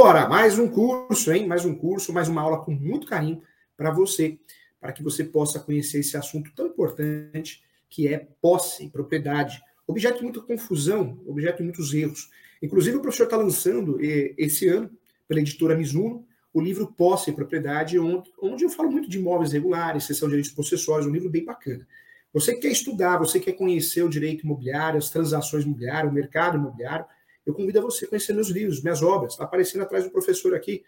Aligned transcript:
embora, 0.00 0.26
mais 0.26 0.58
um 0.58 0.66
curso, 0.66 1.30
hein? 1.30 1.46
Mais 1.46 1.66
um 1.66 1.74
curso, 1.74 2.10
mais 2.10 2.26
uma 2.26 2.40
aula 2.40 2.64
com 2.64 2.70
muito 2.70 3.06
carinho 3.06 3.42
para 3.76 3.90
você, 3.90 4.38
para 4.80 4.94
que 4.94 5.02
você 5.02 5.22
possa 5.22 5.60
conhecer 5.60 5.98
esse 5.98 6.16
assunto 6.16 6.50
tão 6.56 6.68
importante 6.68 7.62
que 7.86 8.08
é 8.08 8.26
posse, 8.40 8.88
propriedade. 8.88 9.60
Objeto 9.86 10.16
de 10.16 10.24
muita 10.24 10.40
confusão, 10.40 11.20
objeto 11.26 11.58
de 11.58 11.64
muitos 11.64 11.92
erros. 11.92 12.30
Inclusive, 12.62 12.96
o 12.96 13.02
professor 13.02 13.24
está 13.24 13.36
lançando 13.36 13.98
esse 14.00 14.68
ano, 14.68 14.90
pela 15.28 15.40
editora 15.40 15.76
Mizuno, 15.76 16.24
o 16.50 16.62
livro 16.62 16.86
Posse 16.86 17.28
e 17.28 17.34
Propriedade, 17.34 17.98
onde, 17.98 18.64
eu 18.64 18.70
falo 18.70 18.90
muito 18.90 19.08
de 19.08 19.18
imóveis 19.18 19.52
regulares, 19.52 20.04
seção 20.04 20.28
de 20.28 20.30
direitos 20.30 20.52
possessórios, 20.52 21.06
um 21.06 21.12
livro 21.12 21.28
bem 21.28 21.44
bacana. 21.44 21.86
Você 22.32 22.54
que 22.54 22.60
quer 22.60 22.72
estudar, 22.72 23.18
você 23.18 23.38
quer 23.38 23.52
conhecer 23.52 24.02
o 24.02 24.08
direito 24.08 24.46
imobiliário, 24.46 24.96
as 24.96 25.10
transações 25.10 25.64
imobiliárias, 25.64 26.10
o 26.10 26.14
mercado 26.14 26.56
imobiliário, 26.56 27.04
eu 27.50 27.54
convido 27.54 27.78
a 27.78 27.82
você 27.82 28.04
a 28.04 28.08
conhecer 28.08 28.32
meus 28.32 28.48
livros, 28.48 28.82
minhas 28.82 29.02
obras. 29.02 29.32
Está 29.32 29.44
aparecendo 29.44 29.82
atrás 29.82 30.04
do 30.04 30.10
professor 30.10 30.54
aqui, 30.54 30.82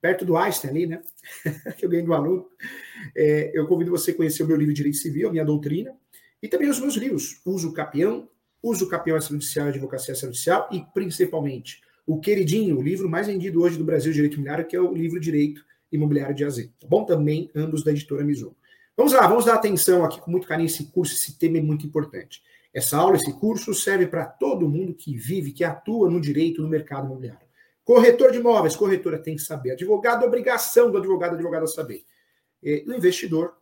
perto 0.00 0.24
do 0.24 0.36
Einstein 0.36 0.70
ali, 0.70 0.86
né? 0.86 1.02
que 1.76 1.84
eu 1.84 1.90
ganhei 1.90 2.04
do 2.04 2.14
aluno. 2.14 2.48
É, 3.14 3.50
eu 3.54 3.66
convido 3.66 3.90
você 3.90 4.10
a 4.10 4.14
conhecer 4.14 4.42
o 4.42 4.46
meu 4.46 4.56
livro 4.56 4.72
de 4.72 4.78
Direito 4.78 4.98
Civil, 4.98 5.28
a 5.28 5.32
minha 5.32 5.44
doutrina, 5.44 5.94
e 6.42 6.48
também 6.48 6.68
os 6.68 6.80
meus 6.80 6.94
livros, 6.96 7.40
Uso 7.44 7.72
Capião, 7.72 8.28
Uso 8.62 8.88
Capião 8.88 9.16
Extrajudicial 9.16 9.66
e 9.66 9.68
Advocacia 9.70 10.12
Extrajudicial, 10.12 10.68
e 10.72 10.84
principalmente 10.92 11.80
o 12.06 12.20
queridinho, 12.20 12.78
o 12.78 12.82
livro 12.82 13.08
mais 13.08 13.26
vendido 13.28 13.62
hoje 13.62 13.78
do 13.78 13.84
Brasil, 13.84 14.12
Direito 14.12 14.34
Imobiliário, 14.34 14.66
que 14.66 14.74
é 14.74 14.80
o 14.80 14.92
livro 14.92 15.20
Direito 15.20 15.64
Imobiliário 15.90 16.34
de 16.34 16.44
AZ. 16.44 16.66
Tá 16.80 16.86
bom? 16.88 17.04
Também 17.04 17.50
ambos 17.54 17.84
da 17.84 17.92
editora 17.92 18.24
Mizuno. 18.24 18.56
Vamos 18.96 19.12
lá, 19.12 19.26
vamos 19.26 19.44
dar 19.44 19.54
atenção 19.54 20.04
aqui 20.04 20.20
com 20.20 20.30
muito 20.30 20.46
carinho 20.46 20.66
esse 20.66 20.84
curso, 20.86 21.14
esse 21.14 21.38
tema 21.38 21.58
é 21.58 21.62
muito 21.62 21.86
importante. 21.86 22.42
Essa 22.72 22.96
aula, 22.96 23.16
esse 23.16 23.32
curso 23.38 23.74
serve 23.74 24.06
para 24.06 24.24
todo 24.24 24.68
mundo 24.68 24.94
que 24.94 25.16
vive, 25.16 25.52
que 25.52 25.62
atua 25.62 26.10
no 26.10 26.20
direito, 26.20 26.62
no 26.62 26.68
mercado 26.68 27.06
imobiliário. 27.06 27.46
Corretor 27.84 28.32
de 28.32 28.38
imóveis, 28.38 28.76
corretora 28.76 29.18
tem 29.18 29.36
que 29.36 29.42
saber. 29.42 29.72
Advogado, 29.72 30.24
obrigação 30.24 30.90
do 30.90 30.98
advogado, 30.98 31.34
advogado 31.34 31.66
saber. 31.66 32.04
E 32.62 32.84
o 32.88 32.94
investidor, 32.94 33.56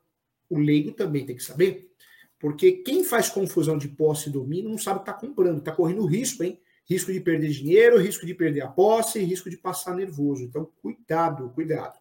o 0.48 0.58
leigo 0.58 0.92
também 0.92 1.24
tem 1.24 1.34
que 1.34 1.42
saber. 1.42 1.90
Porque 2.38 2.72
quem 2.72 3.02
faz 3.02 3.28
confusão 3.28 3.76
de 3.76 3.88
posse 3.88 4.28
e 4.28 4.32
domínio 4.32 4.70
não 4.70 4.78
sabe 4.78 5.00
o 5.00 5.02
que 5.02 5.10
está 5.10 5.20
comprando, 5.20 5.58
está 5.58 5.72
correndo 5.72 6.06
risco, 6.06 6.44
hein? 6.44 6.60
Risco 6.86 7.12
de 7.12 7.20
perder 7.20 7.50
dinheiro, 7.50 7.98
risco 7.98 8.26
de 8.26 8.34
perder 8.34 8.62
a 8.62 8.68
posse, 8.68 9.20
risco 9.20 9.50
de 9.50 9.56
passar 9.56 9.94
nervoso. 9.94 10.44
Então, 10.44 10.70
cuidado, 10.80 11.50
cuidado. 11.50 11.98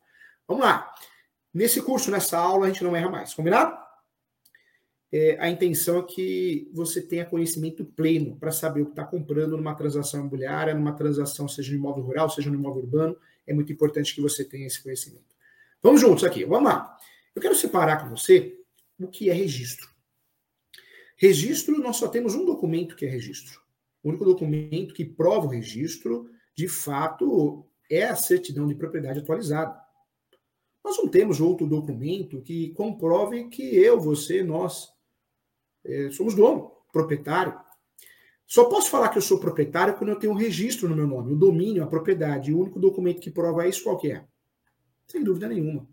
Vamos 0.47 0.63
lá. 0.63 0.93
Nesse 1.53 1.81
curso, 1.81 2.11
nessa 2.11 2.37
aula, 2.37 2.65
a 2.65 2.69
gente 2.69 2.83
não 2.83 2.95
erra 2.95 3.09
mais, 3.09 3.33
combinado? 3.33 3.88
É, 5.11 5.37
a 5.39 5.49
intenção 5.49 5.99
é 5.99 6.03
que 6.03 6.69
você 6.71 7.01
tenha 7.01 7.25
conhecimento 7.25 7.83
pleno 7.83 8.35
para 8.35 8.51
saber 8.51 8.81
o 8.81 8.85
que 8.85 8.91
está 8.91 9.03
comprando 9.03 9.57
numa 9.57 9.73
transação 9.73 10.19
imobiliária, 10.19 10.75
numa 10.75 10.93
transação, 10.93 11.47
seja 11.47 11.71
no 11.71 11.77
imóvel 11.77 12.03
rural, 12.03 12.29
seja 12.29 12.49
no 12.49 12.55
imóvel 12.55 12.83
urbano. 12.83 13.17
É 13.47 13.53
muito 13.53 13.73
importante 13.73 14.13
que 14.13 14.21
você 14.21 14.45
tenha 14.45 14.67
esse 14.67 14.81
conhecimento. 14.83 15.35
Vamos 15.81 16.01
juntos 16.01 16.23
aqui, 16.23 16.45
vamos 16.45 16.69
lá. 16.69 16.95
Eu 17.33 17.41
quero 17.41 17.55
separar 17.55 18.03
com 18.03 18.09
você 18.09 18.59
o 18.99 19.07
que 19.07 19.29
é 19.29 19.33
registro. 19.33 19.89
Registro, 21.17 21.79
nós 21.79 21.97
só 21.97 22.07
temos 22.07 22.35
um 22.35 22.45
documento 22.45 22.95
que 22.95 23.05
é 23.05 23.09
registro. 23.09 23.59
O 24.03 24.09
único 24.09 24.23
documento 24.23 24.93
que 24.93 25.03
prova 25.03 25.47
o 25.47 25.49
registro, 25.49 26.29
de 26.55 26.67
fato, 26.67 27.65
é 27.89 28.03
a 28.03 28.15
certidão 28.15 28.67
de 28.67 28.75
propriedade 28.75 29.19
atualizada. 29.19 29.75
Nós 30.83 30.97
não 30.97 31.07
temos 31.07 31.41
outro 31.41 31.65
documento 31.65 32.41
que 32.41 32.69
comprove 32.73 33.49
que 33.49 33.75
eu, 33.75 33.99
você, 33.99 34.43
nós 34.43 34.98
somos 36.11 36.35
dono, 36.35 36.71
proprietário. 36.91 37.59
Só 38.45 38.65
posso 38.65 38.89
falar 38.89 39.09
que 39.09 39.17
eu 39.17 39.21
sou 39.21 39.39
proprietário 39.39 39.95
quando 39.95 40.09
eu 40.09 40.19
tenho 40.19 40.33
um 40.33 40.35
registro 40.35 40.89
no 40.89 40.95
meu 40.95 41.05
nome, 41.05 41.33
o 41.33 41.35
domínio, 41.35 41.83
a 41.83 41.87
propriedade. 41.87 42.53
O 42.53 42.59
único 42.59 42.79
documento 42.79 43.21
que 43.21 43.29
prova 43.29 43.67
isso 43.67 43.83
qual 43.83 43.99
é? 44.05 44.23
Sem 45.07 45.23
dúvida 45.23 45.47
nenhuma. 45.47 45.87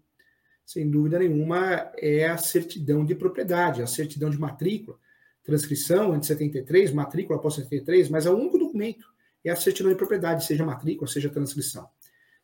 Sem 0.64 0.90
dúvida 0.90 1.18
nenhuma 1.18 1.92
é 1.98 2.26
a 2.26 2.38
certidão 2.38 3.04
de 3.04 3.14
propriedade, 3.14 3.82
a 3.82 3.86
certidão 3.86 4.30
de 4.30 4.38
matrícula, 4.38 4.98
transcrição 5.44 6.12
antes 6.12 6.28
de 6.28 6.34
73, 6.34 6.92
matrícula 6.92 7.38
após 7.38 7.54
73, 7.54 8.08
mas 8.08 8.26
é 8.26 8.30
o 8.30 8.36
único 8.36 8.58
documento 8.58 9.06
é 9.48 9.52
a 9.52 9.56
certidão 9.56 9.92
de 9.92 9.96
propriedade, 9.96 10.44
seja 10.44 10.64
matrícula, 10.64 11.08
seja 11.08 11.30
transcrição. 11.30 11.88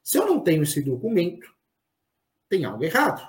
Se 0.02 0.18
eu 0.18 0.26
não 0.26 0.40
tenho 0.40 0.62
esse 0.62 0.80
documento, 0.80 1.52
tem 2.48 2.64
algo 2.64 2.84
errado. 2.84 3.28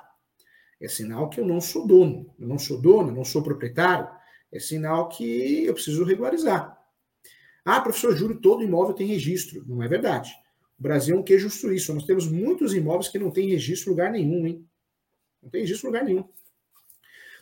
É 0.84 0.88
sinal 0.90 1.30
que 1.30 1.40
eu 1.40 1.46
não 1.46 1.62
sou 1.62 1.88
dono. 1.88 2.30
Eu 2.38 2.46
não 2.46 2.60
sou 2.60 2.78
dono, 2.80 3.08
eu 3.08 3.16
não 3.16 3.24
sou 3.24 3.42
proprietário. 3.42 4.06
É 4.52 4.60
sinal 4.60 5.08
que 5.08 5.64
eu 5.64 5.74
preciso 5.74 6.04
regularizar. 6.04 6.78
Ah, 7.64 7.80
professor 7.80 8.14
Júlio, 8.14 8.42
todo 8.42 8.62
imóvel 8.62 8.94
tem 8.94 9.08
registro. 9.08 9.64
Não 9.66 9.82
é 9.82 9.88
verdade. 9.88 10.34
O 10.78 10.84
Brasil 10.84 11.16
é 11.16 11.20
um 11.20 11.24
queijo 11.24 11.50
suíço. 11.50 11.94
Nós 11.94 12.06
temos 12.06 12.28
muitos 12.28 12.74
imóveis 12.74 13.08
que 13.08 13.18
não 13.18 13.32
têm 13.32 13.48
registro 13.48 13.90
em 13.90 13.92
lugar 13.92 14.12
nenhum, 14.12 14.46
hein? 14.46 14.68
Não 15.42 15.50
tem 15.50 15.62
registro 15.62 15.88
em 15.88 15.92
lugar 15.92 16.04
nenhum. 16.04 16.28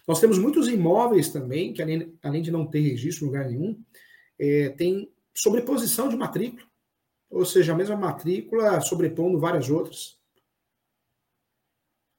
Nós 0.08 0.20
temos 0.20 0.38
muitos 0.38 0.68
imóveis 0.68 1.30
também, 1.30 1.74
que 1.74 1.82
além, 1.82 2.16
além 2.22 2.44
de 2.44 2.52
não 2.52 2.68
ter 2.68 2.82
registro 2.82 3.26
em 3.26 3.28
lugar 3.28 3.46
nenhum, 3.48 3.84
é, 4.38 4.70
tem 4.70 5.12
sobreposição 5.34 6.10
de 6.10 6.16
matrícula. 6.16 6.64
Ou 7.28 7.44
seja, 7.44 7.74
a 7.74 7.76
mesma 7.76 7.96
matrícula 7.96 8.80
sobrepondo 8.82 9.40
várias 9.40 9.68
outras. 9.68 10.20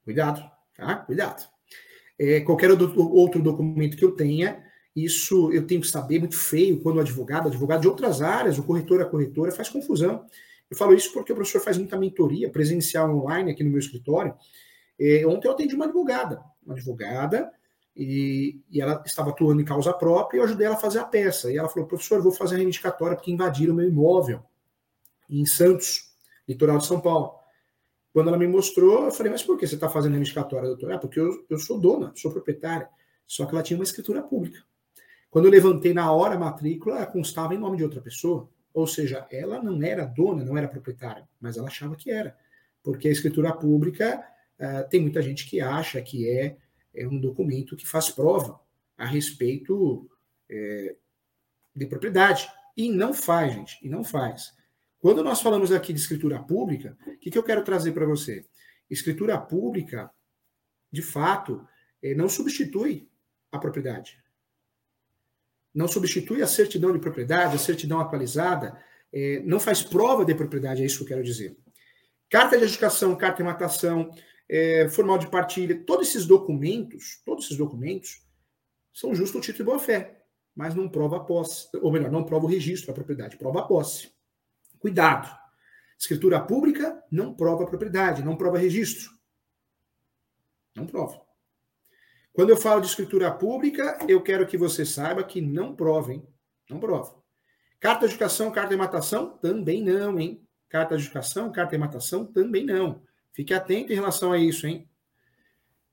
Cuidado. 0.04 0.51
Tá? 0.76 0.96
Cuidado. 0.96 1.44
É, 2.18 2.40
qualquer 2.40 2.70
outro 2.70 3.42
documento 3.42 3.96
que 3.96 4.04
eu 4.04 4.12
tenha, 4.12 4.62
isso 4.94 5.50
eu 5.52 5.66
tenho 5.66 5.80
que 5.80 5.88
saber, 5.88 6.18
muito 6.18 6.36
feio, 6.36 6.80
quando 6.80 6.96
o 6.96 7.00
advogado, 7.00 7.48
advogado 7.48 7.80
de 7.80 7.88
outras 7.88 8.22
áreas, 8.22 8.58
o 8.58 8.62
corretor, 8.62 9.00
a 9.00 9.06
corretora, 9.06 9.50
faz 9.52 9.68
confusão. 9.68 10.24
Eu 10.70 10.76
falo 10.76 10.94
isso 10.94 11.12
porque 11.12 11.32
o 11.32 11.34
professor 11.34 11.60
faz 11.60 11.76
muita 11.76 11.98
mentoria 11.98 12.50
presencial 12.50 13.14
online 13.14 13.50
aqui 13.50 13.64
no 13.64 13.70
meu 13.70 13.78
escritório. 13.78 14.34
É, 14.98 15.26
ontem 15.26 15.48
eu 15.48 15.52
atendi 15.52 15.74
uma 15.74 15.86
advogada, 15.86 16.42
uma 16.64 16.74
advogada, 16.74 17.50
e, 17.94 18.62
e, 18.70 18.80
ela 18.80 19.02
estava 19.04 19.30
atuando 19.30 19.60
em 19.60 19.66
causa 19.66 19.92
própria 19.92 20.38
e 20.38 20.40
eu 20.40 20.44
ajudei 20.44 20.66
ela 20.66 20.76
a 20.76 20.78
fazer 20.78 20.98
a 20.98 21.04
peça. 21.04 21.52
E 21.52 21.58
ela 21.58 21.68
falou, 21.68 21.86
professor, 21.86 22.16
eu 22.16 22.22
vou 22.22 22.32
fazer 22.32 22.54
a 22.54 22.58
reivindicatória 22.58 23.16
porque 23.16 23.30
invadiram 23.30 23.74
o 23.74 23.76
meu 23.76 23.86
imóvel 23.86 24.42
em 25.28 25.44
Santos, 25.44 26.10
litoral 26.48 26.78
de 26.78 26.86
São 26.86 27.00
Paulo. 27.00 27.41
Quando 28.12 28.28
ela 28.28 28.38
me 28.38 28.46
mostrou, 28.46 29.06
eu 29.06 29.10
falei, 29.10 29.32
mas 29.32 29.42
por 29.42 29.58
que 29.58 29.66
você 29.66 29.74
está 29.74 29.88
fazendo 29.88 30.12
reivindicatória, 30.12 30.68
doutor? 30.68 30.92
Ah, 30.92 30.98
porque 30.98 31.18
eu, 31.18 31.46
eu 31.48 31.58
sou 31.58 31.80
dona, 31.80 32.12
sou 32.14 32.30
proprietária. 32.30 32.88
Só 33.26 33.46
que 33.46 33.54
ela 33.54 33.62
tinha 33.62 33.78
uma 33.78 33.84
escritura 33.84 34.22
pública. 34.22 34.62
Quando 35.30 35.46
eu 35.46 35.50
levantei 35.50 35.94
na 35.94 36.12
hora 36.12 36.34
a 36.34 36.38
matrícula, 36.38 37.06
constava 37.06 37.54
em 37.54 37.58
nome 37.58 37.78
de 37.78 37.84
outra 37.84 38.02
pessoa. 38.02 38.50
Ou 38.74 38.86
seja, 38.86 39.26
ela 39.30 39.62
não 39.62 39.82
era 39.82 40.04
dona, 40.04 40.44
não 40.44 40.58
era 40.58 40.68
proprietária, 40.68 41.26
mas 41.40 41.56
ela 41.56 41.68
achava 41.68 41.96
que 41.96 42.10
era. 42.10 42.36
Porque 42.82 43.08
a 43.08 43.12
escritura 43.12 43.52
pública 43.54 44.22
uh, 44.58 44.88
tem 44.90 45.00
muita 45.00 45.22
gente 45.22 45.48
que 45.48 45.60
acha 45.60 46.02
que 46.02 46.28
é, 46.28 46.58
é 46.94 47.06
um 47.06 47.18
documento 47.18 47.76
que 47.76 47.88
faz 47.88 48.10
prova 48.10 48.60
a 48.96 49.06
respeito 49.06 50.08
é, 50.50 50.96
de 51.74 51.86
propriedade. 51.86 52.46
E 52.76 52.90
não 52.90 53.14
faz, 53.14 53.54
gente, 53.54 53.78
e 53.82 53.88
não 53.88 54.04
faz. 54.04 54.54
Quando 55.02 55.24
nós 55.24 55.42
falamos 55.42 55.72
aqui 55.72 55.92
de 55.92 55.98
escritura 55.98 56.40
pública, 56.40 56.96
o 57.04 57.18
que, 57.18 57.28
que 57.28 57.36
eu 57.36 57.42
quero 57.42 57.64
trazer 57.64 57.90
para 57.90 58.06
você? 58.06 58.46
Escritura 58.88 59.36
pública, 59.36 60.08
de 60.92 61.02
fato, 61.02 61.66
é, 62.00 62.14
não 62.14 62.28
substitui 62.28 63.10
a 63.50 63.58
propriedade. 63.58 64.22
Não 65.74 65.88
substitui 65.88 66.40
a 66.40 66.46
certidão 66.46 66.92
de 66.92 67.00
propriedade, 67.00 67.56
a 67.56 67.58
certidão 67.58 67.98
atualizada, 67.98 68.80
é, 69.12 69.40
não 69.40 69.58
faz 69.58 69.82
prova 69.82 70.24
de 70.24 70.36
propriedade, 70.36 70.82
é 70.82 70.86
isso 70.86 70.98
que 70.98 71.02
eu 71.02 71.08
quero 71.08 71.24
dizer. 71.24 71.58
Carta 72.30 72.56
de 72.56 72.62
educação, 72.62 73.16
carta 73.16 73.38
de 73.38 73.42
matação, 73.42 74.08
é, 74.48 74.88
formal 74.88 75.18
de 75.18 75.28
partilha, 75.28 75.82
todos 75.84 76.10
esses 76.10 76.26
documentos, 76.26 77.20
todos 77.24 77.46
esses 77.46 77.56
documentos 77.56 78.24
são 78.94 79.12
justo 79.16 79.38
o 79.38 79.40
título 79.40 79.64
de 79.64 79.64
boa 79.64 79.78
fé, 79.80 80.22
mas 80.54 80.76
não 80.76 80.88
prova 80.88 81.16
a 81.16 81.20
posse, 81.24 81.66
ou 81.78 81.90
melhor, 81.90 82.12
não 82.12 82.22
prova 82.22 82.44
o 82.44 82.48
registro 82.48 82.86
da 82.86 82.94
propriedade, 82.94 83.36
prova 83.36 83.62
a 83.62 83.64
posse. 83.64 84.12
Cuidado. 84.82 85.32
Escritura 85.96 86.40
pública 86.40 87.00
não 87.08 87.32
prova 87.32 87.64
propriedade, 87.64 88.24
não 88.24 88.36
prova 88.36 88.58
registro. 88.58 89.12
Não 90.74 90.84
prova. 90.84 91.22
Quando 92.32 92.50
eu 92.50 92.56
falo 92.56 92.80
de 92.80 92.88
escritura 92.88 93.30
pública, 93.30 93.96
eu 94.08 94.20
quero 94.20 94.44
que 94.44 94.58
você 94.58 94.84
saiba 94.84 95.22
que 95.22 95.40
não 95.40 95.76
prova, 95.76 96.12
hein? 96.12 96.26
Não 96.68 96.80
prova. 96.80 97.14
Carta 97.78 98.08
de 98.08 98.14
educação, 98.14 98.50
carta 98.50 98.70
de 98.70 98.76
matação, 98.76 99.38
também 99.38 99.84
não, 99.84 100.18
hein? 100.18 100.44
Carta 100.68 100.96
de 100.96 101.04
educação, 101.04 101.52
carta 101.52 101.76
de 101.76 101.78
matação, 101.78 102.26
também 102.26 102.66
não. 102.66 103.04
Fique 103.32 103.54
atento 103.54 103.92
em 103.92 103.94
relação 103.94 104.32
a 104.32 104.38
isso, 104.38 104.66
hein? 104.66 104.90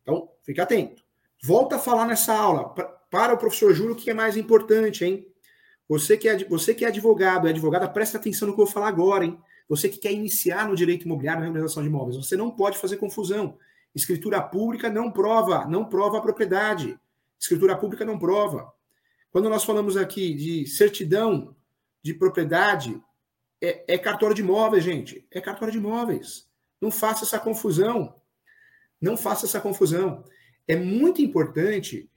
Então, 0.01 0.31
fique 0.41 0.59
atento. 0.59 1.03
Volta 1.43 1.75
a 1.75 1.79
falar 1.79 2.07
nessa 2.07 2.33
aula. 2.33 2.73
Para 3.11 3.35
o 3.35 3.37
professor 3.37 3.71
Júlio, 3.71 3.93
o 3.93 3.95
que 3.95 4.09
é 4.09 4.15
mais 4.15 4.35
importante, 4.35 5.05
hein? 5.05 5.27
Você 5.89 6.15
que, 6.15 6.29
é, 6.29 6.37
você 6.45 6.75
que 6.75 6.85
é 6.85 6.87
advogado, 6.87 7.47
é 7.47 7.49
advogada, 7.49 7.89
presta 7.89 8.19
atenção 8.19 8.47
no 8.47 8.53
que 8.53 8.61
eu 8.61 8.65
vou 8.65 8.73
falar 8.73 8.87
agora, 8.87 9.25
hein? 9.25 9.39
Você 9.67 9.89
que 9.89 9.97
quer 9.97 10.11
iniciar 10.11 10.67
no 10.67 10.75
direito 10.75 11.05
imobiliário, 11.05 11.41
na 11.41 11.47
regularização 11.47 11.81
de 11.81 11.89
imóveis, 11.89 12.15
você 12.15 12.37
não 12.37 12.51
pode 12.51 12.77
fazer 12.77 12.97
confusão. 12.97 13.57
Escritura 13.93 14.39
pública 14.39 14.87
não 14.87 15.11
prova, 15.11 15.65
não 15.65 15.83
prova 15.83 16.19
a 16.19 16.21
propriedade. 16.21 16.99
Escritura 17.39 17.75
pública 17.75 18.05
não 18.05 18.19
prova. 18.19 18.71
Quando 19.31 19.49
nós 19.49 19.63
falamos 19.63 19.97
aqui 19.97 20.33
de 20.33 20.67
certidão 20.67 21.55
de 22.03 22.13
propriedade, 22.13 23.01
é, 23.59 23.95
é 23.95 23.97
cartório 23.97 24.35
de 24.35 24.43
imóveis, 24.43 24.83
gente. 24.83 25.25
É 25.31 25.41
cartório 25.41 25.71
de 25.71 25.79
imóveis. 25.79 26.47
Não 26.79 26.91
faça 26.91 27.25
essa 27.25 27.39
confusão. 27.39 28.15
Não 29.01 29.17
faça 29.17 29.47
essa 29.47 29.59
confusão. 29.59 30.23
É 30.67 30.75
muito 30.75 31.19
importante 31.21 32.09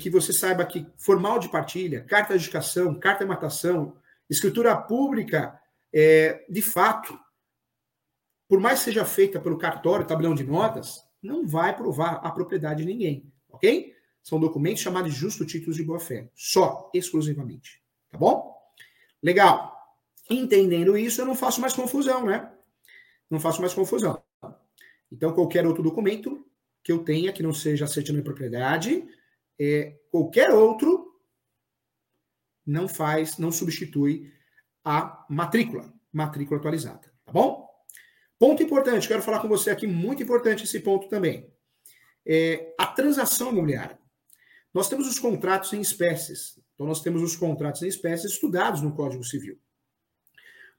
que 0.00 0.10
você 0.10 0.32
saiba 0.32 0.66
que 0.66 0.84
formal 0.96 1.38
de 1.38 1.48
partilha, 1.48 2.02
carta 2.02 2.36
de 2.36 2.44
educação, 2.44 2.98
carta 2.98 3.24
de 3.24 3.28
matação, 3.28 3.96
escritura 4.28 4.76
pública, 4.76 5.58
é, 5.92 6.44
de 6.48 6.60
fato, 6.60 7.18
por 8.48 8.58
mais 8.58 8.80
que 8.80 8.86
seja 8.86 9.04
feita 9.04 9.40
pelo 9.40 9.56
cartório, 9.56 10.06
tabelão 10.06 10.34
de 10.34 10.42
notas, 10.42 11.04
não 11.22 11.46
vai 11.46 11.76
provar 11.76 12.14
a 12.24 12.30
propriedade 12.30 12.82
de 12.82 12.88
ninguém, 12.88 13.32
ok? 13.48 13.94
São 14.22 14.40
documentos 14.40 14.82
chamados 14.82 15.14
de 15.14 15.18
justo 15.18 15.46
títulos 15.46 15.76
de 15.76 15.84
boa-fé, 15.84 16.28
só, 16.34 16.90
exclusivamente, 16.92 17.80
tá 18.10 18.18
bom? 18.18 18.54
Legal. 19.22 19.76
Entendendo 20.28 20.98
isso, 20.98 21.20
eu 21.20 21.26
não 21.26 21.34
faço 21.34 21.60
mais 21.60 21.72
confusão, 21.72 22.26
né? 22.26 22.50
Não 23.30 23.40
faço 23.40 23.60
mais 23.60 23.72
confusão. 23.72 24.22
Então, 25.10 25.32
qualquer 25.32 25.66
outro 25.66 25.82
documento 25.82 26.44
que 26.82 26.92
eu 26.92 26.98
tenha 26.98 27.32
que 27.32 27.42
não 27.42 27.52
seja 27.52 27.86
certidão 27.86 28.20
de 28.20 28.24
propriedade, 28.24 29.06
é, 29.58 29.98
qualquer 30.10 30.50
outro 30.50 31.06
não 32.64 32.86
faz, 32.88 33.38
não 33.38 33.50
substitui 33.50 34.32
a 34.84 35.26
matrícula, 35.28 35.92
matrícula 36.12 36.58
atualizada, 36.58 37.12
tá 37.24 37.32
bom? 37.32 37.68
Ponto 38.38 38.62
importante, 38.62 39.08
quero 39.08 39.22
falar 39.22 39.40
com 39.40 39.48
você 39.48 39.70
aqui, 39.70 39.86
muito 39.86 40.22
importante 40.22 40.64
esse 40.64 40.80
ponto 40.80 41.08
também. 41.08 41.52
É, 42.24 42.74
a 42.78 42.86
transação 42.86 43.50
imobiliária. 43.50 43.98
Nós 44.72 44.88
temos 44.88 45.08
os 45.08 45.18
contratos 45.18 45.72
em 45.72 45.80
espécies. 45.80 46.58
Então, 46.74 46.86
nós 46.86 47.02
temos 47.02 47.22
os 47.22 47.34
contratos 47.34 47.82
em 47.82 47.88
espécies 47.88 48.32
estudados 48.32 48.80
no 48.80 48.94
Código 48.94 49.24
Civil. 49.24 49.58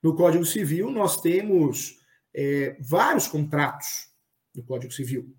No 0.02 0.16
Código 0.16 0.46
Civil, 0.46 0.90
nós 0.90 1.20
temos 1.20 2.00
é, 2.34 2.78
vários 2.80 3.28
contratos 3.28 4.10
no 4.56 4.64
Código 4.64 4.94
Civil. 4.94 5.36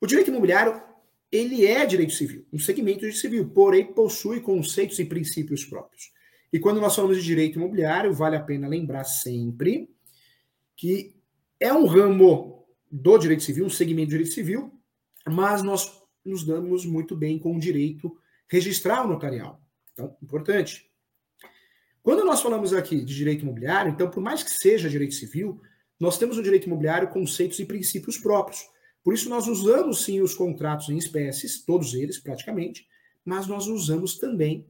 O 0.00 0.06
direito 0.06 0.30
imobiliário, 0.30 0.82
ele 1.30 1.66
é 1.66 1.86
direito 1.86 2.12
civil, 2.12 2.44
um 2.52 2.58
segmento 2.58 3.00
de 3.00 3.12
civil, 3.12 3.48
porém 3.50 3.92
possui 3.92 4.40
conceitos 4.40 4.98
e 4.98 5.04
princípios 5.04 5.64
próprios. 5.64 6.10
E 6.52 6.58
quando 6.58 6.80
nós 6.80 6.96
falamos 6.96 7.18
de 7.18 7.22
direito 7.22 7.58
imobiliário, 7.58 8.12
vale 8.12 8.36
a 8.36 8.42
pena 8.42 8.66
lembrar 8.66 9.04
sempre 9.04 9.88
que 10.76 11.14
é 11.60 11.72
um 11.72 11.86
ramo 11.86 12.66
do 12.90 13.18
direito 13.18 13.44
civil, 13.44 13.64
um 13.64 13.70
segmento 13.70 14.08
do 14.08 14.10
direito 14.10 14.32
civil, 14.32 14.72
mas 15.28 15.62
nós 15.62 16.02
nos 16.24 16.44
damos 16.44 16.84
muito 16.84 17.16
bem 17.16 17.38
com 17.38 17.54
o 17.54 17.60
direito 17.60 18.16
registral 18.48 19.06
notarial. 19.06 19.62
Então, 19.92 20.16
importante. 20.22 20.90
Quando 22.02 22.24
nós 22.24 22.42
falamos 22.42 22.72
aqui 22.72 23.04
de 23.04 23.14
direito 23.14 23.42
imobiliário, 23.42 23.92
então, 23.92 24.10
por 24.10 24.20
mais 24.20 24.42
que 24.42 24.50
seja 24.50 24.88
direito 24.88 25.14
civil, 25.14 25.60
nós 26.00 26.18
temos 26.18 26.36
no 26.36 26.42
direito 26.42 26.66
imobiliário 26.66 27.08
conceitos 27.08 27.58
e 27.58 27.64
princípios 27.64 28.18
próprios. 28.18 28.66
Por 29.02 29.14
isso, 29.14 29.28
nós 29.28 29.46
usamos 29.46 30.04
sim 30.04 30.20
os 30.20 30.34
contratos 30.34 30.88
em 30.88 30.98
espécies, 30.98 31.64
todos 31.64 31.94
eles 31.94 32.18
praticamente, 32.18 32.86
mas 33.24 33.46
nós 33.46 33.66
usamos 33.66 34.18
também, 34.18 34.66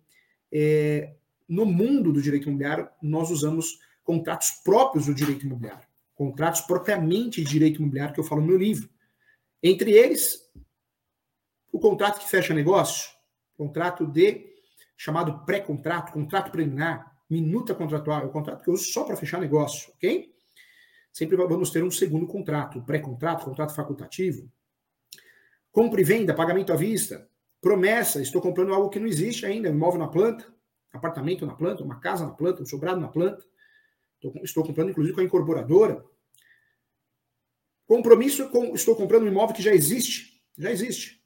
é, 0.53 1.15
no 1.49 1.65
mundo 1.67 2.13
do 2.13 2.23
direito 2.23 2.49
imobiliário, 2.49 2.89
nós 3.03 3.31
usamos 3.31 3.79
contratos 4.05 4.51
próprios 4.65 5.07
do 5.07 5.15
direito 5.15 5.47
imobiliário, 5.47 5.87
contratos 6.15 6.61
propriamente 6.63 7.43
de 7.43 7.51
direito 7.51 7.81
imobiliário 7.81 8.15
que 8.15 8.21
eu 8.21 8.25
falo 8.25 8.41
no 8.41 8.47
meu 8.47 8.59
livro. 8.59 8.89
Entre 9.63 9.93
eles, 9.93 10.51
o 11.73 11.79
contrato 11.79 12.21
que 12.21 12.31
fecha 12.31 12.55
negócio, 12.55 13.11
contrato 13.57 14.07
de 14.07 14.49
chamado 14.97 15.45
pré-contrato, 15.45 16.13
contrato 16.13 16.51
preliminar, 16.51 17.17
minuta 17.29 17.75
contratual, 17.75 18.23
é 18.23 18.27
o 18.27 18.31
contrato 18.31 18.63
que 18.63 18.69
eu 18.69 18.75
uso 18.75 18.85
só 18.85 19.05
para 19.05 19.17
fechar 19.17 19.41
negócio, 19.41 19.93
ok? 19.95 20.35
Sempre 21.13 21.37
vamos 21.37 21.71
ter 21.71 21.83
um 21.83 21.91
segundo 21.91 22.27
contrato, 22.27 22.83
pré-contrato, 22.83 23.45
contrato 23.45 23.75
facultativo. 23.75 24.51
Compra 25.73 26.01
e 26.01 26.05
venda, 26.05 26.35
pagamento 26.35 26.73
à 26.73 26.77
vista, 26.77 27.29
promessa, 27.61 28.23
estou 28.23 28.41
comprando 28.41 28.73
algo 28.73 28.89
que 28.89 28.99
não 28.99 29.07
existe 29.07 29.45
ainda, 29.47 29.69
imóvel 29.69 30.01
na 30.01 30.09
planta, 30.09 30.53
apartamento 30.93 31.47
na 31.47 31.55
planta, 31.55 31.85
uma 31.85 32.01
casa 32.01 32.25
na 32.25 32.33
planta, 32.33 32.63
um 32.63 32.67
sobrado 32.67 33.01
na 33.01 33.09
planta. 33.09 33.45
Estou 34.43 34.65
comprando, 34.65 34.91
inclusive, 34.91 35.15
com 35.15 35.21
a 35.21 35.25
incorporadora. 35.25 36.05
Compromisso 37.87 38.49
com. 38.51 38.75
Estou 38.75 38.95
comprando 38.95 39.25
um 39.25 39.29
imóvel 39.29 39.55
que 39.55 39.63
já 39.63 39.73
existe. 39.73 40.41
Já 40.59 40.71
existe. 40.71 41.21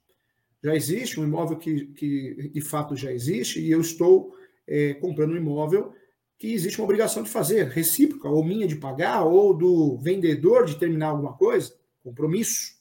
Já 0.62 0.74
existe 0.74 1.20
um 1.20 1.24
imóvel 1.24 1.58
que, 1.58 1.86
que 1.88 2.48
de 2.48 2.60
fato 2.60 2.96
já 2.96 3.12
existe, 3.12 3.60
e 3.60 3.70
eu 3.70 3.80
estou 3.80 4.34
é, 4.66 4.94
comprando 4.94 5.32
um 5.32 5.36
imóvel 5.36 5.94
que 6.38 6.52
existe 6.52 6.80
uma 6.80 6.84
obrigação 6.84 7.22
de 7.22 7.30
fazer, 7.30 7.68
recíproca, 7.68 8.28
ou 8.28 8.44
minha 8.44 8.66
de 8.66 8.76
pagar, 8.76 9.24
ou 9.24 9.54
do 9.54 9.96
vendedor 9.98 10.64
de 10.64 10.78
terminar 10.78 11.08
alguma 11.08 11.34
coisa, 11.34 11.74
compromisso. 12.02 12.74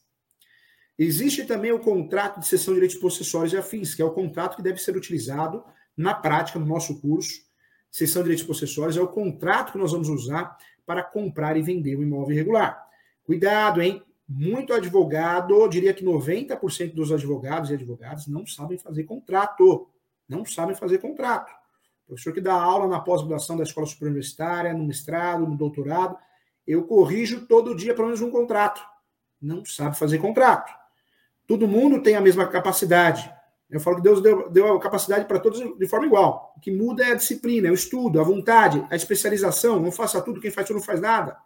Existe 0.97 1.45
também 1.45 1.71
o 1.71 1.79
contrato 1.79 2.39
de 2.39 2.47
cessão 2.47 2.73
de 2.73 2.79
direitos 2.79 2.99
possessórios 2.99 3.53
e 3.53 3.57
afins, 3.57 3.95
que 3.95 4.01
é 4.01 4.05
o 4.05 4.11
contrato 4.11 4.55
que 4.55 4.61
deve 4.61 4.79
ser 4.79 4.95
utilizado 4.95 5.63
na 5.95 6.13
prática 6.13 6.59
no 6.59 6.65
nosso 6.65 6.99
curso. 6.99 7.41
Cessão 7.89 8.21
de 8.21 8.29
direitos 8.29 8.45
possessórios 8.45 8.97
é 8.97 9.01
o 9.01 9.07
contrato 9.07 9.71
que 9.71 9.77
nós 9.77 9.91
vamos 9.91 10.09
usar 10.09 10.57
para 10.85 11.03
comprar 11.03 11.55
e 11.57 11.61
vender 11.61 11.95
um 11.95 12.03
imóvel 12.03 12.35
irregular. 12.35 12.83
Cuidado, 13.23 13.81
hein? 13.81 14.03
Muito 14.27 14.73
advogado, 14.73 15.67
diria 15.67 15.93
que 15.93 16.03
90% 16.03 16.93
dos 16.93 17.11
advogados 17.11 17.69
e 17.69 17.73
advogadas 17.73 18.27
não 18.27 18.45
sabem 18.45 18.77
fazer 18.77 19.03
contrato. 19.03 19.89
Não 20.27 20.45
sabem 20.45 20.75
fazer 20.75 20.99
contrato 20.99 21.62
professor 22.05 22.33
que 22.33 22.41
dá 22.41 22.53
aula 22.53 22.87
na 22.87 22.99
pós-graduação 22.99 23.57
da 23.57 23.63
escola 23.63 23.87
superior 23.87 24.11
universitária, 24.11 24.73
no 24.73 24.85
mestrado, 24.85 25.47
no 25.47 25.55
doutorado, 25.55 26.17
eu 26.65 26.83
corrijo 26.83 27.45
todo 27.45 27.75
dia 27.75 27.93
pelo 27.93 28.07
menos 28.07 28.21
um 28.21 28.31
contrato. 28.31 28.81
Não 29.41 29.65
sabe 29.65 29.97
fazer 29.97 30.19
contrato. 30.19 30.73
Todo 31.45 31.67
mundo 31.67 32.01
tem 32.01 32.15
a 32.15 32.21
mesma 32.21 32.47
capacidade. 32.47 33.31
Eu 33.69 33.79
falo 33.79 33.97
que 33.97 34.03
Deus 34.03 34.21
deu, 34.21 34.49
deu 34.49 34.75
a 34.75 34.79
capacidade 34.79 35.25
para 35.25 35.39
todos 35.39 35.59
de 35.77 35.87
forma 35.87 36.05
igual. 36.05 36.53
O 36.55 36.59
que 36.59 36.71
muda 36.71 37.03
é 37.03 37.11
a 37.11 37.15
disciplina, 37.15 37.67
é 37.67 37.71
o 37.71 37.73
estudo, 37.73 38.21
a 38.21 38.23
vontade, 38.23 38.85
a 38.89 38.95
especialização. 38.95 39.79
Não 39.79 39.91
faça 39.91 40.21
tudo, 40.21 40.39
quem 40.39 40.51
faz 40.51 40.67
tudo 40.67 40.77
não 40.77 40.83
faz 40.83 41.01
nada. 41.01 41.37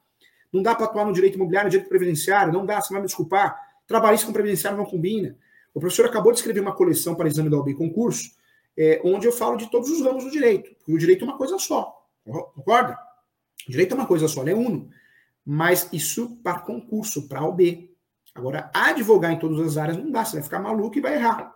Não 0.51 0.62
dá 0.62 0.75
para 0.75 0.86
atuar 0.86 1.06
no 1.06 1.13
direito 1.13 1.36
imobiliário, 1.36 1.68
no 1.68 1.71
direito 1.71 1.89
previdenciário, 1.89 2.54
não 2.54 2.65
dá, 2.65 2.81
você 2.81 2.94
vai 2.94 3.01
me 3.01 3.07
desculpar. 3.07 3.59
Trabalhista 3.88 4.27
com 4.27 4.33
previdenciário 4.33 4.77
não 4.77 4.86
combina. 4.86 5.38
O 5.74 5.80
professor 5.80 6.06
acabou 6.06 6.31
de 6.31 6.39
escrever 6.39 6.59
uma 6.59 6.74
coleção 6.74 7.15
para 7.15 7.27
exame 7.27 7.50
da 7.50 7.57
OB 7.57 7.74
concurso, 7.75 8.31
é, 8.77 9.01
onde 9.03 9.25
eu 9.25 9.31
falo 9.31 9.57
de 9.57 9.69
todos 9.71 9.89
os 9.89 10.01
ramos 10.01 10.23
do 10.23 10.31
direito. 10.31 10.75
Porque 10.75 10.93
o 10.93 10.97
direito 10.97 11.25
é 11.25 11.27
uma 11.27 11.37
coisa 11.37 11.57
só. 11.57 12.05
Concorda? 12.23 12.97
O 13.67 13.71
direito 13.71 13.93
é 13.93 13.95
uma 13.95 14.05
coisa 14.05 14.27
só, 14.27 14.41
ele 14.41 14.51
é 14.51 14.55
uno. 14.55 14.89
Mas 15.45 15.89
isso 15.91 16.37
para 16.43 16.59
concurso, 16.59 17.27
para 17.27 17.43
OB. 17.43 17.89
Agora, 18.35 18.69
advogar 18.73 19.31
em 19.31 19.39
todas 19.39 19.59
as 19.59 19.77
áreas 19.77 19.97
não 19.97 20.11
dá, 20.11 20.23
você 20.23 20.33
vai 20.33 20.43
ficar 20.43 20.59
maluco 20.59 20.97
e 20.97 21.01
vai 21.01 21.15
errar. 21.15 21.53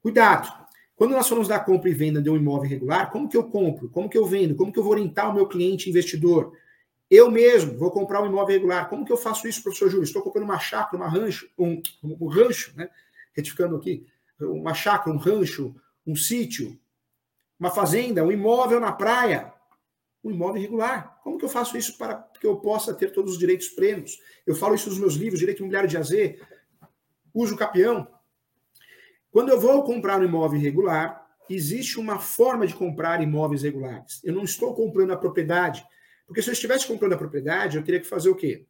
Cuidado. 0.00 0.66
Quando 0.96 1.12
nós 1.12 1.28
falamos 1.28 1.46
da 1.46 1.60
compra 1.60 1.90
e 1.90 1.92
venda 1.92 2.22
de 2.22 2.30
um 2.30 2.36
imóvel 2.36 2.64
irregular, 2.64 3.10
como 3.10 3.28
que 3.28 3.36
eu 3.36 3.44
compro? 3.44 3.90
Como 3.90 4.08
que 4.08 4.16
eu 4.16 4.24
vendo? 4.24 4.54
Como 4.54 4.72
que 4.72 4.78
eu 4.78 4.82
vou 4.82 4.92
orientar 4.92 5.30
o 5.30 5.34
meu 5.34 5.46
cliente 5.46 5.90
investidor? 5.90 6.52
Eu 7.10 7.30
mesmo 7.30 7.76
vou 7.76 7.90
comprar 7.90 8.22
um 8.22 8.26
imóvel 8.26 8.54
irregular. 8.54 8.88
Como 8.88 9.04
que 9.04 9.12
eu 9.12 9.16
faço 9.16 9.46
isso, 9.46 9.62
professor 9.62 9.90
Júlio? 9.90 10.04
Estou 10.04 10.22
comprando 10.22 10.44
uma 10.44 10.58
chácara, 10.58 10.96
uma 10.96 11.08
rancho, 11.08 11.48
um, 11.58 11.82
um 12.02 12.26
rancho, 12.28 12.72
né? 12.74 12.88
Retificando 13.34 13.76
aqui, 13.76 14.06
uma 14.40 14.72
chácara, 14.72 15.14
um 15.14 15.18
rancho, 15.18 15.74
um 16.06 16.14
sítio, 16.14 16.78
uma 17.58 17.70
fazenda, 17.70 18.22
um 18.22 18.30
imóvel 18.30 18.78
na 18.78 18.92
praia, 18.92 19.52
um 20.22 20.30
imóvel 20.30 20.58
irregular. 20.58 21.20
Como 21.22 21.38
que 21.38 21.44
eu 21.44 21.48
faço 21.48 21.76
isso 21.76 21.96
para 21.96 22.16
que 22.40 22.46
eu 22.46 22.56
possa 22.56 22.94
ter 22.94 23.12
todos 23.12 23.32
os 23.32 23.38
direitos 23.38 23.68
plenos? 23.68 24.20
Eu 24.46 24.54
falo 24.54 24.74
isso 24.74 24.88
nos 24.88 24.98
meus 24.98 25.14
livros, 25.14 25.40
Direito 25.40 25.60
Imobiliário 25.60 25.88
de 25.88 25.96
AZ, 25.96 26.10
uso 27.34 27.56
capião. 27.56 28.06
Quando 29.30 29.50
eu 29.50 29.60
vou 29.60 29.82
comprar 29.84 30.20
um 30.20 30.24
imóvel 30.24 30.58
irregular, 30.58 31.26
existe 31.48 31.98
uma 31.98 32.18
forma 32.18 32.66
de 32.66 32.74
comprar 32.74 33.22
imóveis 33.22 33.62
regulares. 33.62 34.20
Eu 34.24 34.32
não 34.32 34.44
estou 34.44 34.74
comprando 34.74 35.12
a 35.12 35.16
propriedade, 35.16 35.86
porque 36.26 36.42
se 36.42 36.48
eu 36.48 36.52
estivesse 36.52 36.86
comprando 36.86 37.12
a 37.12 37.18
propriedade, 37.18 37.76
eu 37.76 37.84
teria 37.84 38.00
que 38.00 38.06
fazer 38.06 38.28
o 38.28 38.34
quê? 38.34 38.66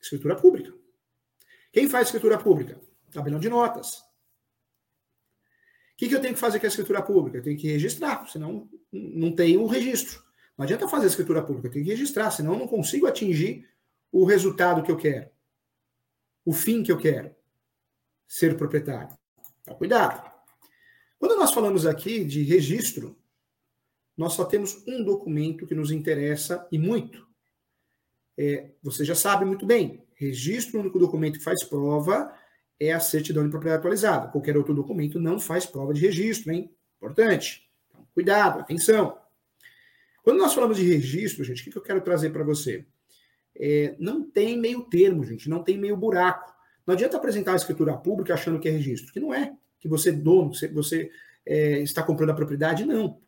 Escritura 0.00 0.36
pública. 0.36 0.72
Quem 1.72 1.88
faz 1.88 2.08
escritura 2.08 2.38
pública? 2.38 2.80
Tabelão 3.12 3.40
de 3.40 3.48
notas. 3.48 4.02
O 5.96 5.98
que, 5.98 6.10
que 6.10 6.14
eu 6.14 6.20
tenho 6.20 6.34
que 6.34 6.40
fazer 6.40 6.60
com 6.60 6.66
a 6.66 6.68
escritura 6.68 7.00
pública? 7.00 7.38
Eu 7.38 7.42
tenho 7.42 7.56
que 7.56 7.72
registrar, 7.72 8.26
senão 8.28 8.68
não 8.92 9.32
tem 9.32 9.56
o 9.56 9.64
registro. 9.64 10.22
Não 10.56 10.64
adianta 10.64 10.86
fazer 10.86 11.06
a 11.06 11.08
escritura 11.08 11.42
pública, 11.42 11.68
eu 11.68 11.72
tenho 11.72 11.86
que 11.86 11.90
registrar, 11.90 12.30
senão 12.30 12.52
eu 12.52 12.58
não 12.58 12.68
consigo 12.68 13.06
atingir 13.06 13.66
o 14.12 14.26
resultado 14.26 14.82
que 14.82 14.90
eu 14.90 14.96
quero, 14.98 15.30
o 16.44 16.52
fim 16.52 16.82
que 16.82 16.92
eu 16.92 16.98
quero, 16.98 17.34
ser 18.28 18.58
proprietário. 18.58 19.16
Então, 19.62 19.74
cuidado. 19.74 20.30
Quando 21.18 21.38
nós 21.38 21.50
falamos 21.50 21.86
aqui 21.86 22.24
de 22.26 22.42
registro, 22.42 23.18
nós 24.14 24.34
só 24.34 24.44
temos 24.44 24.86
um 24.86 25.02
documento 25.02 25.66
que 25.66 25.74
nos 25.74 25.90
interessa 25.90 26.68
e 26.70 26.78
muito. 26.78 27.26
É, 28.36 28.70
você 28.82 29.02
já 29.02 29.14
sabe 29.14 29.46
muito 29.46 29.64
bem, 29.64 30.06
registro, 30.14 30.76
o 30.76 30.82
único 30.82 30.98
documento 30.98 31.38
que 31.38 31.44
faz 31.44 31.64
prova 31.64 32.34
é 32.78 32.92
a 32.92 33.00
certidão 33.00 33.44
de 33.44 33.50
propriedade 33.50 33.80
atualizada. 33.80 34.28
Qualquer 34.28 34.56
outro 34.56 34.74
documento 34.74 35.18
não 35.18 35.40
faz 35.40 35.66
prova 35.66 35.94
de 35.94 36.00
registro, 36.00 36.52
hein? 36.52 36.70
Importante. 36.96 37.68
Então, 37.88 38.06
cuidado, 38.14 38.60
atenção. 38.60 39.18
Quando 40.22 40.38
nós 40.38 40.52
falamos 40.52 40.76
de 40.76 40.84
registro, 40.84 41.44
gente, 41.44 41.62
o 41.62 41.64
que, 41.64 41.70
que 41.70 41.78
eu 41.78 41.82
quero 41.82 42.00
trazer 42.00 42.30
para 42.30 42.42
você? 42.42 42.84
É, 43.54 43.94
não 43.98 44.28
tem 44.28 44.58
meio 44.58 44.82
termo, 44.82 45.24
gente, 45.24 45.48
não 45.48 45.62
tem 45.62 45.78
meio 45.78 45.96
buraco. 45.96 46.54
Não 46.86 46.94
adianta 46.94 47.16
apresentar 47.16 47.52
a 47.52 47.56
escritura 47.56 47.96
pública 47.96 48.34
achando 48.34 48.58
que 48.58 48.68
é 48.68 48.70
registro, 48.70 49.12
que 49.12 49.20
não 49.20 49.32
é, 49.32 49.54
que 49.80 49.88
você 49.88 50.10
é 50.10 50.12
dono, 50.12 50.54
você, 50.54 50.68
você 50.68 51.10
é, 51.44 51.78
está 51.78 52.02
comprando 52.02 52.30
a 52.30 52.34
propriedade, 52.34 52.84
não. 52.84 53.20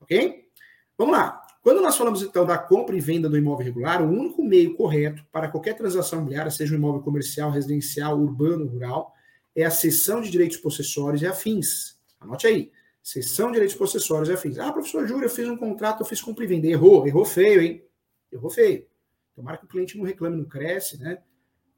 Ok? 0.00 0.48
Vamos 0.96 1.16
lá. 1.16 1.43
Quando 1.64 1.80
nós 1.80 1.96
falamos 1.96 2.22
então 2.22 2.44
da 2.44 2.58
compra 2.58 2.94
e 2.94 3.00
venda 3.00 3.26
do 3.26 3.38
imóvel 3.38 3.64
regular, 3.64 4.02
o 4.02 4.06
único 4.06 4.44
meio 4.44 4.76
correto 4.76 5.24
para 5.32 5.48
qualquer 5.48 5.74
transação 5.74 6.18
imobiliária, 6.18 6.50
seja 6.50 6.74
um 6.74 6.76
imóvel 6.76 7.00
comercial, 7.00 7.50
residencial, 7.50 8.20
urbano, 8.20 8.66
rural, 8.66 9.14
é 9.56 9.64
a 9.64 9.70
cessão 9.70 10.20
de 10.20 10.30
direitos 10.30 10.58
possessórios 10.58 11.22
e 11.22 11.26
afins. 11.26 11.98
Anote 12.20 12.46
aí. 12.46 12.70
Cessão 13.02 13.46
de 13.46 13.54
direitos 13.54 13.74
possessórios 13.74 14.28
e 14.28 14.34
afins. 14.34 14.58
Ah, 14.58 14.70
professor 14.70 15.08
Júlio, 15.08 15.24
eu 15.24 15.30
fiz 15.30 15.48
um 15.48 15.56
contrato, 15.56 16.02
eu 16.02 16.06
fiz 16.06 16.20
compra 16.20 16.44
e 16.44 16.46
venda. 16.46 16.66
Errou, 16.66 17.06
errou 17.06 17.24
feio, 17.24 17.62
hein? 17.62 17.82
Errou 18.30 18.50
feio. 18.50 18.86
Tomara 19.34 19.56
que 19.56 19.64
o 19.64 19.68
cliente 19.68 19.96
não 19.96 20.04
reclame, 20.04 20.36
não 20.36 20.44
cresce, 20.44 21.00
né? 21.00 21.22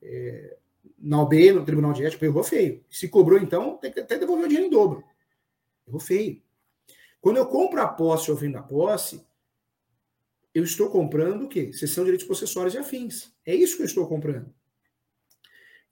É, 0.02 0.56
na 0.98 1.22
OB, 1.22 1.52
no 1.52 1.64
Tribunal 1.64 1.92
de 1.92 2.04
Ética, 2.04 2.26
errou 2.26 2.42
feio. 2.42 2.84
Se 2.90 3.08
cobrou, 3.08 3.38
então, 3.38 3.76
tem 3.76 3.92
que 3.92 4.00
até 4.00 4.18
devolver 4.18 4.46
o 4.46 4.48
dinheiro 4.48 4.66
em 4.66 4.70
dobro. 4.70 5.04
Errou 5.86 6.00
feio. 6.00 6.42
Quando 7.20 7.36
eu 7.36 7.46
compro 7.46 7.80
a 7.80 7.86
posse 7.86 8.32
ou 8.32 8.36
vendo 8.36 8.58
a 8.58 8.62
posse, 8.62 9.24
eu 10.56 10.64
estou 10.64 10.88
comprando 10.88 11.44
o 11.44 11.48
quê? 11.50 11.70
Cessão 11.70 12.02
de 12.02 12.06
direitos 12.06 12.26
possessórios 12.26 12.72
e 12.72 12.78
afins. 12.78 13.30
É 13.44 13.54
isso 13.54 13.76
que 13.76 13.82
eu 13.82 13.86
estou 13.86 14.08
comprando. 14.08 14.50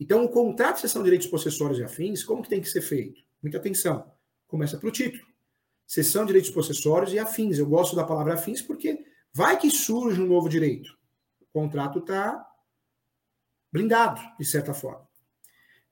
Então, 0.00 0.24
o 0.24 0.28
contrato 0.30 0.76
de 0.76 0.80
cessão 0.80 1.02
de 1.02 1.04
direitos 1.04 1.26
possessórios 1.26 1.78
e 1.78 1.84
afins, 1.84 2.24
como 2.24 2.42
que 2.42 2.48
tem 2.48 2.62
que 2.62 2.70
ser 2.70 2.80
feito? 2.80 3.20
Muita 3.42 3.58
atenção. 3.58 4.10
Começa 4.46 4.78
pelo 4.78 4.90
título. 4.90 5.22
Cessão 5.86 6.22
de 6.22 6.28
direitos 6.28 6.50
possessórios 6.50 7.12
e 7.12 7.18
afins. 7.18 7.58
Eu 7.58 7.66
gosto 7.66 7.94
da 7.94 8.04
palavra 8.04 8.32
afins 8.32 8.62
porque 8.62 9.04
vai 9.34 9.58
que 9.58 9.70
surge 9.70 10.18
um 10.18 10.26
novo 10.26 10.48
direito. 10.48 10.96
O 11.42 11.46
contrato 11.52 11.98
está 11.98 12.42
blindado, 13.70 14.18
de 14.38 14.46
certa 14.46 14.72
forma. 14.72 15.06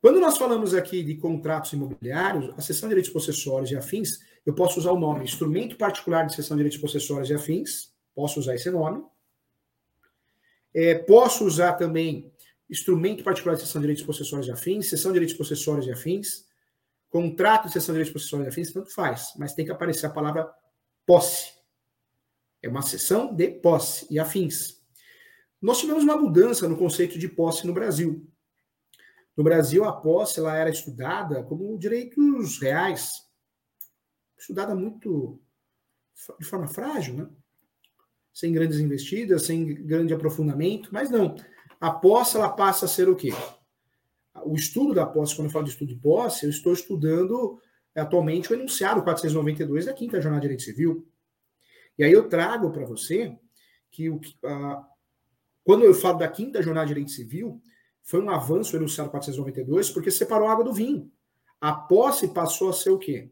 Quando 0.01 0.19
nós 0.19 0.39
falamos 0.39 0.73
aqui 0.73 1.05
de 1.05 1.17
contratos 1.17 1.75
imobiliários, 1.75 2.55
a 2.57 2.63
cessão 2.63 2.89
de 2.89 2.95
direitos 2.95 3.13
possessórios 3.13 3.71
e 3.71 3.77
afins, 3.77 4.19
eu 4.47 4.55
posso 4.55 4.81
usar 4.81 4.93
o 4.93 4.99
nome 4.99 5.25
instrumento 5.25 5.77
particular 5.77 6.25
de 6.25 6.35
cessão 6.35 6.57
de 6.57 6.63
direitos 6.63 6.81
possessórios 6.81 7.29
e 7.29 7.35
afins, 7.35 7.92
posso 8.15 8.41
usar 8.41 8.55
esse 8.55 8.71
nome. 8.71 9.05
É, 10.75 10.95
posso 10.95 11.45
usar 11.45 11.75
também 11.75 12.33
instrumento 12.69 13.23
particular 13.23 13.55
de 13.55 13.61
cessão 13.61 13.81
de 13.81 13.87
direitos 13.87 14.05
possessórios 14.05 14.49
e 14.49 14.51
afins, 14.51 14.89
cessão 14.89 15.11
de 15.11 15.15
direitos 15.15 15.37
possessórios 15.37 15.87
e 15.87 15.93
afins, 15.93 16.47
contrato 17.11 17.67
de 17.67 17.75
cessão 17.75 17.93
de 17.93 17.99
direitos 17.99 18.13
possessórios 18.13 18.47
e 18.47 18.49
afins, 18.49 18.73
tanto 18.73 18.93
faz, 18.95 19.35
mas 19.37 19.53
tem 19.53 19.67
que 19.67 19.73
aparecer 19.73 20.07
a 20.07 20.11
palavra 20.11 20.51
posse. 21.07 21.53
É 22.63 22.69
uma 22.69 22.81
cessão 22.81 23.35
de 23.35 23.51
posse 23.51 24.07
e 24.11 24.19
afins. 24.19 24.81
Nós 25.61 25.79
tivemos 25.79 26.03
uma 26.03 26.17
mudança 26.17 26.67
no 26.67 26.77
conceito 26.77 27.19
de 27.19 27.29
posse 27.29 27.67
no 27.67 27.75
Brasil. 27.75 28.27
No 29.37 29.45
Brasil, 29.45 29.85
a 29.85 29.93
posse 29.93 30.41
ela 30.41 30.57
era 30.57 30.71
estudada 30.71 31.43
como 31.45 31.79
direitos 31.79 32.59
reais, 32.59 33.29
estudada 34.39 34.75
muito 34.75 35.41
de 36.39 36.47
forma 36.47 36.69
frágil, 36.69 37.15
né? 37.15 37.29
Sem 38.33 38.53
grandes 38.53 38.79
investidas, 38.79 39.45
sem 39.45 39.75
grande 39.85 40.15
aprofundamento, 40.15 40.89
mas 40.93 41.11
não. 41.11 41.37
A 41.81 41.91
posse 41.91 42.37
ela 42.37 42.49
passa 42.49 42.87
a 42.87 42.89
ser 42.89 43.09
o 43.09 43.17
quê? 43.17 43.33
O 44.45 44.55
estudo 44.55 44.95
da 44.95 45.05
posse, 45.05 45.37
quando 45.37 45.47
eu 45.47 45.53
falo 45.53 45.65
de 45.65 45.73
estudo 45.73 45.89
de 45.89 46.01
posse, 46.01 46.45
eu 46.45 46.51
estou 46.51 46.73
estudando 46.73 47.61
atualmente 47.95 48.51
o 48.51 48.55
enunciado 48.55 49.03
492 49.03 49.87
da 49.87 49.93
Quinta 49.93 50.21
Jornada 50.21 50.41
de 50.41 50.49
Direito 50.49 50.63
Civil. 50.63 51.07
E 51.99 52.05
aí 52.05 52.13
eu 52.13 52.29
trago 52.29 52.71
para 52.71 52.87
você 52.87 53.37
que 53.91 54.09
o, 54.09 54.21
a, 54.45 54.87
quando 55.63 55.85
eu 55.85 55.93
falo 55.93 56.19
da 56.19 56.29
Quinta 56.29 56.63
Jornada 56.63 56.87
de 56.87 56.95
Direito 56.95 57.11
Civil, 57.11 57.61
foi 58.03 58.21
um 58.21 58.31
avanço 58.31 58.75
o 58.75 58.79
enunciado 58.79 59.11
492 59.11 59.91
porque 59.91 60.11
separou 60.11 60.49
a 60.49 60.53
água 60.53 60.65
do 60.65 60.73
vinho. 60.73 61.11
A 61.61 61.73
posse 61.73 62.29
passou 62.29 62.71
a 62.71 62.73
ser 62.73 62.91
o 62.91 62.99
quê? 62.99 63.31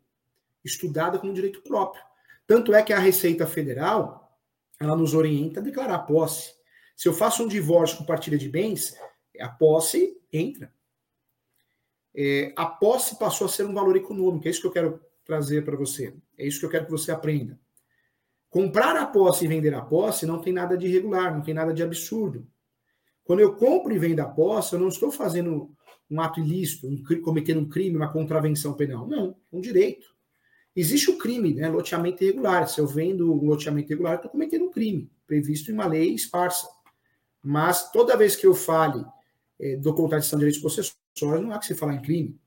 Estudada 0.65 1.19
como 1.19 1.33
direito 1.33 1.63
próprio. 1.63 2.03
Tanto 2.47 2.75
é 2.75 2.83
que 2.83 2.93
a 2.93 2.99
Receita 2.99 3.47
Federal 3.47 4.30
ela 4.81 4.97
nos 4.97 5.13
orienta 5.15 5.61
a 5.61 5.63
declarar 5.63 5.95
a 5.95 5.99
posse. 5.99 6.55
Se 6.97 7.07
eu 7.07 7.13
faço 7.13 7.45
um 7.45 7.49
divórcio 7.49 7.99
com 7.99 8.05
partilha 8.05 8.39
de 8.39 8.49
bens, 8.49 8.97
a 9.39 9.49
posse 9.49 10.17
entra. 10.33 10.73
É, 12.15 12.53
a 12.57 12.67
posse 12.67 13.19
passou 13.19 13.47
a 13.47 13.51
ser 13.51 13.67
um 13.67 13.75
valor 13.75 13.97
econômico. 13.97 14.49
É 14.49 14.51
isso 14.51 14.63
que 14.63 14.67
eu 14.67 14.73
quero 14.73 15.01
trazer 15.25 15.65
para 15.65 15.77
você. 15.77 16.15
É 16.37 16.47
isso 16.47 16.59
que 16.59 16.67
eu 16.67 16.71
quero 16.71 16.87
que 16.87 16.91
você 16.91 17.13
aprenda. 17.13 17.61
Comprar 18.49 18.97
a 18.97 19.07
posse 19.07 19.45
e 19.45 19.49
vender 19.49 19.75
a 19.75 19.83
posse 19.83 20.27
não 20.27 20.41
tem 20.41 20.53
nada 20.53 20.77
de 20.77 20.87
irregular, 20.87 21.33
não 21.33 21.43
tem 21.43 21.55
nada 21.55 21.73
de 21.73 21.83
absurdo. 21.83 22.47
Quando 23.23 23.41
eu 23.41 23.55
compro 23.55 23.95
e 23.95 23.99
vendo 23.99 24.21
a 24.21 24.29
posse, 24.29 24.73
eu 24.73 24.81
não 24.81 24.89
estou 24.89 25.13
fazendo 25.13 25.71
um 26.11 26.21
ato 26.21 26.41
ilícito, 26.41 26.89
um, 26.89 27.01
cometendo 27.23 27.61
um 27.61 27.69
crime, 27.69 27.97
uma 27.97 28.13
contravenção 28.13 28.75
penal. 28.75 29.07
Não, 29.07 29.37
um 29.53 29.61
direito. 29.61 30.09
Existe 30.75 31.11
o 31.11 31.19
crime, 31.19 31.55
né? 31.55 31.69
Loteamento 31.69 32.23
irregular. 32.23 32.69
Se 32.69 32.81
eu 32.81 32.87
vendo 32.87 33.33
um 33.33 33.47
loteamento 33.47 33.89
irregular, 33.89 34.17
estou 34.17 34.31
cometendo 34.31 34.65
um 34.65 34.71
crime, 34.71 35.11
previsto 35.27 35.71
em 35.71 35.75
uma 35.75 35.87
lei 35.87 36.15
esparsa. 36.15 36.69
Mas 37.43 37.91
toda 37.91 38.17
vez 38.17 38.37
que 38.37 38.47
eu 38.47 38.55
fale 38.55 39.05
é, 39.59 39.77
do 39.77 39.95
contradição 39.95 40.39
de 40.39 40.47
direitos 40.47 40.63
possessórios, 40.63 41.45
não 41.45 41.53
há 41.53 41.59
que 41.59 41.67
se 41.67 41.75
falar 41.75 41.95
em 41.95 42.03
crime. 42.03 42.39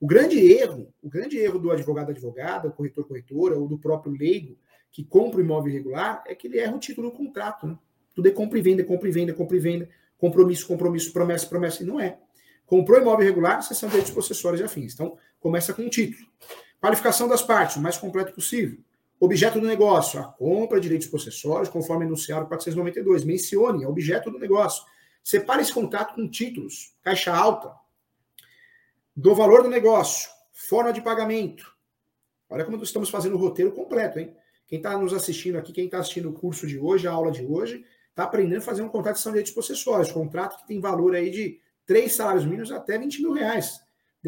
O 0.00 0.06
grande 0.06 0.38
erro, 0.38 0.92
o 1.02 1.08
grande 1.08 1.38
erro 1.38 1.58
do 1.58 1.70
advogado 1.70 2.10
advogada, 2.10 2.70
corretor 2.70 3.04
corretora, 3.06 3.56
ou 3.56 3.66
do 3.68 3.78
próprio 3.78 4.12
leigo 4.12 4.56
que 4.90 5.04
compra 5.04 5.38
o 5.38 5.42
imóvel 5.42 5.72
irregular, 5.72 6.22
é 6.26 6.34
que 6.34 6.46
ele 6.46 6.58
erra 6.58 6.74
o 6.74 6.78
título 6.78 7.10
do 7.10 7.16
contrato. 7.16 7.66
Né? 7.66 7.78
Tudo 8.14 8.28
é 8.28 8.30
compra 8.30 8.58
e 8.58 8.62
venda, 8.62 8.82
compra 8.84 9.08
e 9.08 9.12
venda, 9.12 9.34
compra 9.34 9.56
e 9.56 9.60
venda, 9.60 9.88
compromisso, 10.16 10.66
compromisso, 10.66 11.12
promessa, 11.12 11.46
promessa, 11.46 11.82
e 11.82 11.86
não 11.86 12.00
é. 12.00 12.18
Comprou 12.66 13.00
imóvel 13.00 13.24
irregular, 13.24 13.62
são 13.62 13.88
direitos 13.88 14.12
possessórios 14.12 14.60
e 14.60 14.64
afins. 14.64 14.94
Então, 14.94 15.16
começa 15.40 15.72
com 15.72 15.82
o 15.82 15.90
título. 15.90 16.26
Qualificação 16.80 17.26
das 17.26 17.42
partes, 17.42 17.76
o 17.76 17.80
mais 17.80 17.96
completo 17.96 18.32
possível. 18.32 18.78
Objeto 19.20 19.60
do 19.60 19.66
negócio, 19.66 20.20
a 20.20 20.24
compra 20.24 20.78
de 20.78 20.84
direitos 20.84 21.08
possessórios, 21.08 21.68
conforme 21.68 22.04
enunciado 22.04 22.46
492. 22.46 23.24
Mencione, 23.24 23.84
é 23.84 23.88
objeto 23.88 24.30
do 24.30 24.38
negócio. 24.38 24.84
Separe 25.24 25.62
esse 25.62 25.72
contrato 25.72 26.14
com 26.14 26.28
títulos, 26.28 26.94
caixa 27.02 27.34
alta, 27.34 27.74
do 29.14 29.34
valor 29.34 29.64
do 29.64 29.68
negócio, 29.68 30.30
forma 30.52 30.92
de 30.92 31.00
pagamento. 31.00 31.66
Olha 32.48 32.64
como 32.64 32.82
estamos 32.82 33.10
fazendo 33.10 33.34
o 33.34 33.38
roteiro 33.38 33.72
completo, 33.72 34.20
hein? 34.20 34.34
Quem 34.66 34.78
está 34.78 34.96
nos 34.96 35.12
assistindo 35.12 35.58
aqui, 35.58 35.72
quem 35.72 35.86
está 35.86 35.98
assistindo 35.98 36.30
o 36.30 36.32
curso 36.32 36.66
de 36.66 36.78
hoje, 36.78 37.08
a 37.08 37.12
aula 37.12 37.32
de 37.32 37.44
hoje, 37.44 37.84
está 38.10 38.24
aprendendo 38.24 38.58
a 38.58 38.62
fazer 38.62 38.82
um 38.82 38.88
contrato 38.88 39.16
de 39.16 39.22
são 39.22 39.32
direitos 39.32 39.52
possessórios. 39.52 40.12
Contrato 40.12 40.58
que 40.60 40.68
tem 40.68 40.80
valor 40.80 41.14
aí 41.14 41.30
de 41.30 41.60
três 41.84 42.14
salários 42.14 42.44
mínimos 42.44 42.70
até 42.70 42.98
20 42.98 43.22
mil 43.22 43.32
reais, 43.32 43.80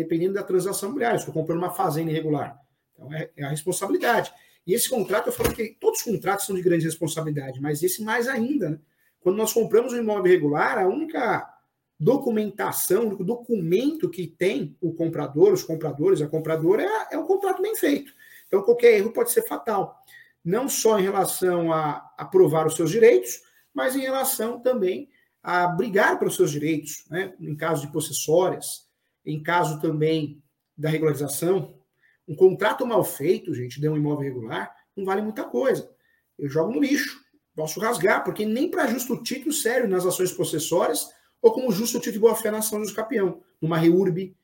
dependendo 0.02 0.34
da 0.34 0.42
transação 0.42 0.88
imobiliária. 0.88 1.18
Estou 1.18 1.34
comprando 1.34 1.58
uma 1.58 1.70
fazenda 1.70 2.10
irregular. 2.10 2.58
Então 2.92 3.12
é, 3.12 3.30
é 3.36 3.44
a 3.44 3.50
responsabilidade. 3.50 4.32
E 4.66 4.74
esse 4.74 4.88
contrato, 4.88 5.28
eu 5.28 5.32
falo 5.32 5.52
que 5.52 5.76
todos 5.80 6.00
os 6.00 6.04
contratos 6.04 6.46
são 6.46 6.56
de 6.56 6.62
grande 6.62 6.84
responsabilidade, 6.84 7.60
mas 7.60 7.82
esse 7.82 8.02
mais 8.02 8.28
ainda, 8.28 8.70
né? 8.70 8.78
Quando 9.20 9.36
nós 9.36 9.52
compramos 9.52 9.92
um 9.92 9.98
imóvel 9.98 10.32
irregular, 10.32 10.78
a 10.78 10.88
única 10.88 11.46
documentação, 11.98 13.02
o 13.02 13.06
único 13.08 13.24
documento 13.24 14.08
que 14.08 14.26
tem 14.26 14.74
o 14.80 14.94
comprador, 14.94 15.52
os 15.52 15.62
compradores, 15.62 16.22
a 16.22 16.26
compradora, 16.26 16.82
é, 16.82 17.14
é 17.14 17.18
um 17.18 17.26
contrato 17.26 17.60
bem 17.60 17.76
feito. 17.76 18.14
Então, 18.46 18.62
qualquer 18.62 18.94
erro 18.94 19.12
pode 19.12 19.30
ser 19.30 19.42
fatal. 19.42 20.02
Não 20.42 20.68
só 20.68 20.98
em 20.98 21.02
relação 21.02 21.70
a, 21.70 22.10
a 22.16 22.24
provar 22.24 22.66
os 22.66 22.76
seus 22.76 22.90
direitos, 22.90 23.42
mas 23.74 23.94
em 23.94 24.00
relação 24.00 24.58
também 24.58 25.10
a 25.42 25.66
brigar 25.66 26.18
pelos 26.18 26.36
seus 26.36 26.50
direitos, 26.50 27.04
né? 27.10 27.34
em 27.38 27.54
caso 27.54 27.82
de 27.86 27.92
possessórias, 27.92 28.88
em 29.24 29.42
caso 29.42 29.80
também 29.80 30.42
da 30.76 30.88
regularização. 30.88 31.74
Um 32.26 32.34
contrato 32.34 32.86
mal 32.86 33.04
feito, 33.04 33.54
gente, 33.54 33.80
de 33.80 33.88
um 33.88 33.96
imóvel 33.96 34.24
regular, 34.24 34.74
não 34.96 35.04
vale 35.04 35.22
muita 35.22 35.44
coisa. 35.44 35.90
Eu 36.38 36.48
jogo 36.48 36.72
no 36.72 36.80
lixo, 36.80 37.20
posso 37.54 37.80
rasgar, 37.80 38.24
porque 38.24 38.46
nem 38.46 38.70
para 38.70 38.86
justo 38.86 39.22
título 39.22 39.52
sério 39.52 39.88
nas 39.88 40.06
ações 40.06 40.32
possessórias 40.32 41.08
ou 41.42 41.52
como 41.52 41.72
justo 41.72 41.98
título 41.98 42.12
de 42.14 42.18
boa-fé 42.18 42.50
na 42.50 42.58
ação 42.58 42.82
de 42.82 42.92
capião, 42.92 43.42
numa 43.60 43.78
reurb, 43.78 44.36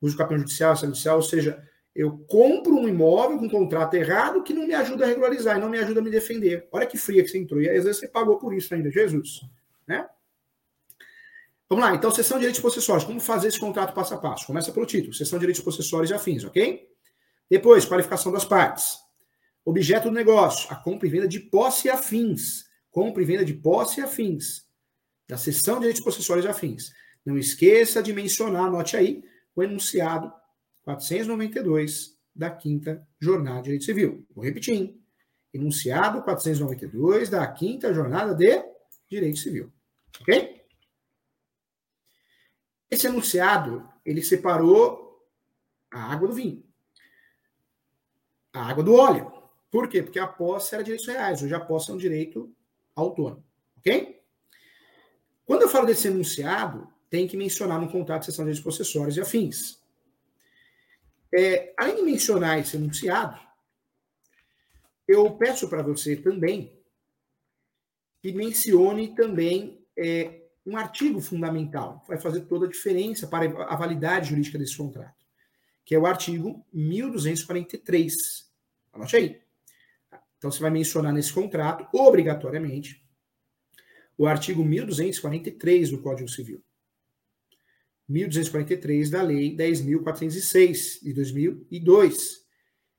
uso 0.00 0.16
capião 0.16 0.38
judicial, 0.38 0.74
judicial, 0.76 1.16
ou 1.16 1.22
seja, 1.22 1.62
eu 1.94 2.18
compro 2.26 2.74
um 2.74 2.88
imóvel 2.88 3.38
com 3.38 3.46
um 3.46 3.50
contrato 3.50 3.94
errado 3.94 4.42
que 4.42 4.54
não 4.54 4.66
me 4.66 4.74
ajuda 4.74 5.04
a 5.04 5.08
regularizar 5.08 5.56
e 5.56 5.60
não 5.60 5.68
me 5.68 5.78
ajuda 5.78 6.00
a 6.00 6.02
me 6.02 6.10
defender. 6.10 6.66
Olha 6.72 6.86
que 6.86 6.96
fria 6.96 7.22
que 7.22 7.28
você 7.28 7.38
entrou. 7.38 7.60
E 7.60 7.68
às 7.68 7.84
vezes 7.84 8.00
você 8.00 8.08
pagou 8.08 8.38
por 8.38 8.54
isso 8.54 8.74
ainda, 8.74 8.90
Jesus. 8.90 9.42
Né? 9.86 10.08
Vamos 11.72 11.86
lá, 11.86 11.94
então, 11.94 12.10
sessão 12.10 12.36
de 12.36 12.42
direitos 12.42 12.60
possessórios. 12.60 13.02
Como 13.02 13.18
fazer 13.18 13.48
esse 13.48 13.58
contrato 13.58 13.94
passo 13.94 14.12
a 14.12 14.18
passo? 14.18 14.46
Começa 14.46 14.70
pelo 14.70 14.84
título, 14.84 15.14
sessão 15.14 15.38
de 15.38 15.44
direitos 15.44 15.64
possessórios 15.64 16.10
e 16.10 16.12
afins, 16.12 16.44
ok? 16.44 16.86
Depois, 17.48 17.86
qualificação 17.86 18.30
das 18.30 18.44
partes. 18.44 18.98
Objeto 19.64 20.10
do 20.10 20.14
negócio, 20.14 20.70
a 20.70 20.76
compra 20.76 21.08
e 21.08 21.10
venda 21.10 21.26
de 21.26 21.40
posse 21.40 21.88
e 21.88 21.90
afins. 21.90 22.66
Compra 22.90 23.22
e 23.22 23.24
venda 23.24 23.42
de 23.42 23.54
posse 23.54 24.00
e 24.00 24.02
afins. 24.04 24.66
Da 25.26 25.38
sessão 25.38 25.76
de 25.76 25.80
direitos 25.80 26.02
possessórios 26.02 26.44
e 26.44 26.48
afins. 26.48 26.92
Não 27.24 27.38
esqueça 27.38 28.02
de 28.02 28.12
mencionar, 28.12 28.66
anote 28.66 28.94
aí, 28.94 29.24
o 29.56 29.62
enunciado 29.62 30.30
492 30.82 32.18
da 32.36 32.50
quinta 32.50 33.02
jornada 33.18 33.60
de 33.60 33.64
direito 33.64 33.86
civil. 33.86 34.26
Vou 34.34 34.44
repetir. 34.44 34.94
Enunciado 35.54 36.20
492 36.20 37.30
da 37.30 37.46
quinta 37.46 37.94
jornada 37.94 38.34
de 38.34 38.62
Direito 39.08 39.38
Civil. 39.38 39.72
Ok? 40.20 40.61
Esse 42.92 43.06
enunciado, 43.06 43.88
ele 44.04 44.22
separou 44.22 45.26
a 45.90 46.12
água 46.12 46.28
do 46.28 46.34
vinho, 46.34 46.62
a 48.52 48.68
água 48.68 48.84
do 48.84 48.94
óleo. 48.94 49.32
Por 49.70 49.88
quê? 49.88 50.02
Porque 50.02 50.18
a 50.18 50.26
posse 50.26 50.74
era 50.74 50.84
direitos 50.84 51.06
reais, 51.06 51.42
hoje 51.42 51.54
a 51.54 51.60
posse 51.60 51.90
é 51.90 51.94
um 51.94 51.96
direito 51.96 52.54
autônomo. 52.94 53.42
Ok? 53.78 54.22
Quando 55.46 55.62
eu 55.62 55.70
falo 55.70 55.86
desse 55.86 56.08
enunciado, 56.08 56.86
tem 57.08 57.26
que 57.26 57.34
mencionar 57.34 57.80
no 57.80 57.90
contrato 57.90 58.20
de 58.20 58.26
cessão 58.26 58.44
de 58.44 58.50
direitos 58.50 58.62
possessórios 58.62 59.16
e 59.16 59.22
afins. 59.22 59.82
É, 61.34 61.72
além 61.78 61.96
de 61.96 62.02
mencionar 62.02 62.58
esse 62.58 62.76
enunciado, 62.76 63.40
eu 65.08 65.34
peço 65.38 65.66
para 65.66 65.82
você 65.82 66.14
também 66.14 66.78
que 68.20 68.34
mencione 68.34 69.14
também 69.14 69.82
é, 69.96 70.41
um 70.64 70.76
artigo 70.76 71.20
fundamental, 71.20 72.04
vai 72.06 72.18
fazer 72.18 72.42
toda 72.42 72.66
a 72.66 72.68
diferença 72.68 73.26
para 73.26 73.64
a 73.64 73.76
validade 73.76 74.30
jurídica 74.30 74.58
desse 74.58 74.76
contrato, 74.76 75.26
que 75.84 75.94
é 75.94 75.98
o 75.98 76.06
artigo 76.06 76.64
1243. 76.72 78.50
Anote 78.92 79.16
aí. 79.16 79.42
Então, 80.38 80.50
você 80.50 80.60
vai 80.60 80.70
mencionar 80.70 81.12
nesse 81.12 81.32
contrato, 81.32 81.86
obrigatoriamente, 81.96 83.02
o 84.16 84.26
artigo 84.26 84.64
1243 84.64 85.90
do 85.90 86.00
Código 86.00 86.28
Civil. 86.28 86.62
1243 88.08 89.10
da 89.10 89.22
Lei 89.22 89.56
10.406 89.56 91.02
de 91.02 91.12
2002, 91.12 92.44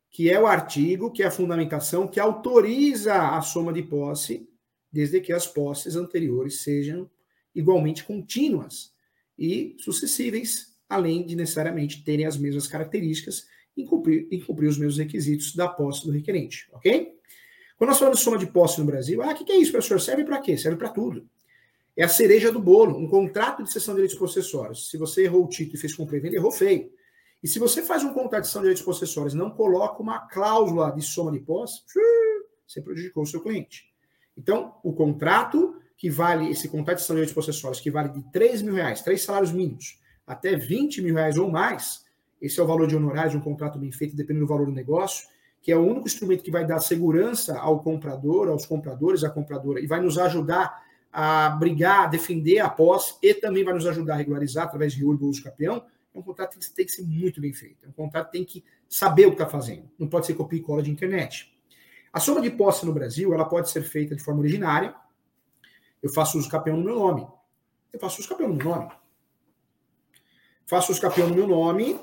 que 0.09 0.29
é 0.29 0.39
o 0.39 0.47
artigo 0.47 1.11
que 1.11 1.21
é 1.23 1.27
a 1.27 1.31
fundamentação 1.31 2.07
que 2.07 2.19
autoriza 2.19 3.35
a 3.35 3.41
soma 3.41 3.71
de 3.71 3.83
posse, 3.83 4.49
desde 4.91 5.19
que 5.19 5.33
as 5.33 5.45
posses 5.45 5.95
anteriores 5.95 6.61
sejam 6.61 7.09
igualmente 7.55 8.03
contínuas 8.03 8.93
e 9.37 9.75
sucessíveis, 9.79 10.75
além 10.87 11.25
de 11.25 11.35
necessariamente 11.35 12.03
terem 12.03 12.25
as 12.25 12.37
mesmas 12.37 12.67
características 12.67 13.47
e 13.75 13.83
cumprir, 13.83 14.27
e 14.31 14.39
cumprir 14.41 14.67
os 14.67 14.77
mesmos 14.77 14.97
requisitos 14.97 15.55
da 15.55 15.67
posse 15.67 16.05
do 16.05 16.11
requerente, 16.11 16.67
ok? 16.71 17.13
Quando 17.77 17.89
nós 17.89 17.97
falamos 17.97 18.19
de 18.19 18.23
soma 18.23 18.37
de 18.37 18.47
posse 18.47 18.79
no 18.79 18.85
Brasil, 18.85 19.21
ah, 19.21 19.31
o 19.31 19.35
que, 19.35 19.43
que 19.43 19.51
é 19.51 19.57
isso, 19.57 19.71
professor? 19.71 19.99
Serve 19.99 20.23
para 20.23 20.39
quê? 20.39 20.57
Serve 20.57 20.77
para 20.77 20.89
tudo. 20.89 21.27
É 21.95 22.03
a 22.03 22.07
cereja 22.07 22.51
do 22.51 22.59
bolo, 22.59 22.97
um 22.97 23.07
contrato 23.07 23.63
de 23.63 23.71
cessão 23.71 23.93
de 23.93 23.97
direitos 23.97 24.17
possessórios. 24.17 24.89
Se 24.89 24.97
você 24.97 25.23
errou 25.23 25.45
o 25.45 25.49
título 25.49 25.75
e 25.75 25.79
fez 25.79 25.95
compra 25.95 26.17
e 26.17 26.19
venda, 26.19 26.35
errou 26.35 26.51
feio. 26.51 26.91
E 27.41 27.47
se 27.47 27.59
você 27.59 27.81
faz 27.81 28.03
um 28.03 28.13
contrato 28.13 28.43
de 28.43 28.47
cessão 28.47 28.61
de 28.61 28.67
direitos 28.67 28.85
possessórios 28.85 29.33
não 29.33 29.51
coloca 29.51 30.01
uma 30.01 30.19
cláusula 30.27 30.91
de 30.91 31.01
soma 31.01 31.31
de 31.31 31.39
posse, 31.39 31.81
você 32.65 32.81
prejudicou 32.81 33.23
o 33.23 33.27
seu 33.27 33.41
cliente. 33.41 33.91
Então, 34.37 34.75
o 34.83 34.93
contrato 34.93 35.75
que 36.03 36.09
vale, 36.09 36.51
esse 36.51 36.67
contrato 36.67 36.97
de 36.97 37.03
cessão 37.03 37.15
de 37.15 37.21
direitos 37.21 37.33
possessórios, 37.33 37.79
que 37.79 37.89
vale 37.89 38.09
de 38.09 38.21
3 38.29 38.61
mil 38.61 38.73
reais, 38.73 39.01
três 39.01 39.23
salários 39.23 39.53
mínimos, 39.53 40.01
até 40.27 40.53
20 40.53 41.01
mil 41.01 41.15
reais 41.15 41.37
ou 41.37 41.49
mais, 41.49 42.03
esse 42.41 42.59
é 42.59 42.63
o 42.63 42.67
valor 42.67 42.87
de 42.87 42.95
honorário 42.97 43.31
de 43.31 43.37
um 43.37 43.39
contrato 43.39 43.79
bem 43.79 43.89
feito, 43.89 44.13
dependendo 44.13 44.45
do 44.45 44.49
valor 44.49 44.65
do 44.65 44.73
negócio, 44.73 45.25
que 45.61 45.71
é 45.71 45.77
o 45.77 45.79
único 45.79 46.05
instrumento 46.05 46.43
que 46.43 46.51
vai 46.51 46.67
dar 46.67 46.81
segurança 46.81 47.57
ao 47.57 47.81
comprador, 47.81 48.49
aos 48.49 48.65
compradores, 48.65 49.23
à 49.23 49.29
compradora, 49.29 49.79
e 49.79 49.87
vai 49.87 50.01
nos 50.01 50.17
ajudar 50.17 50.83
a 51.09 51.51
brigar, 51.51 52.01
a 52.01 52.07
defender 52.07 52.59
a 52.59 52.67
posse 52.67 53.15
e 53.23 53.33
também 53.33 53.63
vai 53.63 53.73
nos 53.73 53.87
ajudar 53.87 54.15
a 54.15 54.17
regularizar 54.17 54.65
através 54.65 54.91
de 54.91 55.05
urbo 55.05 55.29
uso 55.29 55.41
campeão, 55.41 55.85
é 56.13 56.19
um 56.19 56.21
contrato 56.21 56.59
que 56.59 56.69
tem 56.69 56.85
que 56.85 56.91
ser 56.91 57.03
muito 57.03 57.39
bem 57.39 57.53
feito. 57.53 57.85
É 57.85 57.87
um 57.87 57.93
contrato 57.93 58.25
que 58.25 58.33
tem 58.33 58.43
que 58.43 58.61
saber 58.89 59.27
o 59.27 59.29
que 59.29 59.41
está 59.41 59.47
fazendo. 59.47 59.89
Não 59.97 60.09
pode 60.09 60.25
ser 60.25 60.33
copia 60.33 60.59
e 60.59 60.61
cola 60.61 60.83
de 60.83 60.91
internet. 60.91 61.49
A 62.11 62.19
soma 62.19 62.41
de 62.41 62.51
posse 62.51 62.85
no 62.85 62.91
Brasil 62.91 63.33
ela 63.33 63.45
pode 63.45 63.69
ser 63.69 63.83
feita 63.83 64.13
de 64.13 64.21
forma 64.21 64.41
originária. 64.41 64.93
Eu 66.03 66.09
faço 66.09 66.37
uso 66.37 66.49
campeão 66.49 66.75
no 66.75 66.83
meu 66.83 66.95
nome. 66.95 67.25
Eu 67.93 67.99
faço 67.99 68.19
uso 68.19 68.27
campeão 68.27 68.49
no 68.49 68.55
meu 68.55 68.65
nome. 68.65 68.91
Faço 70.67 70.91
uso 70.91 70.99
campeão 70.99 71.29
no 71.29 71.35
meu 71.35 71.47
nome, 71.47 71.97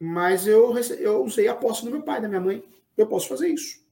mas 0.00 0.46
eu, 0.46 0.74
eu 0.98 1.22
usei 1.22 1.46
a 1.46 1.54
posse 1.54 1.84
do 1.84 1.90
meu 1.90 2.02
pai, 2.02 2.22
da 2.22 2.28
minha 2.28 2.40
mãe. 2.40 2.64
Eu 2.96 3.06
posso 3.06 3.28
fazer 3.28 3.48
isso. 3.48 3.84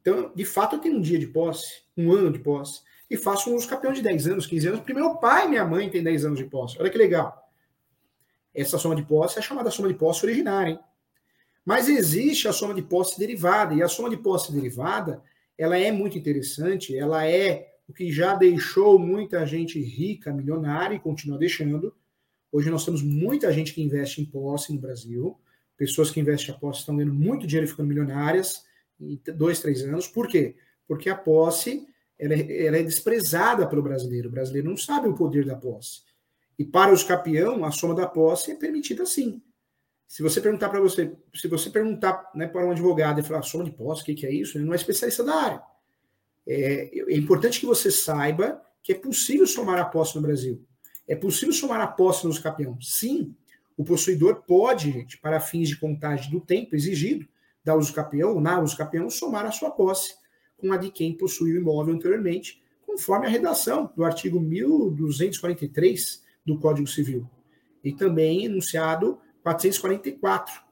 Então, 0.00 0.32
de 0.34 0.44
fato, 0.44 0.76
eu 0.76 0.80
tenho 0.80 0.96
um 0.96 1.00
dia 1.00 1.18
de 1.18 1.26
posse, 1.28 1.82
um 1.96 2.10
ano 2.12 2.32
de 2.32 2.40
posse 2.40 2.82
e 3.08 3.16
faço 3.16 3.54
uns 3.54 3.66
campeões 3.66 3.96
de 3.96 4.02
10 4.02 4.28
anos, 4.28 4.46
15 4.46 4.68
anos, 4.68 4.80
porque 4.80 4.94
meu 4.94 5.16
pai 5.16 5.46
e 5.46 5.48
minha 5.48 5.64
mãe 5.64 5.90
têm 5.90 6.02
10 6.02 6.24
anos 6.24 6.38
de 6.38 6.44
posse. 6.44 6.76
Olha 6.80 6.90
que 6.90 6.98
legal. 6.98 7.48
Essa 8.54 8.78
soma 8.78 8.96
de 8.96 9.02
posse 9.02 9.38
é 9.38 9.42
chamada 9.42 9.70
soma 9.70 9.88
de 9.88 9.94
posse 9.94 10.24
originária, 10.24 10.72
hein? 10.72 10.80
Mas 11.64 11.88
existe 11.88 12.48
a 12.48 12.52
soma 12.52 12.72
de 12.72 12.82
posse 12.82 13.18
derivada, 13.18 13.74
e 13.74 13.82
a 13.82 13.88
soma 13.88 14.08
de 14.08 14.16
posse 14.16 14.52
derivada, 14.52 15.22
ela 15.58 15.76
é 15.76 15.92
muito 15.92 16.16
interessante, 16.16 16.96
ela 16.96 17.26
é 17.26 17.69
o 17.90 17.92
que 17.92 18.12
já 18.12 18.36
deixou 18.36 19.00
muita 19.00 19.44
gente 19.44 19.80
rica, 19.80 20.32
milionária, 20.32 20.94
e 20.94 21.00
continua 21.00 21.36
deixando. 21.36 21.92
Hoje 22.52 22.70
nós 22.70 22.84
temos 22.84 23.02
muita 23.02 23.52
gente 23.52 23.74
que 23.74 23.82
investe 23.82 24.22
em 24.22 24.24
posse 24.24 24.72
no 24.72 24.78
Brasil, 24.78 25.36
pessoas 25.76 26.08
que 26.08 26.20
investem 26.20 26.54
em 26.54 26.58
posse 26.58 26.80
estão 26.80 26.96
ganhando 26.96 27.12
muito 27.14 27.48
dinheiro 27.48 27.66
e 27.66 27.68
ficando 27.68 27.88
milionárias 27.88 28.64
em 29.00 29.20
dois, 29.34 29.58
três 29.58 29.82
anos. 29.82 30.06
Por 30.06 30.28
quê? 30.28 30.54
Porque 30.86 31.10
a 31.10 31.16
posse 31.16 31.84
ela 32.16 32.34
é, 32.34 32.66
ela 32.66 32.76
é 32.76 32.82
desprezada 32.84 33.66
pelo 33.66 33.82
brasileiro. 33.82 34.28
O 34.28 34.32
brasileiro 34.32 34.68
não 34.68 34.76
sabe 34.76 35.08
o 35.08 35.14
poder 35.14 35.44
da 35.44 35.56
posse. 35.56 36.02
E 36.56 36.64
para 36.64 36.92
os 36.92 37.02
campeão, 37.02 37.64
a 37.64 37.72
soma 37.72 37.94
da 37.94 38.06
posse 38.06 38.52
é 38.52 38.54
permitida 38.54 39.04
sim. 39.04 39.42
Se 40.06 40.22
você 40.22 40.40
perguntar 40.40 40.68
para 40.68 40.80
você, 40.80 41.12
se 41.34 41.48
você 41.48 41.70
perguntar 41.70 42.30
né, 42.36 42.46
para 42.46 42.64
um 42.64 42.70
advogado 42.70 43.18
e 43.18 43.24
falar 43.24 43.42
soma 43.42 43.64
de 43.64 43.72
posse, 43.72 44.02
o 44.02 44.04
que, 44.04 44.14
que 44.14 44.26
é 44.26 44.32
isso? 44.32 44.56
Ele 44.56 44.64
não 44.64 44.74
é 44.74 44.76
especialista 44.76 45.24
da 45.24 45.34
área. 45.34 45.69
É, 46.46 46.90
é 47.12 47.16
importante 47.16 47.60
que 47.60 47.66
você 47.66 47.90
saiba 47.90 48.60
que 48.82 48.92
é 48.92 48.94
possível 48.94 49.46
somar 49.46 49.78
a 49.78 49.84
posse 49.84 50.16
no 50.16 50.22
Brasil. 50.22 50.64
É 51.06 51.14
possível 51.14 51.52
somar 51.52 51.80
a 51.80 51.86
posse 51.86 52.26
nos 52.26 52.38
campeão. 52.38 52.78
Sim, 52.80 53.34
o 53.76 53.84
possuidor 53.84 54.42
pode, 54.46 54.92
gente, 54.92 55.18
para 55.18 55.40
fins 55.40 55.68
de 55.68 55.78
contagem 55.78 56.30
do 56.30 56.40
tempo 56.40 56.74
exigido 56.76 57.26
da 57.64 57.74
uso 57.74 57.92
campeão 57.92 58.40
na 58.40 58.60
uso 58.60 58.76
campeão, 58.76 59.10
somar 59.10 59.44
a 59.44 59.50
sua 59.50 59.70
posse 59.70 60.14
com 60.56 60.72
a 60.72 60.76
de 60.76 60.90
quem 60.90 61.16
possuiu 61.16 61.56
o 61.56 61.60
imóvel 61.60 61.94
anteriormente, 61.94 62.62
conforme 62.86 63.26
a 63.26 63.30
redação 63.30 63.90
do 63.96 64.04
artigo 64.04 64.40
1243 64.40 66.22
do 66.44 66.58
Código 66.58 66.86
Civil. 66.86 67.28
E 67.82 67.92
também 67.92 68.44
enunciado 68.44 69.18
444. 69.42 70.69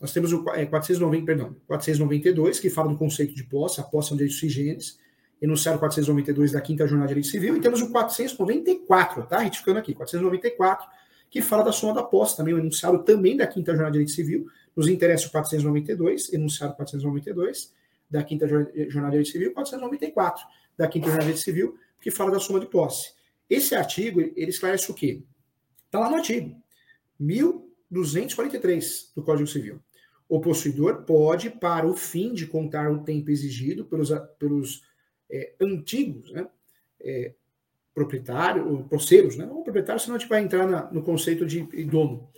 Nós 0.00 0.12
temos 0.12 0.32
o 0.32 0.48
é, 0.50 0.64
490, 0.64 1.26
perdão, 1.26 1.56
492, 1.66 2.58
que 2.58 2.70
fala 2.70 2.88
do 2.88 2.96
conceito 2.96 3.34
de 3.34 3.44
posse, 3.44 3.80
a 3.80 3.84
posse 3.84 4.10
é 4.10 4.14
um 4.14 4.16
direito 4.16 4.34
sui 4.34 4.48
generis, 4.48 4.98
enunciado 5.42 5.78
492 5.78 6.52
da 6.52 6.60
Quinta 6.60 6.86
Jornada 6.86 7.08
de 7.08 7.14
Direito 7.14 7.30
Civil, 7.30 7.56
e 7.56 7.60
temos 7.60 7.82
o 7.82 7.90
494, 7.90 9.26
tá? 9.26 9.38
Retificando 9.40 9.78
aqui, 9.78 9.92
494, 9.92 10.88
que 11.28 11.42
fala 11.42 11.62
da 11.62 11.72
soma 11.72 11.92
da 11.92 12.02
posse, 12.02 12.36
também 12.36 12.54
o 12.54 12.58
enunciado 12.58 13.02
também 13.04 13.36
da 13.36 13.46
Quinta 13.46 13.72
Jornada 13.72 13.90
de 13.92 13.98
Direito 13.98 14.12
Civil, 14.12 14.46
nos 14.74 14.88
interessa 14.88 15.26
o 15.26 15.30
492, 15.30 16.32
enunciado 16.32 16.74
492, 16.76 17.74
da 18.10 18.24
Quinta 18.24 18.48
Jornada 18.48 18.72
de 18.72 18.90
Direito 19.10 19.28
Civil, 19.28 19.52
494 19.52 20.44
da 20.76 20.88
Quinta 20.88 21.06
Jornada 21.06 21.26
de 21.26 21.32
Direito 21.32 21.44
Civil, 21.44 21.78
que 22.00 22.10
fala 22.10 22.30
da 22.30 22.40
soma 22.40 22.58
de 22.58 22.66
posse. 22.66 23.12
Esse 23.48 23.74
artigo, 23.74 24.20
ele 24.20 24.48
esclarece 24.48 24.90
o 24.90 24.94
quê? 24.94 25.22
Está 25.86 25.98
lá 25.98 26.08
no 26.08 26.16
artigo 26.16 26.56
1243 27.18 29.12
do 29.14 29.22
Código 29.22 29.46
Civil. 29.46 29.80
O 30.30 30.40
possuidor 30.40 31.02
pode, 31.02 31.50
para 31.50 31.84
o 31.84 31.96
fim 31.96 32.32
de 32.32 32.46
contar 32.46 32.88
o 32.88 33.02
tempo 33.02 33.32
exigido 33.32 33.84
pelos, 33.84 34.10
pelos 34.38 34.84
é, 35.28 35.54
antigos 35.60 36.30
né, 36.30 36.46
é, 37.00 37.34
proprietários, 37.92 38.64
ou 38.64 38.84
posseiros, 38.84 39.36
né, 39.36 39.44
não 39.44 39.64
proprietário, 39.64 40.00
senão 40.00 40.14
a 40.14 40.18
gente 40.20 40.28
vai 40.28 40.40
entrar 40.40 40.68
na, 40.68 40.88
no 40.92 41.02
conceito 41.02 41.44
de 41.44 41.62
dono, 41.84 42.30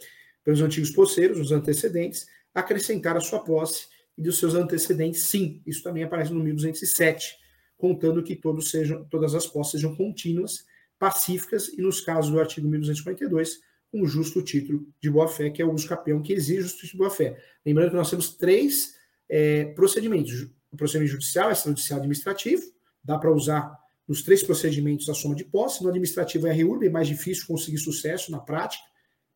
pelos 0.42 0.62
antigos 0.62 0.90
posseiros, 0.90 1.38
os 1.38 1.52
antecedentes, 1.52 2.26
acrescentar 2.54 3.14
a 3.14 3.20
sua 3.20 3.40
posse 3.40 3.88
e 4.16 4.22
dos 4.22 4.38
seus 4.38 4.54
antecedentes, 4.54 5.24
sim. 5.24 5.60
Isso 5.66 5.82
também 5.82 6.02
aparece 6.02 6.32
no 6.32 6.40
1207, 6.40 7.36
contando 7.76 8.22
que 8.22 8.34
todos 8.34 8.70
sejam, 8.70 9.04
todas 9.04 9.34
as 9.34 9.46
posses 9.46 9.72
sejam 9.72 9.94
contínuas, 9.94 10.64
pacíficas 10.98 11.68
e, 11.68 11.82
nos 11.82 12.00
casos 12.00 12.30
do 12.30 12.40
artigo 12.40 12.66
1242, 12.68 13.60
um 13.92 14.06
justo 14.06 14.42
título 14.42 14.86
de 15.00 15.10
boa-fé, 15.10 15.50
que 15.50 15.60
é 15.60 15.64
o 15.64 15.72
uso 15.72 15.88
capião 15.88 16.22
que 16.22 16.32
exige 16.32 16.62
justo 16.62 16.80
título 16.80 16.92
de 16.92 16.98
boa-fé. 16.98 17.42
Lembrando 17.64 17.90
que 17.90 17.96
nós 17.96 18.10
temos 18.10 18.34
três 18.36 18.94
é, 19.28 19.66
procedimentos: 19.66 20.48
o 20.70 20.76
procedimento 20.76 21.12
judicial, 21.12 21.50
extrajudicial 21.50 21.98
administrativo, 21.98 22.62
dá 23.04 23.18
para 23.18 23.30
usar 23.30 23.78
nos 24.08 24.22
três 24.22 24.42
procedimentos 24.42 25.08
a 25.08 25.14
soma 25.14 25.34
de 25.34 25.44
posse. 25.44 25.82
No 25.82 25.88
administrativo 25.88 26.46
é 26.46 26.52
RURB, 26.52 26.86
é 26.86 26.90
mais 26.90 27.08
difícil 27.08 27.46
conseguir 27.46 27.78
sucesso 27.78 28.30
na 28.30 28.38
prática, 28.38 28.84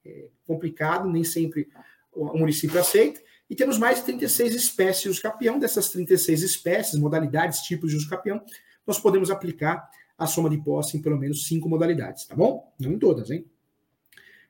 é 0.05 0.29
complicado, 0.47 1.09
nem 1.11 1.25
sempre 1.25 1.69
o 2.13 2.39
município 2.39 2.81
aceita. 2.81 3.21
E 3.49 3.55
temos 3.55 3.79
mais 3.79 3.99
de 3.99 4.05
36 4.05 4.55
espécies 4.55 5.03
de 5.03 5.09
usucapião. 5.11 5.59
Dessas 5.59 5.91
36 5.91 6.43
espécies, 6.43 6.99
modalidades, 6.99 7.61
tipos 7.61 7.91
de 7.91 7.97
usucapião, 7.97 8.43
nós 8.87 8.99
podemos 8.99 9.31
aplicar 9.31 9.89
a 10.19 10.27
soma 10.27 10.49
de 10.49 10.59
posse 10.59 10.97
em 10.97 11.03
pelo 11.03 11.19
menos 11.19 11.47
cinco 11.47 11.69
modalidades, 11.69 12.27
tá 12.27 12.35
bom? 12.35 12.73
Não 12.81 12.93
em 12.93 12.99
todas, 12.99 13.31
hein? 13.31 13.47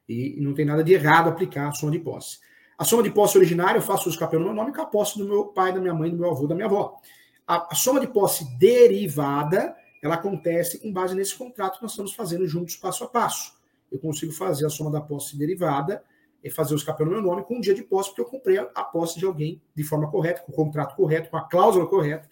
E 0.09 0.37
não 0.39 0.55
tem 0.55 0.65
nada 0.65 0.85
de 0.85 0.93
errado 0.93 1.29
aplicar 1.29 1.69
a 1.69 1.73
soma 1.73 1.93
de 1.93 1.99
posse. 1.99 2.39
A 2.79 2.85
soma 2.85 3.03
de 3.03 3.11
posse 3.11 3.39
originária, 3.39 3.79
eu 3.79 3.83
faço 3.83 4.09
usucapião 4.09 4.41
no 4.41 4.47
meu 4.47 4.55
nome 4.55 4.73
com 4.73 4.83
a 4.83 4.87
posse 4.87 5.19
do 5.19 5.25
meu 5.25 5.47
pai, 5.47 5.73
da 5.73 5.81
minha 5.81 5.95
mãe, 5.95 6.11
do 6.11 6.17
meu 6.17 6.31
avô, 6.31 6.47
da 6.47 6.55
minha 6.55 6.67
avó. 6.67 7.01
a, 7.47 7.73
a 7.73 7.75
soma 7.75 8.01
de 8.01 8.07
posse 8.07 8.45
derivada, 8.59 9.75
ela 10.03 10.17
acontece 10.17 10.87
em 10.87 10.93
base 10.93 11.15
nesse 11.15 11.35
contrato 11.35 11.77
que 11.77 11.83
nós 11.83 11.93
estamos 11.93 12.13
fazendo 12.13 12.47
juntos 12.47 12.77
passo 12.77 13.05
a 13.05 13.09
passo. 13.09 13.57
Eu 13.91 13.99
consigo 13.99 14.33
fazer 14.33 14.67
a 14.67 14.71
soma 14.71 14.91
da 14.91 15.01
posse 15.01 15.39
derivada 15.39 16.03
e 16.43 16.51
fazer 16.51 16.75
os 16.75 16.85
capel 16.85 17.07
no 17.07 17.13
meu 17.13 17.23
nome 17.23 17.45
com 17.45 17.57
um 17.57 17.61
dia 17.61 17.75
de 17.75 17.83
posse, 17.83 18.11
porque 18.11 18.21
eu 18.21 18.27
comprei 18.27 18.59
a, 18.59 18.69
a 18.75 18.85
posse 18.85 19.19
de 19.19 19.25
alguém 19.25 19.61
de 19.75 19.83
forma 19.83 20.11
correta, 20.11 20.43
com 20.43 20.53
o 20.53 20.55
contrato 20.55 20.95
correto, 20.95 21.31
com 21.31 21.37
a 21.37 21.43
cláusula 21.43 21.87
correta. 21.87 22.29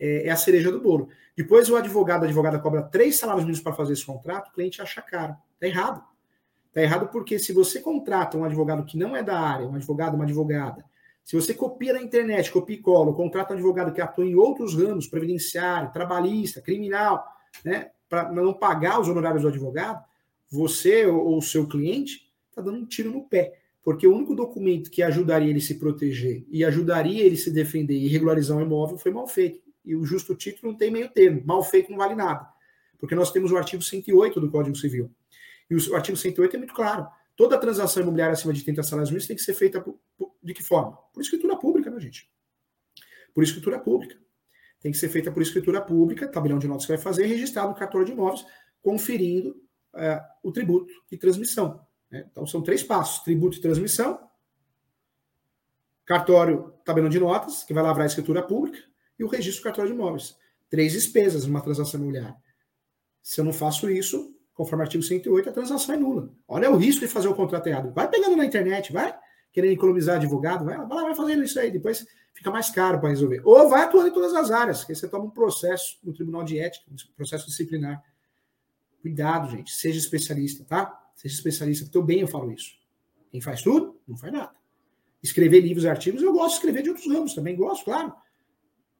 É, 0.00 0.28
é 0.28 0.30
a 0.30 0.36
cereja 0.36 0.70
do 0.70 0.80
bolo. 0.80 1.08
Depois 1.36 1.68
o 1.68 1.76
advogado, 1.76 2.22
a 2.22 2.26
advogada 2.26 2.58
cobra 2.58 2.82
três 2.82 3.18
salários 3.18 3.44
mínimos 3.44 3.60
para 3.60 3.72
fazer 3.72 3.94
esse 3.94 4.06
contrato, 4.06 4.48
o 4.48 4.52
cliente 4.52 4.80
acha 4.80 5.02
caro. 5.02 5.36
Está 5.54 5.66
errado. 5.66 6.04
Está 6.68 6.82
errado 6.82 7.08
porque 7.08 7.38
se 7.38 7.52
você 7.52 7.80
contrata 7.80 8.36
um 8.36 8.44
advogado 8.44 8.84
que 8.84 8.96
não 8.96 9.16
é 9.16 9.22
da 9.22 9.38
área, 9.38 9.66
um 9.66 9.74
advogado, 9.74 10.14
uma 10.14 10.24
advogada, 10.24 10.84
se 11.24 11.36
você 11.36 11.52
copia 11.52 11.92
na 11.92 12.00
internet, 12.00 12.50
copia 12.50 12.76
e 12.76 12.80
cola, 12.80 13.12
contrata 13.12 13.52
um 13.52 13.56
advogado 13.56 13.92
que 13.92 14.00
atua 14.00 14.24
em 14.24 14.34
outros 14.34 14.74
ramos, 14.74 15.06
previdenciário, 15.06 15.92
trabalhista, 15.92 16.62
criminal, 16.62 17.22
né, 17.64 17.90
para 18.08 18.32
não 18.32 18.54
pagar 18.54 19.00
os 19.00 19.08
honorários 19.08 19.42
do 19.42 19.48
advogado, 19.48 20.02
você 20.50 21.04
ou 21.04 21.36
o 21.36 21.42
seu 21.42 21.66
cliente 21.66 22.32
está 22.48 22.62
dando 22.62 22.78
um 22.78 22.86
tiro 22.86 23.10
no 23.10 23.24
pé. 23.24 23.58
Porque 23.82 24.06
o 24.06 24.14
único 24.14 24.34
documento 24.34 24.90
que 24.90 25.02
ajudaria 25.02 25.50
ele 25.50 25.60
se 25.60 25.74
proteger 25.78 26.44
e 26.50 26.64
ajudaria 26.64 27.24
ele 27.24 27.36
se 27.36 27.50
defender 27.50 27.94
e 27.94 28.08
regularizar 28.08 28.56
um 28.56 28.62
imóvel 28.62 28.98
foi 28.98 29.10
mal 29.10 29.26
feito. 29.26 29.60
E 29.84 29.94
o 29.94 30.04
justo 30.04 30.34
título 30.34 30.72
não 30.72 30.78
tem 30.78 30.90
meio 30.90 31.08
termo. 31.08 31.42
Mal 31.44 31.62
feito 31.62 31.90
não 31.90 31.98
vale 31.98 32.14
nada. 32.14 32.46
Porque 32.98 33.14
nós 33.14 33.30
temos 33.30 33.50
o 33.50 33.56
artigo 33.56 33.82
108 33.82 34.40
do 34.40 34.50
Código 34.50 34.76
Civil. 34.76 35.10
E 35.70 35.74
o 35.74 35.94
artigo 35.94 36.16
108 36.16 36.56
é 36.56 36.58
muito 36.58 36.74
claro. 36.74 37.06
Toda 37.36 37.58
transação 37.58 38.02
imobiliária 38.02 38.32
acima 38.32 38.52
de 38.52 38.64
30 38.64 38.82
salários 38.82 39.10
mínimos 39.10 39.26
tem 39.28 39.36
que 39.36 39.42
ser 39.42 39.54
feita 39.54 39.80
por, 39.80 40.00
por, 40.16 40.34
de 40.42 40.52
que 40.52 40.62
forma? 40.62 40.96
Por 41.12 41.20
escritura 41.20 41.56
pública, 41.56 41.90
né, 41.90 42.00
gente? 42.00 42.28
Por 43.34 43.44
escritura 43.44 43.78
pública. 43.78 44.18
Tem 44.80 44.90
que 44.90 44.98
ser 44.98 45.08
feita 45.08 45.30
por 45.30 45.42
escritura 45.42 45.80
pública, 45.80 46.26
tabelião 46.26 46.58
de 46.58 46.66
notas 46.66 46.86
que 46.86 46.92
vai 46.92 47.00
fazer, 47.00 47.26
registrado 47.26 47.68
no 47.68 47.74
cartório 47.74 48.06
de 48.06 48.12
imóveis, 48.12 48.44
conferindo 48.80 49.50
uh, 49.94 50.20
o 50.42 50.52
tributo 50.52 50.92
de 51.10 51.16
transmissão. 51.16 51.84
Né? 52.10 52.26
Então, 52.30 52.46
são 52.46 52.62
três 52.62 52.82
passos: 52.82 53.22
tributo 53.22 53.56
de 53.56 53.62
transmissão, 53.62 54.28
cartório, 56.04 56.72
tabelião 56.84 57.10
de 57.10 57.20
notas, 57.20 57.64
que 57.64 57.74
vai 57.74 57.82
lavrar 57.82 58.04
a 58.04 58.06
escritura 58.06 58.42
pública, 58.42 58.78
e 59.18 59.24
o 59.24 59.28
registro 59.28 59.62
do 59.62 59.64
cartório 59.64 59.90
de 59.90 59.96
imóveis. 59.96 60.36
Três 60.70 60.92
despesas 60.92 61.46
numa 61.46 61.60
transação 61.60 62.00
imobiliária. 62.00 62.36
Se 63.22 63.40
eu 63.40 63.44
não 63.44 63.52
faço 63.52 63.90
isso, 63.90 64.34
conforme 64.58 64.82
o 64.82 64.86
artigo 64.86 65.04
108, 65.04 65.50
a 65.50 65.52
transação 65.52 65.94
é 65.94 65.98
nula. 65.98 66.32
Olha 66.48 66.68
o 66.68 66.76
risco 66.76 67.02
de 67.02 67.06
fazer 67.06 67.28
o 67.28 67.34
contrato 67.34 67.68
errado. 67.68 67.92
Vai 67.94 68.08
pegando 68.08 68.34
na 68.34 68.44
internet, 68.44 68.92
vai 68.92 69.16
querendo 69.52 69.70
economizar 69.70 70.16
advogado, 70.16 70.64
vai, 70.64 70.76
vai, 70.76 71.04
vai 71.04 71.14
fazendo 71.14 71.44
isso 71.44 71.60
aí, 71.60 71.70
depois 71.70 72.04
fica 72.34 72.50
mais 72.50 72.68
caro 72.68 72.98
para 72.98 73.08
resolver. 73.08 73.40
Ou 73.44 73.68
vai 73.68 73.82
atuando 73.82 74.08
em 74.08 74.12
todas 74.12 74.34
as 74.34 74.50
áreas, 74.50 74.82
que 74.82 74.90
aí 74.90 74.96
você 74.96 75.06
toma 75.06 75.26
um 75.26 75.30
processo 75.30 76.00
no 76.02 76.12
Tribunal 76.12 76.42
de 76.42 76.58
Ética, 76.58 76.84
um 76.90 76.96
processo 77.14 77.46
disciplinar. 77.46 78.02
Cuidado, 79.00 79.48
gente, 79.48 79.72
seja 79.72 79.96
especialista, 79.96 80.64
tá? 80.64 81.08
Seja 81.14 81.36
especialista, 81.36 81.84
porque 81.84 81.98
eu 81.98 82.02
bem 82.02 82.18
eu 82.18 82.26
falo 82.26 82.50
isso. 82.50 82.72
Quem 83.30 83.40
faz 83.40 83.62
tudo, 83.62 83.96
não 84.08 84.16
faz 84.16 84.32
nada. 84.32 84.50
Escrever 85.22 85.60
livros 85.60 85.84
e 85.84 85.88
artigos, 85.88 86.20
eu 86.20 86.32
gosto 86.32 86.48
de 86.48 86.54
escrever 86.54 86.82
de 86.82 86.88
outros 86.88 87.06
ramos 87.06 87.32
também, 87.32 87.54
gosto, 87.54 87.84
claro. 87.84 88.12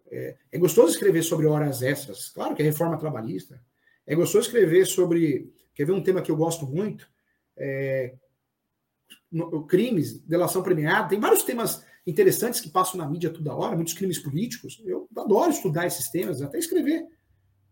É, 0.08 0.36
é 0.52 0.58
gostoso 0.58 0.92
escrever 0.92 1.24
sobre 1.24 1.46
horas 1.46 1.82
extras, 1.82 2.28
claro 2.28 2.54
que 2.54 2.62
é 2.62 2.64
reforma 2.64 2.96
trabalhista, 2.96 3.60
é 4.08 4.14
gostoso 4.14 4.46
escrever 4.46 4.86
sobre. 4.86 5.52
Quer 5.74 5.84
ver 5.84 5.92
um 5.92 6.02
tema 6.02 6.22
que 6.22 6.30
eu 6.30 6.36
gosto 6.36 6.66
muito? 6.66 7.08
É, 7.56 8.14
no, 9.30 9.66
crimes, 9.66 10.18
delação 10.20 10.62
premiada. 10.62 11.10
Tem 11.10 11.20
vários 11.20 11.42
temas 11.42 11.84
interessantes 12.06 12.58
que 12.58 12.70
passam 12.70 12.96
na 12.96 13.06
mídia 13.06 13.30
toda 13.30 13.54
hora, 13.54 13.76
muitos 13.76 13.92
crimes 13.92 14.18
políticos. 14.18 14.82
Eu 14.84 15.06
adoro 15.14 15.50
estudar 15.50 15.86
esses 15.86 16.10
temas, 16.10 16.40
até 16.40 16.58
escrever. 16.58 17.06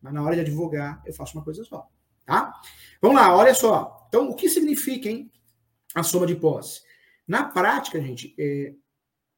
Mas 0.01 0.13
na 0.13 0.23
hora 0.23 0.35
de 0.35 0.43
advogar, 0.43 1.03
eu 1.07 1.15
faço 1.15 1.37
uma 1.39 1.43
coisa 1.43 1.65
só. 1.65 1.89
Tá? 2.27 2.53
Vamos 3.01 3.17
lá, 3.17 3.35
olha 3.35 3.55
só. 3.55 4.07
Então, 4.09 4.29
o 4.29 4.35
que 4.35 4.51
significa 4.51 5.09
hein, 5.09 5.33
a 5.95 6.03
soma 6.03 6.27
de 6.27 6.37
posse? 6.37 6.83
Na 7.27 7.45
prática, 7.45 8.01
gente, 8.01 8.35
é, 8.39 8.75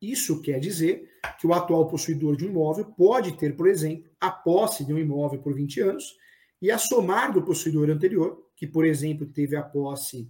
isso 0.03 0.43
quer 0.43 0.59
dizer 0.59 1.09
que 1.39 1.47
o 1.47 1.55
atual 1.55 1.87
possuidor 1.87 2.37
de 2.37 2.45
um 2.45 2.51
imóvel 2.51 2.87
pode 2.87 3.37
ter, 3.39 3.57
por 3.57 3.69
exemplo, 3.69 4.11
a 4.21 4.33
posse 4.33 4.85
de 4.85 4.93
um 4.93 4.99
imóvel 4.99 5.41
por 5.41 5.55
20 5.55 5.81
anos 5.81 6.17
e 6.61 6.71
a 6.71 6.79
somar 6.79 7.33
do 7.33 7.43
possuidor 7.43 7.91
anterior, 7.91 8.47
que, 8.57 8.67
por 8.67 8.85
exemplo, 8.85 9.27
teve 9.27 9.57
a 9.57 9.63
posse 9.63 10.29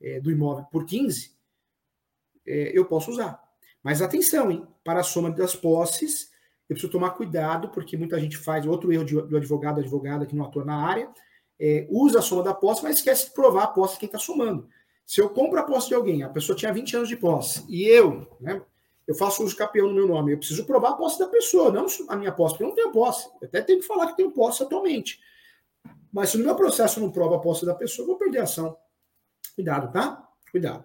é, 0.00 0.20
do 0.20 0.30
imóvel 0.30 0.64
por 0.70 0.84
15, 0.84 1.32
é, 2.46 2.76
eu 2.76 2.84
posso 2.84 3.10
usar. 3.10 3.40
Mas 3.82 4.02
atenção, 4.02 4.50
hein? 4.50 4.66
Para 4.84 5.00
a 5.00 5.04
soma 5.04 5.30
das 5.30 5.56
posses, 5.56 6.30
eu 6.68 6.74
preciso 6.74 6.92
tomar 6.92 7.10
cuidado, 7.10 7.70
porque 7.70 7.96
muita 7.96 8.20
gente 8.20 8.36
faz 8.36 8.66
outro 8.66 8.92
erro 8.92 9.04
de, 9.04 9.20
do 9.22 9.36
advogado, 9.36 9.80
advogada 9.80 10.26
que 10.26 10.36
não 10.36 10.44
atua 10.44 10.64
na 10.64 10.76
área, 10.76 11.10
é, 11.58 11.86
usa 11.90 12.18
a 12.18 12.22
soma 12.22 12.42
da 12.42 12.54
posse, 12.54 12.82
mas 12.82 12.96
esquece 12.96 13.26
de 13.26 13.34
provar 13.34 13.64
a 13.64 13.68
posse 13.68 13.94
de 13.94 14.00
quem 14.00 14.06
está 14.06 14.18
somando. 14.18 14.68
Se 15.04 15.20
eu 15.20 15.28
compro 15.30 15.58
a 15.58 15.62
posse 15.62 15.88
de 15.88 15.94
alguém, 15.94 16.22
a 16.22 16.28
pessoa 16.28 16.56
tinha 16.56 16.72
20 16.72 16.96
anos 16.96 17.08
de 17.08 17.16
posse, 17.16 17.64
e 17.68 17.84
eu, 17.84 18.26
né, 18.40 18.62
eu 19.06 19.14
faço 19.14 19.42
uso 19.42 19.56
campeão 19.56 19.88
no 19.88 19.94
meu 19.94 20.06
nome, 20.06 20.32
eu 20.32 20.38
preciso 20.38 20.64
provar 20.64 20.90
a 20.90 20.94
posse 20.94 21.18
da 21.18 21.26
pessoa, 21.26 21.72
não 21.72 21.86
a 22.08 22.16
minha 22.16 22.30
posse, 22.30 22.54
porque 22.54 22.62
eu 22.62 22.68
não 22.68 22.74
tenho 22.76 22.92
posse. 22.92 23.28
Eu 23.40 23.48
até 23.48 23.60
tenho 23.60 23.80
que 23.80 23.86
falar 23.86 24.06
que 24.06 24.16
tenho 24.16 24.30
posse 24.30 24.62
atualmente. 24.62 25.18
Mas 26.12 26.30
se 26.30 26.38
no 26.38 26.44
meu 26.44 26.54
processo 26.54 27.00
não 27.00 27.10
prova 27.10 27.36
a 27.36 27.38
posse 27.38 27.64
da 27.64 27.74
pessoa, 27.74 28.04
eu 28.04 28.08
vou 28.08 28.18
perder 28.18 28.38
a 28.38 28.42
ação. 28.44 28.76
Cuidado, 29.54 29.92
tá? 29.92 30.28
Cuidado. 30.50 30.84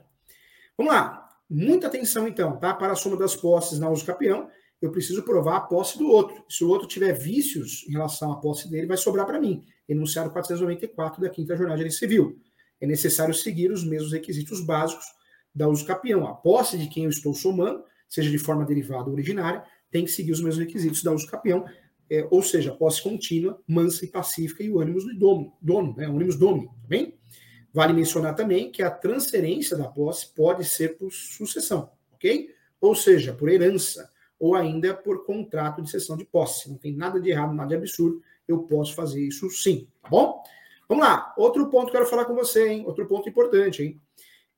Vamos 0.77 0.93
lá. 0.93 1.29
Muita 1.49 1.88
atenção, 1.88 2.27
então, 2.27 2.57
tá? 2.57 2.73
Para 2.73 2.93
a 2.93 2.95
soma 2.95 3.17
das 3.17 3.35
posses 3.35 3.79
na 3.79 3.89
uso 3.89 4.05
capião, 4.05 4.49
eu 4.81 4.91
preciso 4.91 5.23
provar 5.23 5.57
a 5.57 5.61
posse 5.61 5.97
do 5.97 6.07
outro. 6.07 6.43
Se 6.49 6.63
o 6.63 6.69
outro 6.69 6.88
tiver 6.88 7.13
vícios 7.13 7.85
em 7.88 7.91
relação 7.91 8.31
à 8.31 8.39
posse 8.39 8.69
dele, 8.69 8.88
vai 8.88 8.97
sobrar 8.97 9.25
para 9.25 9.39
mim. 9.39 9.63
Enunciado 9.88 10.31
494 10.31 11.21
da 11.21 11.29
Quinta 11.29 11.55
Jornada 11.55 11.83
de 11.83 11.91
Civil. 11.91 12.38
É 12.81 12.88
necessário 12.88 13.33
seguir 13.33 13.71
os 13.71 13.83
mesmos 13.83 14.11
requisitos 14.11 14.59
básicos 14.65 15.05
da 15.53 15.67
uso 15.67 15.85
capião. 15.85 16.27
A 16.27 16.33
posse 16.33 16.77
de 16.77 16.88
quem 16.88 17.05
eu 17.05 17.09
estou 17.09 17.33
somando, 17.33 17.83
seja 18.09 18.29
de 18.29 18.38
forma 18.38 18.65
derivada 18.65 19.05
ou 19.05 19.13
originária, 19.13 19.63
tem 19.89 20.03
que 20.03 20.11
seguir 20.11 20.31
os 20.31 20.41
mesmos 20.41 20.65
requisitos 20.65 21.01
da 21.03 21.11
uso 21.11 21.27
capião, 21.27 21.65
é, 22.10 22.28
ou 22.30 22.41
seja, 22.41 22.74
posse 22.74 23.02
contínua, 23.02 23.62
mansa 23.68 24.06
e 24.06 24.08
pacífica 24.08 24.63
e 24.63 24.70
o 24.70 24.80
ânimos 24.80 25.06
do 25.06 25.18
dono, 25.18 25.54
dono 25.62 25.96
né, 25.96 26.06
ânimos 26.06 26.38
domini, 26.38 26.68
tá 26.68 26.88
bem? 26.88 27.18
Vale 27.74 27.94
mencionar 27.94 28.36
também 28.36 28.72
que 28.72 28.82
a 28.82 28.89
transferência 28.89 29.76
da 29.76 29.88
posse 29.88 30.34
pode 30.34 30.63
ser 30.63 30.98
por 30.98 31.12
sucessão, 31.12 31.91
ok? 32.13 32.50
Ou 32.80 32.96
seja, 32.96 33.34
por 33.34 33.50
herança, 33.50 34.10
ou 34.39 34.56
ainda 34.56 34.94
por 34.94 35.26
contrato 35.26 35.82
de 35.82 35.89
cessão 35.89 36.15
de 36.15 36.26
posse. 36.26 36.70
Não 36.70 36.78
tem 36.78 36.96
nada 36.96 37.20
de 37.20 37.30
errado, 37.30 37.54
nada 37.54 37.70
de 37.70 37.76
absurdo, 37.76 38.22
eu 38.48 38.60
posso 38.63 38.94
fazer 38.94 39.22
isso 39.22 39.50
sim, 39.50 39.88
tá 40.02 40.10
bom? 40.10 40.41
Vamos 40.88 41.04
lá, 41.04 41.34
outro 41.36 41.68
ponto 41.70 41.86
que 41.86 41.98
eu 41.98 42.02
quero 42.02 42.10
falar 42.10 42.26
com 42.26 42.36
você, 42.36 42.70
hein? 42.70 42.84
Outro 42.86 43.08
ponto 43.08 43.28
importante, 43.28 43.84
hein? 43.84 44.02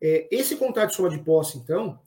É, 0.02 0.28
esse 0.30 0.56
contrato 0.56 0.90
de 0.90 0.96
soma 0.96 1.10
de 1.10 1.20
posse, 1.20 1.58
então, 1.58 2.00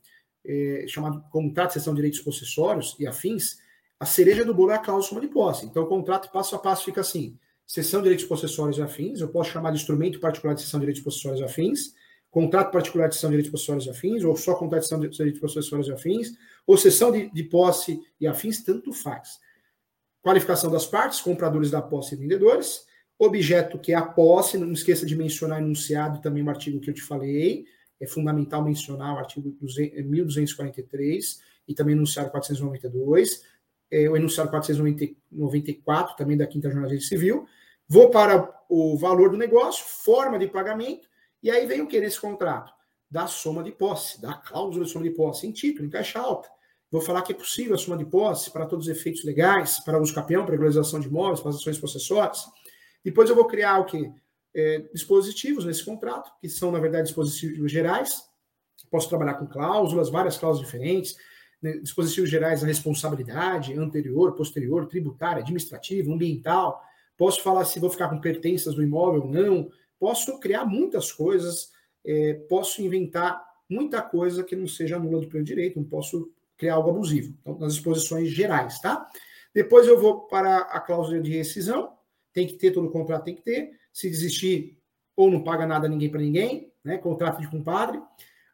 é, 0.44 0.85
chamado 0.87 1.22
contrato 1.31 1.68
de 1.68 1.74
cessão 1.74 1.94
de 1.94 1.98
direitos 1.98 2.20
possessórios 2.20 2.96
e 2.98 3.07
afins, 3.07 3.59
a 4.00 4.06
cereja 4.06 4.46
do 4.46 4.54
bolo 4.54 4.70
é 4.70 4.76
a 4.76 4.78
cláusula 4.78 5.20
de 5.20 5.28
posse. 5.28 5.66
Então, 5.66 5.82
o 5.82 5.86
contrato 5.86 6.32
passo 6.32 6.56
a 6.56 6.58
passo 6.58 6.86
fica 6.86 7.02
assim: 7.02 7.38
cessão 7.66 8.00
de 8.00 8.04
direitos 8.04 8.24
possessórios 8.24 8.78
e 8.78 8.82
afins, 8.82 9.20
eu 9.20 9.28
posso 9.28 9.50
chamar 9.50 9.70
de 9.72 9.76
instrumento 9.76 10.18
particular 10.18 10.54
de 10.54 10.62
cessão 10.62 10.80
de 10.80 10.86
direitos 10.86 11.04
possessórios 11.04 11.40
e 11.40 11.44
afins, 11.44 11.94
contrato 12.30 12.72
particular 12.72 13.08
de 13.08 13.14
cessão 13.14 13.28
de 13.28 13.36
direitos 13.36 13.52
possessórios 13.52 13.86
e 13.86 13.90
afins, 13.90 14.24
ou 14.24 14.34
só 14.36 14.54
contrato 14.54 14.80
de 14.80 14.86
cessão 14.88 15.00
de 15.00 15.08
direitos 15.10 15.40
possessórios 15.40 15.88
e 15.88 15.92
afins, 15.92 16.32
ou 16.66 16.78
cessão 16.78 17.12
de, 17.12 17.30
de 17.30 17.42
posse 17.44 18.00
e 18.18 18.26
afins, 18.26 18.64
tanto 18.64 18.90
faz. 18.90 19.38
Qualificação 20.22 20.70
das 20.70 20.86
partes, 20.86 21.20
compradores 21.20 21.70
da 21.70 21.82
posse 21.82 22.14
e 22.14 22.18
vendedores. 22.18 22.88
Objeto 23.18 23.78
que 23.78 23.92
é 23.92 23.96
a 23.96 24.02
posse, 24.02 24.56
não 24.56 24.72
esqueça 24.72 25.04
de 25.04 25.14
mencionar 25.14 25.60
enunciado 25.60 26.22
também 26.22 26.42
o 26.42 26.48
artigo 26.48 26.80
que 26.80 26.88
eu 26.88 26.94
te 26.94 27.02
falei, 27.02 27.66
é 28.00 28.06
fundamental 28.06 28.64
mencionar 28.64 29.14
o 29.14 29.18
artigo 29.18 29.54
1243 29.60 31.42
e 31.68 31.74
também 31.74 31.94
enunciado 31.94 32.30
492 32.30 33.42
é, 33.90 34.09
o 34.09 34.16
enunciado 34.16 34.50
494, 34.50 36.16
também 36.16 36.37
da 36.37 36.46
Quinta 36.46 36.70
Jornada 36.70 36.98
Civil. 37.00 37.46
Vou 37.88 38.11
para 38.11 38.48
o 38.68 38.96
valor 38.96 39.31
do 39.31 39.37
negócio, 39.37 39.85
forma 39.85 40.38
de 40.38 40.46
pagamento, 40.46 41.09
e 41.42 41.50
aí 41.50 41.66
vem 41.66 41.81
o 41.81 41.87
que 41.87 41.98
nesse 41.98 42.20
contrato? 42.20 42.72
Da 43.11 43.26
soma 43.26 43.62
de 43.64 43.72
posse, 43.72 44.20
da 44.20 44.35
cláusula 44.35 44.85
de 44.85 44.90
soma 44.90 45.05
de 45.05 45.11
posse, 45.11 45.46
em 45.46 45.53
título, 45.53 45.87
em 45.87 45.90
caixa 45.90 46.20
alta. 46.20 46.48
Vou 46.90 47.00
falar 47.00 47.22
que 47.22 47.33
é 47.33 47.35
possível 47.35 47.74
a 47.74 47.79
soma 47.79 47.96
de 47.96 48.05
posse 48.05 48.50
para 48.50 48.66
todos 48.66 48.87
os 48.87 48.96
efeitos 48.96 49.24
legais, 49.24 49.81
para 49.81 50.00
uso 50.00 50.14
capião, 50.14 50.44
para 50.44 50.53
regularização 50.53 51.00
de 51.00 51.09
imóveis, 51.09 51.40
para 51.40 51.50
ações 51.50 51.79
possessórias. 51.79 52.44
Depois 53.05 53.29
eu 53.31 53.37
vou 53.37 53.46
criar 53.46 53.79
o 53.79 53.85
que? 53.85 54.12
É, 54.53 54.79
dispositivos 54.92 55.64
nesse 55.64 55.85
contrato, 55.85 56.33
que 56.40 56.48
são, 56.48 56.72
na 56.72 56.81
verdade, 56.81 57.05
dispositivos 57.05 57.70
gerais. 57.70 58.24
Posso 58.90 59.09
trabalhar 59.09 59.35
com 59.35 59.46
cláusulas, 59.46 60.11
várias 60.11 60.37
cláusulas 60.37 60.68
diferentes, 60.68 61.16
dispositivos 61.82 62.30
gerais 62.30 62.60
da 62.60 62.66
responsabilidade 62.66 63.74
anterior, 63.74 64.34
posterior, 64.34 64.86
tributária, 64.86 65.42
administrativa, 65.42 66.12
ambiental. 66.12 66.82
Posso 67.16 67.42
falar 67.42 67.64
se 67.64 67.78
vou 67.78 67.90
ficar 67.90 68.08
com 68.08 68.20
pertenças 68.20 68.74
do 68.74 68.82
imóvel 68.82 69.22
ou 69.22 69.30
não. 69.30 69.70
Posso 69.98 70.38
criar 70.40 70.64
muitas 70.64 71.12
coisas, 71.12 71.70
é, 72.04 72.34
posso 72.48 72.80
inventar 72.82 73.44
muita 73.68 74.00
coisa 74.00 74.42
que 74.42 74.56
não 74.56 74.66
seja 74.66 74.98
nula 74.98 75.20
do 75.20 75.28
pleno 75.28 75.44
direito, 75.44 75.78
não 75.78 75.86
posso 75.86 76.32
criar 76.56 76.74
algo 76.74 76.90
abusivo. 76.90 77.34
Então, 77.40 77.58
nas 77.58 77.74
disposições 77.74 78.30
gerais, 78.30 78.80
tá? 78.80 79.08
Depois 79.54 79.86
eu 79.86 80.00
vou 80.00 80.22
para 80.22 80.58
a 80.58 80.80
cláusula 80.80 81.20
de 81.20 81.30
rescisão, 81.30 81.92
tem 82.32 82.46
que 82.46 82.54
ter 82.54 82.70
todo 82.70 82.86
o 82.86 82.90
contrato, 82.90 83.24
tem 83.24 83.34
que 83.34 83.42
ter. 83.42 83.78
Se 83.92 84.08
desistir, 84.08 84.78
ou 85.16 85.30
não 85.30 85.42
paga 85.42 85.66
nada 85.66 85.88
ninguém 85.88 86.08
para 86.08 86.20
ninguém, 86.20 86.72
né? 86.82 86.96
Contrato 86.96 87.40
de 87.40 87.48
compadre, 87.48 88.00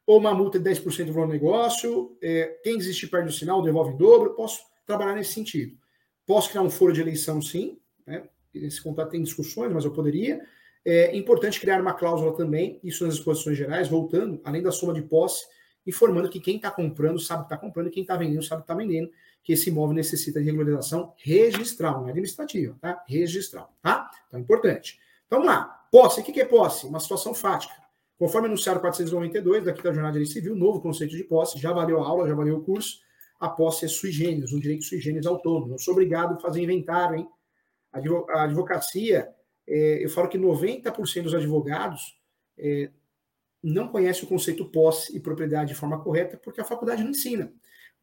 ou 0.07 0.19
uma 0.19 0.33
multa 0.33 0.59
de 0.59 0.71
10% 0.71 1.07
do 1.07 1.13
valor 1.13 1.27
do 1.27 1.33
negócio. 1.33 2.17
É, 2.23 2.59
quem 2.63 2.79
desistir 2.79 3.09
perde 3.09 3.29
o 3.29 3.33
sinal, 3.33 3.61
devolve 3.61 3.93
em 3.93 3.97
dobro. 3.97 4.35
Posso 4.35 4.61
trabalhar 4.87 5.15
nesse 5.15 5.33
sentido. 5.33 5.77
Posso 6.25 6.49
criar 6.49 6.63
um 6.63 6.71
foro 6.71 6.93
de 6.93 7.01
eleição, 7.01 7.43
sim. 7.43 7.79
Né? 8.07 8.23
Esse 8.55 8.81
contrato 8.81 9.11
tem 9.11 9.23
discussões, 9.23 9.73
mas 9.73 9.85
eu 9.85 9.91
poderia. 9.91 10.41
É 10.85 11.17
importante 11.17 11.61
criar 11.61 11.81
uma 11.81 11.93
cláusula 11.93 12.37
também, 12.37 12.79
isso 12.83 13.05
nas 13.05 13.15
exposições 13.15 13.59
gerais, 13.59 13.89
voltando, 13.89 14.41
além 14.45 14.63
da 14.63 14.71
soma 14.71 14.95
de 14.95 15.03
posse, 15.03 15.45
informando 15.85 16.29
que 16.29 16.39
quem 16.39 16.57
está 16.57 16.71
comprando 16.71 17.19
sabe 17.19 17.43
que 17.43 17.47
está 17.47 17.57
comprando 17.57 17.91
quem 17.91 18.03
está 18.03 18.17
vendendo 18.17 18.45
sabe 18.45 18.63
que 18.63 18.65
está 18.65 18.75
vendendo, 18.75 19.11
que 19.43 19.53
esse 19.53 19.69
imóvel 19.69 19.97
necessita 19.97 20.39
de 20.39 20.47
regularização 20.47 21.13
registral, 21.17 22.01
não 22.01 22.07
é 22.07 22.11
administrativa, 22.11 22.77
tá? 22.81 23.03
Registral, 23.09 23.73
tá? 23.83 24.11
Então, 24.29 24.39
é 24.39 24.43
importante. 24.43 25.01
Então, 25.27 25.41
vamos 25.41 25.55
lá. 25.55 25.87
Posse, 25.91 26.21
o 26.21 26.25
que 26.25 26.41
é 26.41 26.45
posse? 26.45 26.87
Uma 26.87 27.01
situação 27.01 27.35
fática. 27.35 27.75
Conforme 28.19 28.49
anunciado 28.49 28.81
492, 28.81 29.65
daqui 29.65 29.83
da 29.83 29.93
Jornada 29.93 30.19
de 30.19 30.27
Civil, 30.27 30.57
novo 30.57 30.81
conceito 30.81 31.15
de 31.15 31.25
posse, 31.25 31.59
já 31.59 31.73
valeu 31.73 32.03
a 32.03 32.07
aula, 32.07 32.27
já 32.27 32.35
valeu 32.35 32.57
o 32.57 32.65
curso, 32.65 33.01
a 33.39 33.49
posse 33.49 33.85
é 33.85 33.89
sui 33.89 34.11
generis, 34.11 34.53
um 34.53 34.59
direito 34.59 34.85
sui 34.85 35.01
generis 35.01 35.27
autônomo. 35.27 35.69
Não 35.69 35.79
sou 35.79 35.93
obrigado 35.93 36.35
a 36.35 36.41
fazer 36.41 36.63
inventário, 36.63 37.17
hein? 37.17 37.29
A 37.93 38.45
advocacia, 38.45 39.29
é, 39.67 40.05
eu 40.05 40.09
falo 40.09 40.29
que 40.29 40.39
90% 40.39 41.23
dos 41.23 41.35
advogados 41.35 42.19
é, 42.59 42.91
não 43.63 43.89
conhecem 43.89 44.25
o 44.25 44.29
conceito 44.29 44.65
posse 44.71 45.17
e 45.17 45.21
propriedade 45.21 45.71
de 45.71 45.75
forma 45.75 46.03
correta 46.03 46.37
porque 46.37 46.61
a 46.61 46.65
faculdade 46.65 47.03
não 47.03 47.11
ensina. 47.11 47.53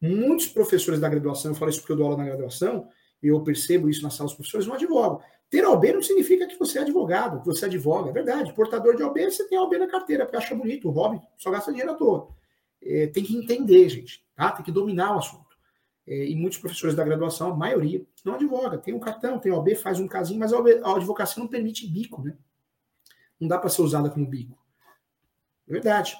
Muitos 0.00 0.46
professores 0.46 1.00
da 1.00 1.08
graduação, 1.08 1.52
eu 1.52 1.54
falo 1.54 1.70
isso 1.70 1.80
porque 1.80 1.92
eu 1.92 1.96
dou 1.96 2.06
aula 2.06 2.18
na 2.18 2.26
graduação, 2.26 2.88
eu 3.22 3.42
percebo 3.42 3.88
isso 3.88 4.02
nas 4.02 4.14
salas 4.14 4.32
dos 4.32 4.36
professores, 4.36 4.66
não 4.66 4.74
advogam. 4.74 5.20
Ter 5.54 5.64
OB 5.64 5.92
não 5.92 6.02
significa 6.02 6.48
que 6.48 6.58
você 6.58 6.80
é 6.80 6.82
advogado, 6.82 7.38
que 7.38 7.46
você 7.46 7.66
advoga, 7.66 8.10
é 8.10 8.12
verdade. 8.12 8.52
Portador 8.52 8.96
de 8.96 9.04
OB, 9.04 9.30
você 9.30 9.46
tem 9.46 9.56
OB 9.56 9.78
na 9.78 9.86
carteira, 9.86 10.26
porque 10.26 10.36
acha 10.36 10.52
bonito, 10.52 10.88
o 10.88 10.90
hobby, 10.90 11.20
só 11.38 11.48
gasta 11.48 11.70
dinheiro 11.70 11.92
à 11.92 11.94
toa. 11.94 12.34
É, 12.82 13.06
tem 13.06 13.22
que 13.22 13.36
entender, 13.36 13.88
gente, 13.88 14.26
tá? 14.34 14.50
Tem 14.50 14.64
que 14.64 14.72
dominar 14.72 15.14
o 15.14 15.18
assunto. 15.20 15.56
É, 16.08 16.26
e 16.26 16.34
muitos 16.34 16.58
professores 16.58 16.96
da 16.96 17.04
graduação, 17.04 17.52
a 17.52 17.54
maioria, 17.54 18.04
não 18.24 18.34
advoga. 18.34 18.78
Tem 18.78 18.92
um 18.92 18.98
cartão, 18.98 19.38
tem 19.38 19.52
OB, 19.52 19.76
faz 19.76 20.00
um 20.00 20.08
casinho, 20.08 20.40
mas 20.40 20.52
a, 20.52 20.58
OB, 20.58 20.80
a 20.82 20.96
advocacia 20.96 21.40
não 21.40 21.48
permite 21.48 21.86
bico, 21.86 22.20
né? 22.20 22.36
Não 23.38 23.46
dá 23.46 23.56
para 23.56 23.70
ser 23.70 23.82
usada 23.82 24.10
como 24.10 24.26
bico. 24.26 24.58
É 25.68 25.72
verdade. 25.72 26.16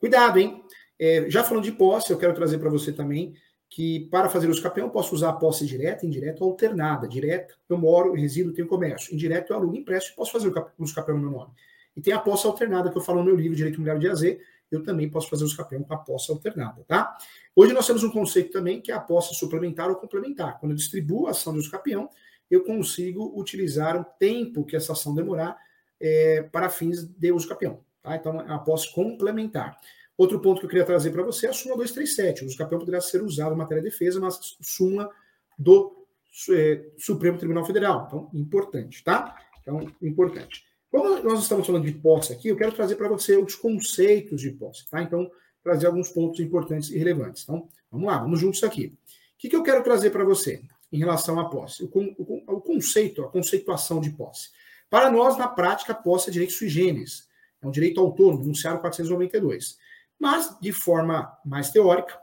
Cuidado, 0.00 0.40
hein? 0.40 0.64
É, 0.98 1.30
já 1.30 1.44
falando 1.44 1.62
de 1.62 1.70
posse, 1.70 2.10
eu 2.10 2.18
quero 2.18 2.34
trazer 2.34 2.58
para 2.58 2.70
você 2.70 2.92
também 2.92 3.36
que 3.74 4.06
para 4.08 4.28
fazer 4.28 4.48
o 4.48 4.62
campeão 4.62 4.86
eu 4.86 4.90
posso 4.92 5.12
usar 5.16 5.30
a 5.30 5.32
posse 5.32 5.66
direta, 5.66 6.06
indireta 6.06 6.44
ou 6.44 6.52
alternada. 6.52 7.08
Direta, 7.08 7.56
eu 7.68 7.76
moro, 7.76 8.12
resido, 8.12 8.52
tenho 8.52 8.68
comércio. 8.68 9.12
Indireto, 9.12 9.52
eu 9.52 9.56
alugo 9.56 9.74
empréstimo 9.74 10.14
e 10.14 10.16
posso 10.16 10.30
fazer 10.30 10.46
o 10.46 10.70
uso 10.78 10.94
campeão 10.94 11.16
no 11.16 11.22
meu 11.28 11.40
nome. 11.40 11.52
E 11.96 12.00
tem 12.00 12.14
a 12.14 12.20
posse 12.20 12.46
alternada 12.46 12.88
que 12.88 12.96
eu 12.96 13.02
falo 13.02 13.18
no 13.18 13.24
meu 13.24 13.34
livro 13.34 13.56
Direito 13.56 13.74
Imobiliário 13.74 14.00
de 14.00 14.08
AZ, 14.08 14.38
eu 14.70 14.84
também 14.84 15.10
posso 15.10 15.28
fazer 15.28 15.42
os 15.42 15.56
campeão 15.56 15.82
com 15.82 15.92
a 15.92 15.96
posse 15.96 16.30
alternada, 16.30 16.84
tá? 16.86 17.18
Hoje 17.54 17.72
nós 17.72 17.84
temos 17.84 18.04
um 18.04 18.10
conceito 18.10 18.52
também 18.52 18.80
que 18.80 18.92
é 18.92 18.94
a 18.94 19.00
posse 19.00 19.34
suplementar 19.34 19.88
ou 19.88 19.96
complementar. 19.96 20.60
Quando 20.60 20.70
eu 20.70 20.76
distribuo 20.76 21.26
a 21.26 21.32
ação 21.32 21.52
de 21.52 21.58
uso 21.58 21.70
campeão, 21.70 22.08
eu 22.48 22.62
consigo 22.62 23.32
utilizar 23.36 24.00
o 24.00 24.04
tempo 24.04 24.64
que 24.64 24.76
essa 24.76 24.92
ação 24.92 25.12
demorar 25.12 25.58
é, 26.00 26.42
para 26.42 26.70
fins 26.70 27.04
de 27.04 27.32
uso 27.32 27.48
campeão. 27.48 27.80
Tá? 28.00 28.14
Então, 28.14 28.40
é 28.40 28.52
a 28.52 28.58
posse 28.58 28.92
complementar. 28.94 29.76
Outro 30.16 30.40
ponto 30.40 30.60
que 30.60 30.66
eu 30.66 30.70
queria 30.70 30.84
trazer 30.84 31.10
para 31.10 31.22
você 31.22 31.46
é 31.46 31.50
a 31.50 31.52
súmula 31.52 31.78
237. 31.78 32.44
O 32.44 32.46
uso 32.46 32.56
campeão 32.56 32.78
poderá 32.78 33.00
ser 33.00 33.22
usado 33.22 33.54
em 33.54 33.58
matéria 33.58 33.82
de 33.82 33.90
defesa, 33.90 34.20
mas 34.20 34.38
súmula 34.60 35.10
do 35.58 36.06
é, 36.50 36.84
Supremo 36.98 37.38
Tribunal 37.38 37.64
Federal. 37.64 38.04
Então, 38.06 38.30
importante, 38.32 39.02
tá? 39.02 39.36
Então, 39.60 39.90
importante. 40.00 40.64
Como 40.90 41.20
nós 41.22 41.42
estamos 41.42 41.66
falando 41.66 41.84
de 41.84 41.92
posse 41.92 42.32
aqui, 42.32 42.48
eu 42.48 42.56
quero 42.56 42.70
trazer 42.70 42.94
para 42.94 43.08
você 43.08 43.36
os 43.36 43.56
conceitos 43.56 44.40
de 44.40 44.52
posse, 44.52 44.88
tá? 44.88 45.02
Então, 45.02 45.28
trazer 45.62 45.86
alguns 45.86 46.10
pontos 46.10 46.38
importantes 46.38 46.90
e 46.90 46.98
relevantes. 46.98 47.42
Então, 47.42 47.68
vamos 47.90 48.06
lá, 48.06 48.18
vamos 48.18 48.38
juntos 48.38 48.62
aqui. 48.62 48.96
O 49.34 49.38
que, 49.38 49.48
que 49.48 49.56
eu 49.56 49.62
quero 49.62 49.82
trazer 49.82 50.10
para 50.10 50.24
você 50.24 50.62
em 50.92 50.98
relação 50.98 51.40
à 51.40 51.48
posse? 51.48 51.82
O, 51.82 51.88
o, 51.88 52.54
o, 52.54 52.60
conceito, 52.60 53.22
a 53.22 53.28
conceituação 53.28 54.00
de 54.00 54.10
posse. 54.10 54.50
Para 54.88 55.10
nós, 55.10 55.36
na 55.36 55.48
prática, 55.48 55.92
posse 55.92 56.28
é 56.28 56.32
direito 56.32 56.52
sui 56.52 56.68
generis. 56.68 57.26
É 57.60 57.66
um 57.66 57.70
direito 57.70 58.00
autônomo, 58.00 58.44
enunciado 58.44 58.78
492. 58.78 59.76
Mas, 60.18 60.58
de 60.60 60.72
forma 60.72 61.36
mais 61.44 61.70
teórica, 61.70 62.18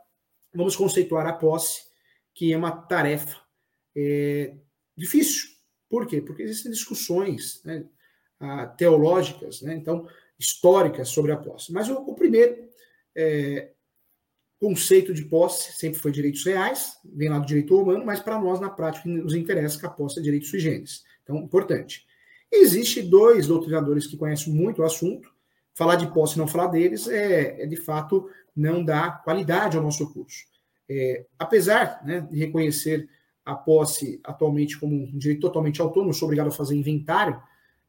vamos 0.53 0.75
conceituar 0.75 1.27
a 1.27 1.33
posse, 1.33 1.83
que 2.33 2.53
é 2.53 2.57
uma 2.57 2.71
tarefa 2.71 3.37
é, 3.95 4.55
difícil. 4.97 5.49
Por 5.89 6.07
quê? 6.07 6.21
Porque 6.21 6.43
existem 6.43 6.71
discussões 6.71 7.61
né, 7.63 7.85
teológicas, 8.77 9.61
né, 9.61 9.75
então, 9.75 10.07
históricas 10.39 11.09
sobre 11.09 11.31
a 11.31 11.37
posse. 11.37 11.71
Mas 11.71 11.89
o, 11.89 11.95
o 11.95 12.15
primeiro 12.15 12.69
é, 13.15 13.71
conceito 14.59 15.13
de 15.13 15.25
posse 15.25 15.73
sempre 15.73 15.99
foi 15.99 16.11
direitos 16.11 16.45
reais, 16.45 16.97
vem 17.03 17.29
lá 17.29 17.39
do 17.39 17.45
direito 17.45 17.75
romano, 17.75 18.05
mas 18.05 18.19
para 18.19 18.39
nós, 18.39 18.59
na 18.59 18.69
prática, 18.69 19.09
nos 19.09 19.33
interessa 19.33 19.79
que 19.79 19.85
a 19.85 19.89
posse 19.89 20.19
é 20.19 20.21
direito 20.21 20.45
sui 20.45 20.59
generis. 20.59 21.03
Então, 21.23 21.37
importante. 21.37 22.05
Existem 22.51 23.09
dois 23.09 23.47
doutrinadores 23.47 24.05
que 24.05 24.17
conhecem 24.17 24.53
muito 24.53 24.81
o 24.81 24.85
assunto, 24.85 25.33
falar 25.73 25.95
de 25.95 26.07
posse 26.07 26.35
e 26.35 26.37
não 26.37 26.47
falar 26.47 26.67
deles 26.67 27.07
é, 27.07 27.63
é 27.63 27.65
de 27.65 27.75
fato 27.75 28.29
não 28.55 28.83
dar 28.83 29.23
qualidade 29.23 29.77
ao 29.77 29.83
nosso 29.83 30.11
curso. 30.11 30.45
É, 30.89 31.25
apesar 31.39 32.01
né, 32.05 32.21
de 32.29 32.37
reconhecer 32.37 33.09
a 33.45 33.55
posse 33.55 34.19
atualmente 34.23 34.79
como 34.79 34.95
um 34.95 35.17
direito 35.17 35.41
totalmente 35.41 35.81
autônomo, 35.81 36.13
sou 36.13 36.27
obrigado 36.27 36.47
a 36.47 36.51
fazer 36.51 36.75
inventário, 36.75 37.41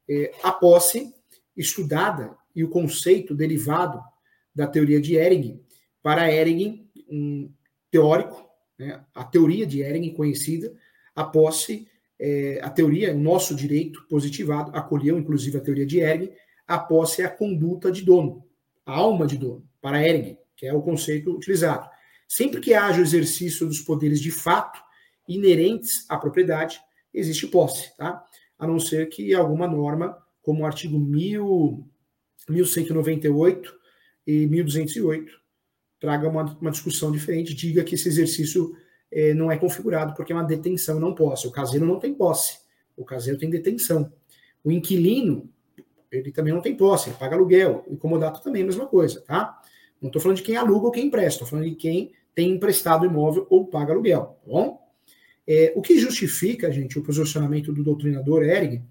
é, 0.09 0.31
a 0.41 0.51
posse 0.51 1.13
estudada 1.55 2.35
e 2.55 2.63
o 2.63 2.69
conceito 2.69 3.35
derivado 3.35 4.01
da 4.55 4.67
teoria 4.67 5.01
de 5.01 5.15
Ehring, 5.15 5.61
para 6.01 6.31
Ehring, 6.31 6.89
um 7.09 7.51
teórico, 7.91 8.47
né, 8.77 9.03
a 9.13 9.23
teoria 9.23 9.65
de 9.65 9.81
Ehring 9.81 10.13
conhecida, 10.13 10.73
a 11.15 11.23
posse, 11.23 11.87
é, 12.19 12.59
a 12.63 12.69
teoria, 12.69 13.13
o 13.13 13.19
nosso 13.19 13.55
direito 13.55 14.05
positivado, 14.09 14.71
acolheu 14.75 15.17
inclusive 15.17 15.57
a 15.57 15.61
teoria 15.61 15.85
de 15.85 15.99
Ehring, 15.99 16.31
a 16.67 16.77
posse 16.79 17.21
é 17.21 17.25
a 17.25 17.29
conduta 17.29 17.91
de 17.91 18.01
dono, 18.01 18.45
a 18.85 18.93
alma 18.93 19.27
de 19.27 19.37
dono, 19.37 19.67
para 19.81 20.05
Ehring, 20.05 20.37
que 20.55 20.65
é 20.65 20.73
o 20.73 20.81
conceito 20.81 21.31
utilizado. 21.31 21.89
Sempre 22.27 22.61
que 22.61 22.73
haja 22.73 22.99
o 22.99 23.03
exercício 23.03 23.67
dos 23.67 23.81
poderes 23.81 24.19
de 24.21 24.31
fato 24.31 24.81
inerentes 25.27 26.05
à 26.09 26.17
propriedade, 26.17 26.79
existe 27.13 27.47
posse, 27.47 27.95
tá? 27.97 28.23
A 28.57 28.65
não 28.65 28.79
ser 28.79 29.07
que 29.09 29.33
alguma 29.33 29.67
norma, 29.67 30.17
como 30.41 30.63
o 30.63 30.65
artigo 30.65 30.97
1000, 30.97 31.85
1198 32.49 33.73
e 34.25 34.47
1208, 34.47 35.31
traga 35.99 36.27
uma, 36.27 36.43
uma 36.59 36.71
discussão 36.71 37.11
diferente, 37.11 37.53
diga 37.53 37.83
que 37.83 37.95
esse 37.95 38.07
exercício 38.07 38.75
eh, 39.11 39.33
não 39.33 39.51
é 39.51 39.57
configurado 39.57 40.13
porque 40.15 40.33
é 40.33 40.35
uma 40.35 40.43
detenção, 40.43 40.99
não 40.99 41.13
posse. 41.13 41.47
O 41.47 41.51
caseiro 41.51 41.85
não 41.85 41.99
tem 41.99 42.13
posse, 42.13 42.57
o 42.97 43.05
caseiro 43.05 43.39
tem 43.39 43.49
detenção. 43.49 44.11
O 44.63 44.71
inquilino 44.71 45.52
ele 46.13 46.31
também 46.31 46.53
não 46.53 46.61
tem 46.61 46.75
posse, 46.75 47.09
ele 47.09 47.17
paga 47.17 47.35
aluguel. 47.35 47.83
O 47.87 47.97
comodato 47.97 48.41
também 48.41 48.61
é 48.61 48.63
a 48.63 48.67
mesma 48.67 48.85
coisa, 48.85 49.21
tá? 49.21 49.59
Não 50.01 50.07
estou 50.07 50.21
falando 50.21 50.37
de 50.37 50.43
quem 50.43 50.55
aluga 50.55 50.85
ou 50.85 50.91
quem 50.91 51.07
empresta, 51.07 51.43
estou 51.43 51.47
falando 51.47 51.69
de 51.69 51.75
quem 51.75 52.11
tem 52.35 52.51
emprestado 52.51 53.05
imóvel 53.05 53.47
ou 53.49 53.65
paga 53.65 53.93
aluguel, 53.93 54.37
tá 54.43 54.51
bom? 54.51 54.83
É, 55.47 55.73
o 55.75 55.81
que 55.81 55.97
justifica, 55.97 56.71
gente, 56.71 56.97
o 56.97 57.03
posicionamento 57.03 57.73
do 57.73 57.83
doutrinador 57.83 58.43
Ehring 58.43 58.83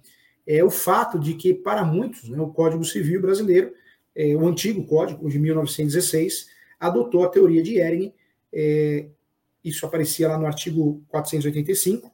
é 0.47 0.63
o 0.63 0.71
fato 0.71 1.19
de 1.19 1.35
que, 1.35 1.55
para 1.55 1.85
muitos, 1.85 2.29
né, 2.29 2.41
o 2.41 2.49
Código 2.49 2.85
Civil 2.85 3.21
brasileiro, 3.21 3.73
é, 4.15 4.35
o 4.35 4.47
antigo 4.47 4.85
Código 4.85 5.29
de 5.29 5.39
1916, 5.39 6.49
adotou 6.79 7.25
a 7.25 7.29
teoria 7.29 7.63
de 7.63 7.79
Ehring, 7.79 8.13
é, 8.53 9.07
isso 9.65 9.87
aparecia 9.87 10.29
lá 10.29 10.39
no 10.39 10.47
artigo 10.47 11.03
485, 11.09 12.11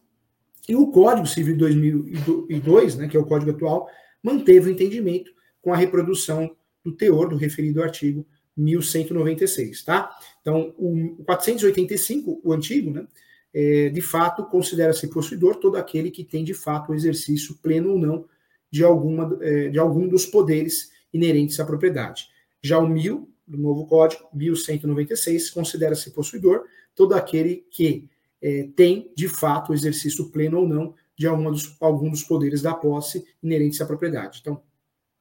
e 0.68 0.76
o 0.76 0.86
Código 0.88 1.26
Civil 1.26 1.54
de 1.54 1.60
2002, 1.60 2.96
né, 2.96 3.08
que 3.08 3.16
é 3.16 3.20
o 3.20 3.24
Código 3.24 3.50
atual, 3.50 3.88
manteve 4.22 4.68
o 4.68 4.72
entendimento 4.72 5.30
com 5.60 5.72
a 5.72 5.76
reprodução 5.76 6.54
do 6.84 6.92
teor 6.92 7.28
do 7.28 7.36
referido 7.36 7.82
artigo 7.82 8.26
1196, 8.56 9.84
tá? 9.84 10.10
Então, 10.40 10.74
o 10.76 11.22
485, 11.24 12.40
o 12.42 12.52
antigo, 12.52 12.90
né, 12.90 13.06
é, 13.54 13.88
de 13.88 14.00
fato, 14.00 14.44
considera-se 14.44 15.08
possuidor 15.08 15.56
todo 15.56 15.76
aquele 15.76 16.10
que 16.10 16.24
tem, 16.24 16.44
de 16.44 16.54
fato, 16.54 16.90
o 16.90 16.94
exercício 16.94 17.56
pleno 17.62 17.92
ou 17.92 17.98
não 17.98 18.24
de, 18.70 18.84
alguma, 18.84 19.38
é, 19.40 19.68
de 19.68 19.78
algum 19.78 20.08
dos 20.08 20.26
poderes 20.26 20.90
inerentes 21.12 21.58
à 21.60 21.64
propriedade. 21.64 22.28
Já 22.62 22.78
o 22.78 22.88
1000, 22.88 23.28
do 23.46 23.56
novo 23.56 23.86
código, 23.86 24.28
1196, 24.34 25.50
considera-se 25.50 26.10
possuidor 26.10 26.64
todo 26.94 27.14
aquele 27.14 27.64
que 27.70 28.08
é, 28.42 28.68
tem, 28.76 29.10
de 29.16 29.28
fato, 29.28 29.70
o 29.70 29.74
exercício 29.74 30.30
pleno 30.30 30.60
ou 30.60 30.68
não 30.68 30.94
de 31.18 31.26
algum 31.26 31.50
dos, 31.50 31.76
algum 31.80 32.10
dos 32.10 32.22
poderes 32.22 32.62
da 32.62 32.72
posse 32.72 33.24
inerentes 33.42 33.80
à 33.80 33.86
propriedade. 33.86 34.38
Então, 34.40 34.62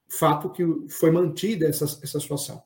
fato 0.08 0.50
que 0.50 0.64
foi 0.88 1.10
mantida 1.10 1.66
essa, 1.66 1.84
essa 1.84 2.20
situação. 2.20 2.62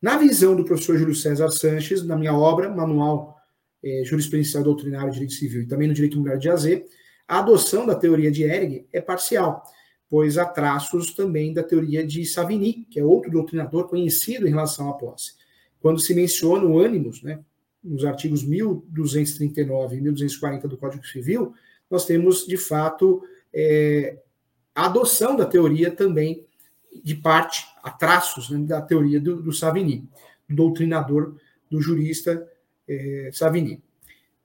Na 0.00 0.16
visão 0.16 0.54
do 0.54 0.64
professor 0.64 0.96
Júlio 0.96 1.14
César 1.14 1.50
Sanches, 1.50 2.04
na 2.04 2.16
minha 2.16 2.32
obra, 2.32 2.70
Manual 2.70 3.36
é, 3.82 4.02
jurisprudencial 4.04 4.62
doutrinário 4.62 5.12
direito 5.12 5.34
civil 5.34 5.62
e 5.62 5.66
também 5.66 5.88
no 5.88 5.94
direito 5.94 6.14
imobiliário 6.14 6.40
de 6.40 6.48
AZ, 6.48 6.82
a 7.26 7.40
adoção 7.40 7.84
da 7.84 7.94
teoria 7.94 8.30
de 8.30 8.44
Ehring 8.44 8.86
é 8.92 9.00
parcial, 9.00 9.62
pois 10.08 10.38
há 10.38 10.46
traços 10.46 11.12
também 11.14 11.52
da 11.52 11.62
teoria 11.62 12.06
de 12.06 12.24
Savigny, 12.24 12.86
que 12.90 12.98
é 13.00 13.04
outro 13.04 13.30
doutrinador 13.30 13.88
conhecido 13.88 14.46
em 14.46 14.50
relação 14.50 14.88
à 14.88 14.94
posse. 14.94 15.32
Quando 15.80 16.00
se 16.00 16.14
menciona 16.14 16.64
o 16.64 16.78
ânimos, 16.78 17.22
né, 17.22 17.40
nos 17.82 18.04
artigos 18.04 18.42
1239 18.42 19.96
e 19.96 20.00
1240 20.00 20.68
do 20.68 20.76
Código 20.76 21.06
Civil, 21.06 21.52
nós 21.90 22.04
temos, 22.04 22.46
de 22.46 22.56
fato, 22.56 23.22
é, 23.52 24.18
a 24.74 24.86
adoção 24.86 25.36
da 25.36 25.46
teoria 25.46 25.90
também 25.90 26.46
de 27.02 27.14
parte, 27.14 27.66
a 27.82 27.90
traços 27.90 28.50
né, 28.50 28.58
da 28.66 28.80
teoria 28.80 29.20
do, 29.20 29.42
do 29.42 29.52
Savigny, 29.52 30.08
do 30.48 30.56
doutrinador, 30.56 31.36
do 31.70 31.80
jurista 31.80 32.46
é, 32.86 33.30
Savigny. 33.32 33.82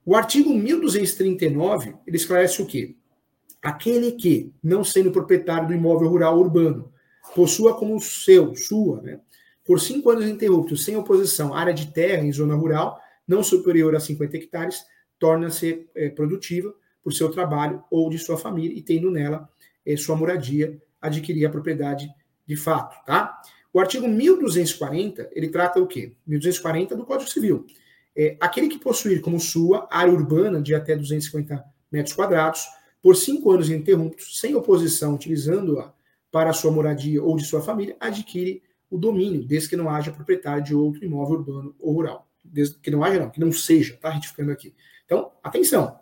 O 0.04 0.14
artigo 0.14 0.52
1239, 0.52 1.94
ele 2.06 2.16
esclarece 2.16 2.60
o 2.60 2.66
quê? 2.66 2.94
Aquele 3.62 4.12
que, 4.12 4.52
não 4.62 4.84
sendo 4.84 5.10
proprietário 5.10 5.68
do 5.68 5.74
imóvel 5.74 6.08
rural 6.08 6.38
urbano, 6.38 6.92
possua 7.34 7.74
como 7.74 7.98
seu, 8.00 8.54
sua, 8.54 9.00
né, 9.00 9.20
por 9.64 9.80
cinco 9.80 10.10
anos 10.10 10.26
interruptos, 10.26 10.84
sem 10.84 10.94
oposição, 10.94 11.54
área 11.54 11.72
de 11.72 11.90
terra 11.90 12.22
em 12.22 12.32
zona 12.32 12.54
rural, 12.54 13.00
não 13.26 13.42
superior 13.42 13.96
a 13.96 14.00
50 14.00 14.36
hectares, 14.36 14.84
torna-se 15.18 15.88
é, 15.94 16.10
produtiva 16.10 16.74
por 17.04 17.12
seu 17.12 17.30
trabalho 17.30 17.84
ou 17.90 18.08
de 18.08 18.18
sua 18.18 18.38
família 18.38 18.76
e 18.76 18.82
tendo 18.82 19.10
nela 19.10 19.48
é, 19.86 19.94
sua 19.96 20.16
moradia, 20.16 20.80
adquirir 21.00 21.44
a 21.44 21.50
propriedade 21.50 22.08
de 22.46 22.56
fato, 22.56 23.04
tá? 23.04 23.40
O 23.72 23.78
artigo 23.78 24.08
1240, 24.08 25.30
ele 25.32 25.48
trata 25.48 25.80
o 25.80 25.86
quê? 25.86 26.16
1240 26.26 26.96
do 26.96 27.04
Código 27.04 27.30
Civil. 27.30 27.66
É, 28.16 28.36
aquele 28.40 28.68
que 28.68 28.78
possuir 28.78 29.20
como 29.20 29.38
sua 29.38 29.86
área 29.90 30.12
urbana 30.12 30.62
de 30.62 30.74
até 30.74 30.96
250 30.96 31.62
metros 31.90 32.14
quadrados, 32.14 32.66
por 33.02 33.16
cinco 33.16 33.50
anos 33.50 33.68
ininterruptos, 33.68 34.40
sem 34.40 34.54
oposição, 34.54 35.14
utilizando-a 35.14 35.92
para 36.30 36.52
sua 36.52 36.70
moradia 36.70 37.22
ou 37.22 37.36
de 37.36 37.44
sua 37.44 37.60
família, 37.60 37.96
adquire 38.00 38.62
o 38.90 38.96
domínio, 38.96 39.44
desde 39.44 39.68
que 39.68 39.76
não 39.76 39.90
haja 39.90 40.12
proprietário 40.12 40.62
de 40.62 40.74
outro 40.74 41.04
imóvel 41.04 41.38
urbano 41.38 41.74
ou 41.78 41.92
rural. 41.92 42.28
Desde 42.42 42.78
que 42.78 42.90
não 42.90 43.02
haja, 43.02 43.18
não, 43.18 43.30
que 43.30 43.40
não 43.40 43.52
seja, 43.52 43.98
tá? 44.00 44.10
Retificando 44.10 44.52
aqui. 44.52 44.74
Então, 45.04 45.32
atenção. 45.42 45.98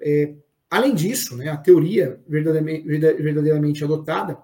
É, 0.00 0.34
além 0.70 0.94
disso, 0.94 1.36
né, 1.36 1.48
a 1.48 1.56
teoria 1.56 2.20
verdadeiramente, 2.26 2.86
verdadeiramente 2.86 3.84
adotada 3.84 4.38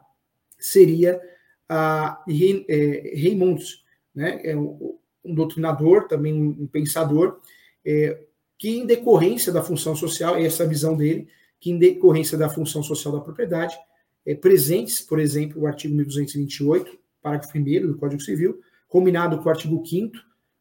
seria 0.59 1.21
a 1.69 2.23
Raimunds, 2.27 3.85
né, 4.15 4.41
é 4.45 4.57
um, 4.57 4.99
um 5.25 5.35
doutrinador, 5.35 6.07
também 6.07 6.35
um 6.35 6.67
pensador, 6.67 7.41
é, 7.85 8.21
que 8.59 8.71
em 8.71 8.87
decorrência 8.87 9.53
da 9.53 9.63
função 9.63 9.95
social, 9.95 10.37
essa 10.37 10.65
é 10.65 10.67
visão 10.67 10.97
dele, 10.97 11.29
que 11.61 11.71
em 11.71 11.79
decorrência 11.79 12.37
da 12.39 12.49
função 12.49 12.83
social 12.83 13.15
da 13.15 13.21
propriedade, 13.21 13.77
é, 14.25 14.35
presentes, 14.35 15.01
por 15.01 15.21
exemplo, 15.21 15.63
o 15.63 15.67
artigo 15.67 15.95
1228, 15.95 16.99
parágrafo 17.23 17.57
1 17.57 17.87
do 17.87 17.97
Código 17.97 18.23
Civil, 18.23 18.61
combinado 18.89 19.39
com 19.39 19.45
o 19.45 19.51
artigo 19.51 19.85
5 19.85 20.17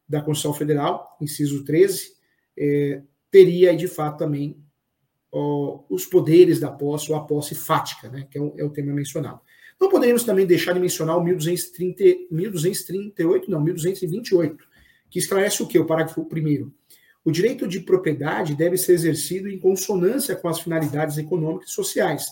da 0.07 0.21
Constituição 0.21 0.53
Federal, 0.53 1.17
inciso 1.21 1.63
13, 1.63 2.11
é, 2.57 3.01
teria, 3.31 3.75
de 3.75 3.87
fato, 3.87 4.19
também 4.19 4.57
os 5.89 6.05
poderes 6.05 6.59
da 6.59 6.71
posse, 6.71 7.11
ou 7.11 7.17
a 7.17 7.23
posse 7.25 7.55
fática, 7.55 8.09
né, 8.09 8.25
que 8.29 8.37
é 8.37 8.41
o, 8.41 8.53
é 8.57 8.63
o 8.63 8.69
tema 8.69 8.93
mencionado. 8.93 9.41
Não 9.79 9.89
poderíamos 9.89 10.23
também 10.23 10.45
deixar 10.45 10.71
de 10.71 10.79
mencionar 10.79 11.17
o 11.17 11.23
1230, 11.23 12.27
1238, 12.31 13.51
não, 13.51 13.59
1228, 13.59 14.63
que 15.09 15.19
esclarece 15.19 15.61
o 15.61 15.67
que? 15.67 15.77
O 15.77 15.85
parágrafo 15.85 16.23
primeiro. 16.25 16.73
O 17.23 17.31
direito 17.31 17.67
de 17.67 17.81
propriedade 17.81 18.55
deve 18.55 18.77
ser 18.77 18.93
exercido 18.93 19.49
em 19.49 19.59
consonância 19.59 20.35
com 20.35 20.47
as 20.47 20.59
finalidades 20.59 21.17
econômicas 21.17 21.69
e 21.69 21.73
sociais, 21.73 22.27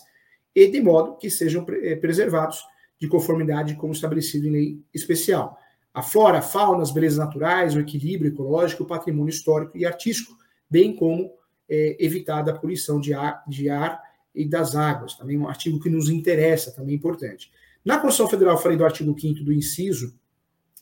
e 0.56 0.68
de 0.68 0.80
modo 0.80 1.18
que 1.18 1.30
sejam 1.30 1.66
eh, 1.70 1.96
preservados 1.96 2.60
de 3.02 3.08
conformidade 3.08 3.76
como 3.76 3.92
estabelecido 3.92 4.48
em 4.48 4.52
lei 4.52 4.80
especial. 4.94 5.58
A 5.94 6.02
flora, 6.02 6.38
a 6.38 6.42
fauna, 6.42 6.84
as 6.84 6.92
belezas 6.92 7.18
naturais, 7.18 7.76
o 7.76 7.80
equilíbrio 7.80 8.32
ecológico, 8.32 8.84
o 8.84 8.88
patrimônio 8.88 9.32
histórico 9.32 9.78
e 9.78 9.86
artístico, 9.86 10.38
bem 10.70 10.96
como 10.96 11.32
é, 11.70 11.98
evitada 12.00 12.52
a 12.52 12.58
poluição 12.58 13.00
de 13.00 13.14
ar, 13.14 13.44
de 13.48 13.70
ar 13.70 14.02
e 14.34 14.46
das 14.46 14.76
águas, 14.76 15.16
também 15.16 15.38
um 15.38 15.48
artigo 15.48 15.80
que 15.80 15.90
nos 15.90 16.10
interessa, 16.10 16.72
também 16.72 16.96
importante. 16.96 17.52
Na 17.86 17.96
Constituição 17.96 18.30
Federal, 18.30 18.58
falei 18.58 18.78
do 18.78 18.86
artigo 18.86 19.20
5 19.20 19.44
do 19.44 19.54
inciso 19.54 20.18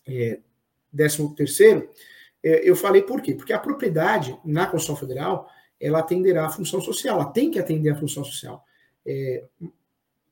é, 0.07 0.39
13 0.95 1.89
é, 2.43 2.67
eu 2.67 2.75
falei 2.75 3.01
por 3.01 3.21
quê? 3.21 3.35
Porque 3.35 3.53
a 3.53 3.59
propriedade 3.59 4.37
na 4.43 4.65
Constituição 4.65 4.95
Federal, 4.95 5.47
ela 5.79 5.99
atenderá 5.99 6.45
à 6.45 6.49
função 6.49 6.81
social, 6.81 7.19
ela 7.19 7.31
tem 7.31 7.51
que 7.51 7.59
atender 7.59 7.91
à 7.91 7.95
função 7.95 8.23
social. 8.23 8.63
É, 9.05 9.45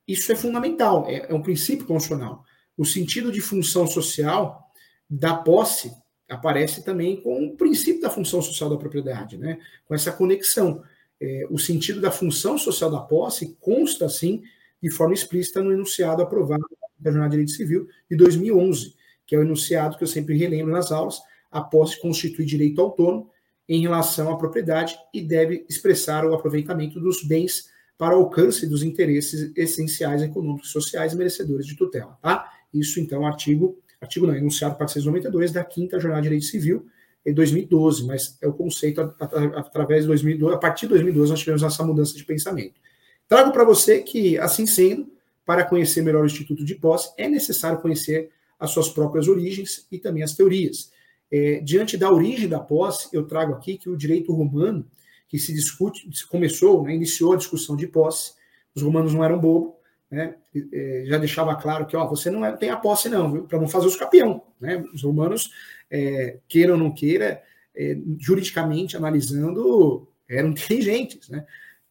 isso 0.07 0.31
é 0.31 0.35
fundamental, 0.35 1.05
é, 1.07 1.27
é 1.29 1.33
um 1.33 1.41
princípio 1.41 1.85
constitucional. 1.85 2.43
O 2.75 2.85
sentido 2.85 3.31
de 3.31 3.41
função 3.41 3.85
social 3.85 4.67
da 5.09 5.35
posse 5.35 5.91
aparece 6.29 6.83
também 6.83 7.19
com 7.21 7.47
o 7.47 7.55
princípio 7.55 8.01
da 8.01 8.09
função 8.09 8.41
social 8.41 8.69
da 8.69 8.77
propriedade, 8.77 9.37
né? 9.37 9.59
com 9.87 9.95
essa 9.95 10.11
conexão 10.11 10.83
é, 11.21 11.45
o 11.49 11.57
sentido 11.57 11.99
da 11.99 12.11
função 12.11 12.57
social 12.57 12.89
da 12.89 12.99
posse 12.99 13.57
consta, 13.59 14.05
assim, 14.05 14.41
de 14.81 14.89
forma 14.89 15.13
explícita 15.13 15.61
no 15.61 15.73
enunciado 15.73 16.21
aprovado 16.21 16.63
da 16.97 17.11
Jornada 17.11 17.31
de 17.31 17.37
Direito 17.37 17.51
Civil 17.51 17.87
de 18.09 18.15
2011, 18.15 18.95
que 19.25 19.35
é 19.35 19.39
o 19.39 19.41
enunciado 19.41 19.97
que 19.97 20.03
eu 20.03 20.07
sempre 20.07 20.37
relembro 20.37 20.71
nas 20.71 20.91
aulas, 20.91 21.19
a 21.51 21.61
posse 21.61 21.99
constitui 21.99 22.45
direito 22.45 22.79
autônomo 22.79 23.29
em 23.67 23.81
relação 23.81 24.31
à 24.31 24.37
propriedade 24.37 24.97
e 25.13 25.21
deve 25.21 25.65
expressar 25.69 26.25
o 26.25 26.33
aproveitamento 26.33 26.99
dos 26.99 27.23
bens 27.23 27.69
para 27.97 28.15
alcance 28.15 28.65
dos 28.65 28.81
interesses 28.81 29.51
essenciais 29.55 30.21
econômicos 30.21 30.69
e 30.69 30.71
sociais 30.71 31.13
merecedores 31.13 31.65
de 31.65 31.75
tutela, 31.75 32.17
tá? 32.21 32.49
Isso, 32.73 32.99
então, 32.99 33.25
artigo, 33.25 33.77
artigo 34.01 34.25
não, 34.25 34.35
enunciado 34.35 34.75
492 34.75 35.51
da 35.51 35.63
quinta 35.63 35.99
Jornada 35.99 36.21
de 36.21 36.27
Direito 36.29 36.45
Civil, 36.45 36.87
em 37.25 37.33
2012, 37.33 38.05
mas 38.05 38.37
é 38.41 38.47
o 38.47 38.53
conceito 38.53 39.01
através 39.01 40.03
de 40.03 40.07
2012, 40.07 40.55
a 40.55 40.57
partir 40.57 40.85
de 40.85 40.89
2012 40.89 41.31
nós 41.31 41.39
tivemos 41.39 41.63
essa 41.63 41.83
mudança 41.83 42.15
de 42.15 42.23
pensamento. 42.23 42.79
Trago 43.27 43.51
para 43.51 43.63
você 43.63 43.99
que, 43.99 44.37
assim 44.37 44.65
sendo, 44.65 45.11
para 45.45 45.65
conhecer 45.65 46.01
melhor 46.01 46.23
o 46.23 46.25
Instituto 46.25 46.63
de 46.63 46.75
Posse, 46.75 47.11
é 47.17 47.27
necessário 47.27 47.81
conhecer 47.81 48.29
as 48.59 48.71
suas 48.71 48.89
próprias 48.89 49.27
origens 49.27 49.85
e 49.91 49.97
também 49.97 50.23
as 50.23 50.33
teorias. 50.33 50.91
É, 51.31 51.59
diante 51.59 51.97
da 51.97 52.11
origem 52.11 52.47
da 52.47 52.59
posse, 52.59 53.09
eu 53.13 53.25
trago 53.25 53.53
aqui 53.53 53.77
que 53.77 53.89
o 53.89 53.97
direito 53.97 54.33
romano, 54.33 54.85
que 55.27 55.37
se 55.37 55.53
discute, 55.53 56.09
começou, 56.27 56.83
né, 56.83 56.95
iniciou 56.95 57.33
a 57.33 57.37
discussão 57.37 57.75
de 57.75 57.85
posse, 57.85 58.33
os 58.73 58.81
romanos 58.81 59.13
não 59.13 59.23
eram 59.23 59.39
bobo, 59.39 59.75
né, 60.09 60.35
é, 60.71 61.03
já 61.05 61.17
deixava 61.17 61.55
claro 61.55 61.85
que 61.85 61.95
ó, 61.95 62.07
você 62.07 62.29
não 62.29 62.43
é, 62.43 62.55
tem 62.55 62.69
a 62.69 62.77
posse 62.77 63.09
não, 63.09 63.45
para 63.45 63.59
não 63.59 63.67
fazer 63.67 63.87
os 63.87 63.95
campeão. 63.95 64.43
Né, 64.59 64.83
os 64.93 65.03
romanos 65.03 65.49
é, 65.89 66.39
queira 66.47 66.73
ou 66.73 66.79
não 66.79 66.91
queira, 66.91 67.41
é, 67.75 67.97
juridicamente 68.17 68.97
analisando, 68.97 70.07
eram 70.27 70.49
inteligentes, 70.49 71.29
né? 71.29 71.45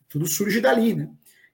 Tudo 0.09 0.26
surge 0.26 0.61
dali, 0.61 0.94
né? 0.94 1.09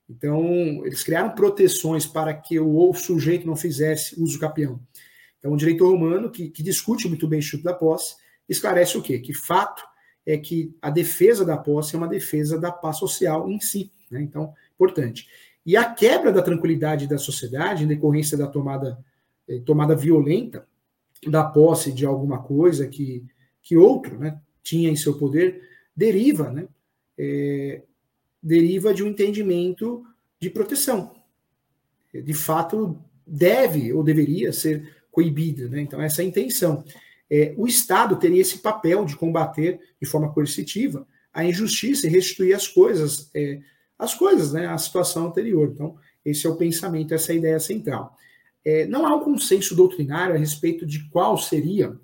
Então, 0.09 0.85
eles 0.85 1.03
criaram 1.03 1.35
proteções 1.35 2.07
para 2.07 2.35
que 2.35 2.61
o 2.61 2.93
sujeito 2.93 3.47
não 3.47 3.57
fizesse 3.57 4.21
uso 4.21 4.39
capião. 4.39 4.79
Então, 5.39 5.53
o 5.53 5.57
direito 5.57 5.87
romano, 5.87 6.31
que, 6.31 6.51
que 6.51 6.63
discute 6.63 7.09
muito 7.09 7.27
bem 7.27 7.39
o 7.39 7.41
Instituto 7.41 7.65
da 7.65 7.75
Posse, 7.75 8.17
esclarece 8.49 8.99
o 8.99 9.03
quê? 9.03 9.19
Que 9.19 9.33
fato 9.33 9.83
é 10.27 10.37
que 10.39 10.75
a 10.81 10.91
defesa 10.91 11.45
da 11.45 11.57
posse 11.57 11.95
é 11.95 11.99
uma 11.99 12.09
defesa 12.09 12.59
da 12.59 12.73
paz 12.73 12.99
social 12.99 13.51
em 13.51 13.61
si. 13.61 13.91
Né? 14.11 14.23
Então, 14.23 14.53
importante. 14.75 15.29
E 15.65 15.77
a 15.77 15.85
quebra 15.85 16.33
da 16.33 16.43
tranquilidade 16.43 17.07
da 17.07 17.19
sociedade, 17.19 17.85
em 17.85 17.87
decorrência 17.87 18.37
da 18.37 18.47
tomada, 18.47 18.99
eh, 19.49 19.61
tomada 19.65 19.97
violenta 19.97 20.67
da 21.27 21.43
posse 21.43 21.93
de 21.93 22.05
alguma 22.05 22.43
coisa 22.43 22.87
que, 22.87 23.25
que 23.63 23.77
outro 23.77 24.19
né, 24.19 24.41
tinha 24.63 24.91
em 24.91 24.97
seu 24.97 25.19
poder, 25.19 25.63
deriva, 25.97 26.51
né, 26.51 26.69
é, 27.17 27.83
deriva 28.43 28.93
de 28.93 29.03
um 29.03 29.09
entendimento 29.09 30.05
de 30.41 30.51
proteção. 30.51 31.15
De 32.13 32.35
fato, 32.35 32.99
deve 33.27 33.93
ou 33.93 34.05
deveria 34.05 34.53
ser 34.53 34.95
coibido. 35.11 35.69
Né? 35.69 35.81
Então, 35.81 36.01
essa 36.01 36.23
é 36.23 36.25
a 36.25 36.29
intenção. 36.29 36.85
É, 37.31 37.55
o 37.57 37.67
Estado 37.67 38.17
teria 38.17 38.41
esse 38.41 38.59
papel 38.59 39.05
de 39.05 39.17
combater 39.17 39.81
de 40.01 40.07
forma 40.07 40.33
coercitiva 40.33 41.07
a 41.33 41.45
injustiça 41.45 42.07
e 42.07 42.11
restituir 42.11 42.55
as 42.55 42.69
coisas, 42.69 43.29
é, 43.35 43.61
as 43.99 44.15
coisas, 44.15 44.53
né, 44.53 44.67
a 44.67 44.79
situação 44.79 45.27
anterior. 45.27 45.71
Então, 45.73 45.97
esse 46.25 46.47
é 46.47 46.51
o 46.51 46.57
pensamento, 46.57 47.15
essa 47.15 47.33
é 47.33 47.35
a 47.35 47.39
ideia 47.39 47.61
central. 47.61 48.17
É, 48.65 48.87
não 48.87 49.07
há 49.07 49.15
um 49.15 49.21
consenso 49.21 49.75
doutrinário 49.75 50.35
a 50.35 50.39
respeito 50.39 50.87
de 50.87 51.09
qual 51.11 51.37
seria 51.37 51.97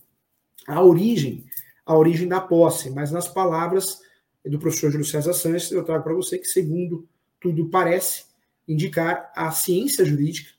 a 0.66 0.82
origem, 0.82 1.45
a 1.86 1.97
origem 1.97 2.28
da 2.28 2.41
posse, 2.41 2.91
mas 2.91 3.11
nas 3.11 3.26
palavras 3.26 4.01
do 4.45 4.59
professor 4.59 4.91
Júlio 4.91 5.07
César 5.07 5.32
Sanches, 5.32 5.72
eu 5.72 5.84
trago 5.84 6.05
para 6.05 6.14
você 6.14 6.38
que, 6.38 6.47
segundo 6.47 7.09
tudo 7.41 7.68
parece 7.70 8.24
indicar, 8.68 9.32
a 9.34 9.51
ciência 9.51 10.05
jurídica, 10.05 10.51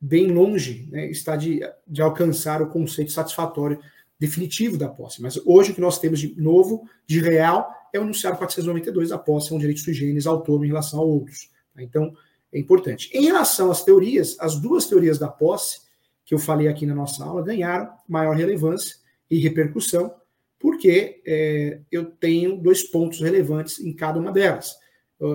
bem 0.00 0.28
longe, 0.28 0.88
né, 0.90 1.10
está 1.10 1.36
de, 1.36 1.60
de 1.86 2.00
alcançar 2.00 2.62
o 2.62 2.70
conceito 2.70 3.10
satisfatório 3.10 3.80
definitivo 4.18 4.76
da 4.76 4.88
posse. 4.88 5.22
Mas 5.22 5.40
hoje 5.46 5.70
o 5.70 5.74
que 5.74 5.80
nós 5.80 5.98
temos 5.98 6.18
de 6.18 6.40
novo, 6.40 6.88
de 7.06 7.20
real, 7.20 7.72
é 7.92 7.98
o 7.98 8.02
enunciado 8.02 8.36
492, 8.36 9.12
a 9.12 9.18
posse 9.18 9.52
é 9.52 9.56
um 9.56 9.58
direito 9.58 9.80
sui 9.80 9.94
generis 9.94 10.26
autônomo 10.26 10.64
em 10.64 10.68
relação 10.68 11.00
a 11.00 11.02
outros. 11.02 11.50
Tá? 11.74 11.82
Então, 11.82 12.12
é 12.52 12.58
importante. 12.58 13.10
Em 13.12 13.24
relação 13.24 13.70
às 13.70 13.84
teorias, 13.84 14.36
as 14.40 14.58
duas 14.58 14.86
teorias 14.86 15.18
da 15.18 15.28
posse, 15.28 15.80
que 16.24 16.34
eu 16.34 16.38
falei 16.38 16.68
aqui 16.68 16.84
na 16.84 16.94
nossa 16.94 17.24
aula, 17.24 17.42
ganharam 17.42 17.90
maior 18.08 18.34
relevância 18.34 18.96
e 19.30 19.38
repercussão, 19.38 20.14
porque 20.58 21.22
é, 21.26 21.80
eu 21.90 22.06
tenho 22.06 22.56
dois 22.56 22.82
pontos 22.82 23.20
relevantes 23.20 23.78
em 23.80 23.92
cada 23.92 24.18
uma 24.18 24.32
delas, 24.32 24.76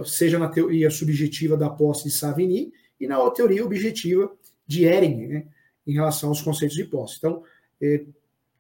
seja 0.06 0.40
na 0.40 0.48
teoria 0.48 0.90
subjetiva 0.90 1.58
da 1.58 1.70
posse 1.70 2.06
de 2.06 2.12
Savigny 2.12 2.72
e 3.00 3.08
na 3.08 3.30
teoria 3.32 3.66
objetiva 3.66 4.32
de 4.66 4.86
Ehring, 4.86 5.28
né, 5.28 5.46
em 5.86 5.94
relação 5.94 6.30
aos 6.30 6.42
conceitos 6.42 6.76
de 6.76 6.86
posse. 6.86 7.18
Então, 7.18 7.44
é, 7.82 8.06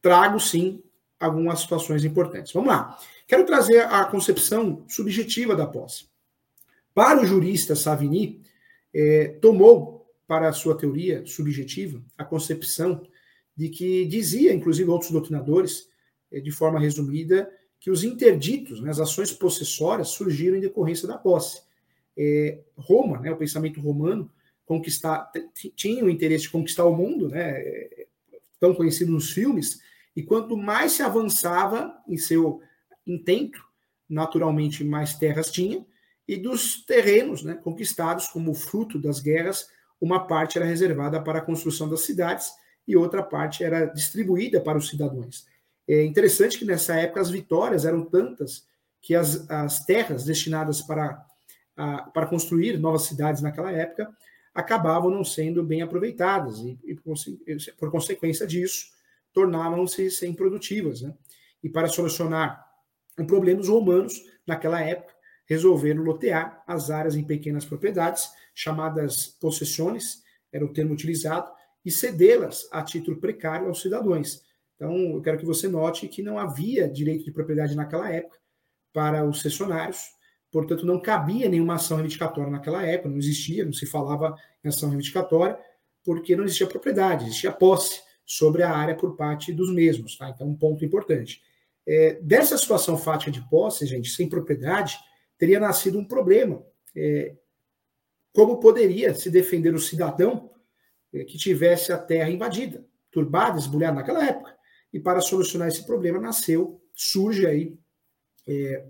trago 0.04 0.38
sim 0.38 0.84
algumas 1.18 1.62
situações 1.62 2.04
importantes. 2.04 2.51
Vamos 2.51 2.68
lá. 2.68 2.99
Quero 3.26 3.45
trazer 3.45 3.80
a 3.80 4.04
concepção 4.04 4.84
subjetiva 4.88 5.56
da 5.56 5.66
posse. 5.66 6.06
Para 6.93 7.22
o 7.22 7.26
jurista 7.26 7.74
Savigny, 7.74 8.41
é, 8.93 9.30
tomou 9.41 10.14
para 10.28 10.49
a 10.49 10.54
sua 10.54 10.78
teoria 10.78 11.26
subjetiva 11.26 12.04
a 12.18 12.26
concepção 12.26 13.01
de 13.56 13.70
que 13.70 14.06
dizia, 14.06 14.54
inclusive 14.54 14.89
outros 14.89 15.10
doutrinadores, 15.10 15.88
é, 16.30 16.41
de 16.41 16.51
forma 16.51 16.80
resumida, 16.80 17.49
que 17.80 17.89
os 17.89 18.04
interditos, 18.04 18.82
né, 18.82 18.89
as 18.89 18.99
ações 18.99 19.32
possessórias, 19.32 20.10
surgiram 20.10 20.58
em 20.58 20.62
decorrência 20.62 21.08
da 21.08 21.18
posse. 21.18 21.62
É, 22.18 22.60
Roma, 22.76 23.20
né, 23.20 23.32
o 23.32 23.38
pensamento 23.38 23.80
romano, 23.80 24.30
conquistar, 24.66 25.32
tinha 25.76 26.04
o 26.04 26.10
interesse 26.10 26.43
de 26.43 26.49
conquistar 26.49 26.86
o 26.86 26.95
mundo, 26.95 27.30
né, 27.30 27.64
tão 28.60 28.74
conhecido 28.74 29.12
nos 29.12 29.32
filmes, 29.32 29.82
e 30.16 30.24
quanto 30.24 30.55
mais 30.55 30.93
se 30.93 31.03
avançava 31.03 31.95
em 32.07 32.18
seu 32.18 32.61
intento, 33.05 33.64
naturalmente 34.09 34.84
mais 34.84 35.16
terras 35.16 35.51
tinha, 35.51 35.86
e 36.28 36.38
dos 36.38 36.86
terrenos 36.86 37.43
né, 37.43 37.55
conquistados 37.55 38.28
como 38.28 38.53
fruto 38.53 38.99
das 38.99 39.20
guerras, 39.20 39.68
uma 39.99 40.26
parte 40.28 40.57
era 40.57 40.66
reservada 40.66 41.22
para 41.22 41.39
a 41.39 41.41
construção 41.41 41.89
das 41.89 42.01
cidades 42.01 42.51
e 42.88 42.95
outra 42.95 43.24
parte 43.24 43.64
era 43.64 43.86
distribuída 43.86 44.59
para 44.61 44.78
os 44.78 44.89
cidadãos. 44.89 45.45
É 45.88 46.03
interessante 46.03 46.57
que 46.57 46.66
nessa 46.66 46.95
época 46.95 47.22
as 47.22 47.30
vitórias 47.30 47.86
eram 47.86 48.05
tantas 48.05 48.66
que 49.01 49.16
as, 49.16 49.49
as 49.49 49.86
terras 49.86 50.24
destinadas 50.24 50.82
para, 50.82 51.26
a, 51.76 52.03
para 52.03 52.26
construir 52.26 52.78
novas 52.78 53.03
cidades 53.03 53.41
naquela 53.41 53.72
época 53.72 54.09
acabavam 54.53 55.09
não 55.09 55.24
sendo 55.24 55.64
bem 55.64 55.82
aproveitadas 55.82 56.59
e, 56.59 56.80
e 56.84 56.95
por, 56.95 57.16
por, 57.78 57.91
consequência 57.91 58.45
disso, 58.47 58.91
tornavam-se 59.34 60.09
sem 60.11 60.34
produtivas. 60.34 61.01
Né? 61.01 61.13
E 61.63 61.69
para 61.69 61.88
solucionar 61.88 62.63
o 63.17 63.25
problema, 63.25 63.61
os 63.61 63.67
romanos, 63.67 64.13
naquela 64.45 64.81
época, 64.81 65.13
resolveram 65.45 66.03
lotear 66.03 66.63
as 66.65 66.89
áreas 66.89 67.15
em 67.15 67.23
pequenas 67.23 67.65
propriedades, 67.65 68.29
chamadas 68.55 69.27
possessões, 69.27 70.23
era 70.51 70.63
o 70.63 70.71
termo 70.71 70.93
utilizado, 70.93 71.51
e 71.86 71.91
cedê-las 71.91 72.67
a 72.71 72.81
título 72.81 73.17
precário 73.19 73.67
aos 73.67 73.81
cidadãos. 73.81 74.41
Então, 74.75 74.95
eu 74.95 75.21
quero 75.21 75.38
que 75.38 75.45
você 75.45 75.67
note 75.67 76.07
que 76.07 76.21
não 76.21 76.38
havia 76.38 76.88
direito 76.88 77.25
de 77.25 77.31
propriedade 77.31 77.75
naquela 77.75 78.09
época 78.09 78.38
para 78.93 79.27
os 79.27 79.41
cessionários, 79.41 80.11
portanto, 80.51 80.86
não 80.86 81.01
cabia 81.01 81.49
nenhuma 81.49 81.75
ação 81.75 81.97
reivindicatória 81.97 82.51
naquela 82.51 82.86
época, 82.86 83.09
não 83.09 83.17
existia, 83.17 83.65
não 83.65 83.73
se 83.73 83.86
falava 83.86 84.36
em 84.63 84.69
ação 84.69 84.89
reivindicatória, 84.89 85.57
porque 86.03 86.36
não 86.36 86.43
existia 86.43 86.67
propriedade, 86.67 87.25
existia 87.25 87.51
posse 87.51 88.01
sobre 88.36 88.63
a 88.63 88.71
área 88.71 88.95
por 88.95 89.15
parte 89.15 89.53
dos 89.53 89.71
mesmos. 89.71 90.17
Tá? 90.17 90.29
Então, 90.29 90.47
um 90.47 90.55
ponto 90.55 90.84
importante. 90.84 91.41
É, 91.86 92.13
dessa 92.21 92.57
situação 92.57 92.97
fática 92.97 93.29
de 93.29 93.47
posse, 93.49 93.86
gente, 93.86 94.09
sem 94.09 94.27
propriedade, 94.27 94.97
teria 95.38 95.59
nascido 95.59 95.99
um 95.99 96.05
problema. 96.05 96.65
É, 96.95 97.36
como 98.31 98.59
poderia 98.59 99.13
se 99.13 99.29
defender 99.29 99.73
o 99.75 99.79
cidadão 99.79 100.51
é, 101.13 101.23
que 101.23 101.38
tivesse 101.38 101.91
a 101.91 101.97
terra 101.97 102.29
invadida, 102.29 102.84
turbada, 103.11 103.59
esbulhada 103.59 103.95
naquela 103.95 104.25
época? 104.25 104.55
E 104.91 104.99
para 104.99 105.21
solucionar 105.21 105.67
esse 105.67 105.86
problema, 105.86 106.19
nasceu, 106.19 106.81
surge 106.93 107.45
aí 107.45 107.77
é, 108.47 108.86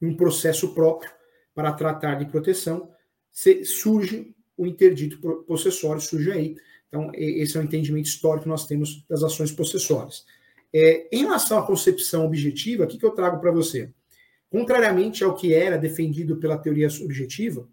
um 0.00 0.16
processo 0.16 0.74
próprio 0.74 1.10
para 1.54 1.72
tratar 1.72 2.16
de 2.16 2.26
proteção, 2.26 2.90
se, 3.30 3.64
surge 3.64 4.34
o 4.56 4.66
interdito 4.66 5.18
possessório, 5.44 6.00
surge 6.00 6.30
aí. 6.30 6.56
Então, 6.92 7.10
esse 7.14 7.56
é 7.56 7.60
o 7.60 7.62
entendimento 7.62 8.04
histórico 8.04 8.42
que 8.42 8.50
nós 8.50 8.66
temos 8.66 9.02
das 9.08 9.22
ações 9.22 9.50
possessórias. 9.50 10.26
É, 10.70 11.08
em 11.10 11.22
relação 11.22 11.58
à 11.58 11.66
concepção 11.66 12.26
objetiva, 12.26 12.84
o 12.84 12.86
que, 12.86 12.98
que 12.98 13.06
eu 13.06 13.12
trago 13.12 13.40
para 13.40 13.50
você? 13.50 13.88
Contrariamente 14.50 15.24
ao 15.24 15.34
que 15.34 15.54
era 15.54 15.78
defendido 15.78 16.36
pela 16.36 16.58
teoria 16.58 16.90
subjetiva, 16.90 17.66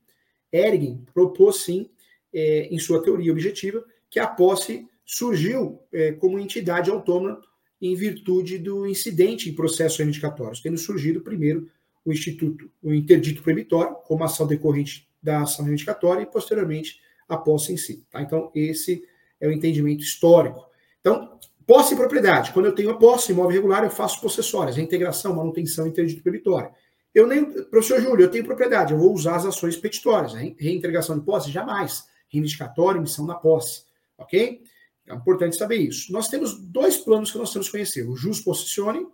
Ergen 0.49 1.03
propôs 1.13 1.57
sim, 1.63 1.89
é, 2.33 2.67
em 2.71 2.79
sua 2.79 3.03
teoria 3.03 3.33
objetiva, 3.33 3.83
que 4.09 4.21
a 4.21 4.27
posse 4.27 4.87
surgiu 5.05 5.81
é, 5.91 6.13
como 6.13 6.39
entidade 6.39 6.89
autônoma 6.89 7.41
em 7.81 7.95
virtude 7.95 8.57
do 8.57 8.87
incidente 8.87 9.49
em 9.49 9.53
processos 9.53 9.97
reivindicatórios, 9.97 10.61
tendo 10.61 10.77
surgido 10.77 11.19
primeiro 11.19 11.69
o 12.05 12.13
instituto, 12.13 12.71
o 12.81 12.93
interdito 12.93 13.43
proibitório, 13.43 13.95
como 14.05 14.23
ação 14.23 14.47
decorrente 14.47 15.09
da 15.21 15.41
ação 15.41 15.65
reivindicatória, 15.65 16.23
e 16.23 16.25
posteriormente 16.25 17.01
a 17.29 17.37
posse 17.37 17.71
em 17.71 17.77
si. 17.77 18.05
Tá? 18.11 18.21
Então, 18.21 18.51
esse 18.53 19.03
é 19.39 19.47
o 19.47 19.51
entendimento 19.51 20.03
histórico. 20.03 20.65
Então, 20.99 21.39
posse 21.65 21.93
e 21.93 21.97
propriedade. 21.97 22.51
Quando 22.51 22.65
eu 22.65 22.75
tenho 22.75 22.89
a 22.89 22.97
posse 22.97 23.31
imóvel 23.31 23.51
regular, 23.51 23.83
eu 23.83 23.89
faço 23.89 24.19
possessórias, 24.19 24.75
reintegração, 24.75 25.35
manutenção, 25.35 25.87
interdito 25.87 26.21
proibitório. 26.21 26.71
Eu 27.13 27.27
nem, 27.27 27.45
professor 27.65 28.01
Júlio, 28.01 28.25
eu 28.25 28.31
tenho 28.31 28.43
propriedade, 28.43 28.93
eu 28.93 28.99
vou 28.99 29.13
usar 29.13 29.35
as 29.35 29.45
ações 29.45 29.77
petitórias. 29.77 30.33
Reintegração 30.33 31.17
de 31.17 31.25
posse, 31.25 31.51
jamais. 31.51 32.03
Reivindicatório, 32.27 32.99
emissão 32.99 33.25
da 33.25 33.35
posse. 33.35 33.83
Ok? 34.17 34.61
É 35.07 35.15
importante 35.15 35.55
saber 35.55 35.77
isso. 35.77 36.11
Nós 36.11 36.27
temos 36.27 36.59
dois 36.59 36.97
planos 36.97 37.31
que 37.31 37.37
nós 37.37 37.51
temos 37.51 37.67
que 37.67 37.71
conhecer: 37.71 38.07
o 38.07 38.15
jus 38.15 38.39
possessione 38.39 39.07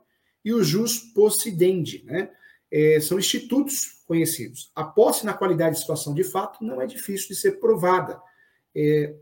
e 0.43 0.53
o 0.53 0.61
jus 0.61 0.99
possidendi. 0.99 2.03
Né? 2.05 2.29
É, 2.77 2.99
são 2.99 3.17
institutos 3.17 4.01
conhecidos. 4.05 4.69
A 4.75 4.83
posse 4.83 5.25
na 5.25 5.33
qualidade 5.33 5.75
de 5.75 5.81
situação 5.81 6.13
de 6.13 6.25
fato 6.25 6.61
não 6.61 6.81
é 6.81 6.85
difícil 6.85 7.29
de 7.29 7.35
ser 7.35 7.53
provada. 7.53 8.19
É, 8.75 9.15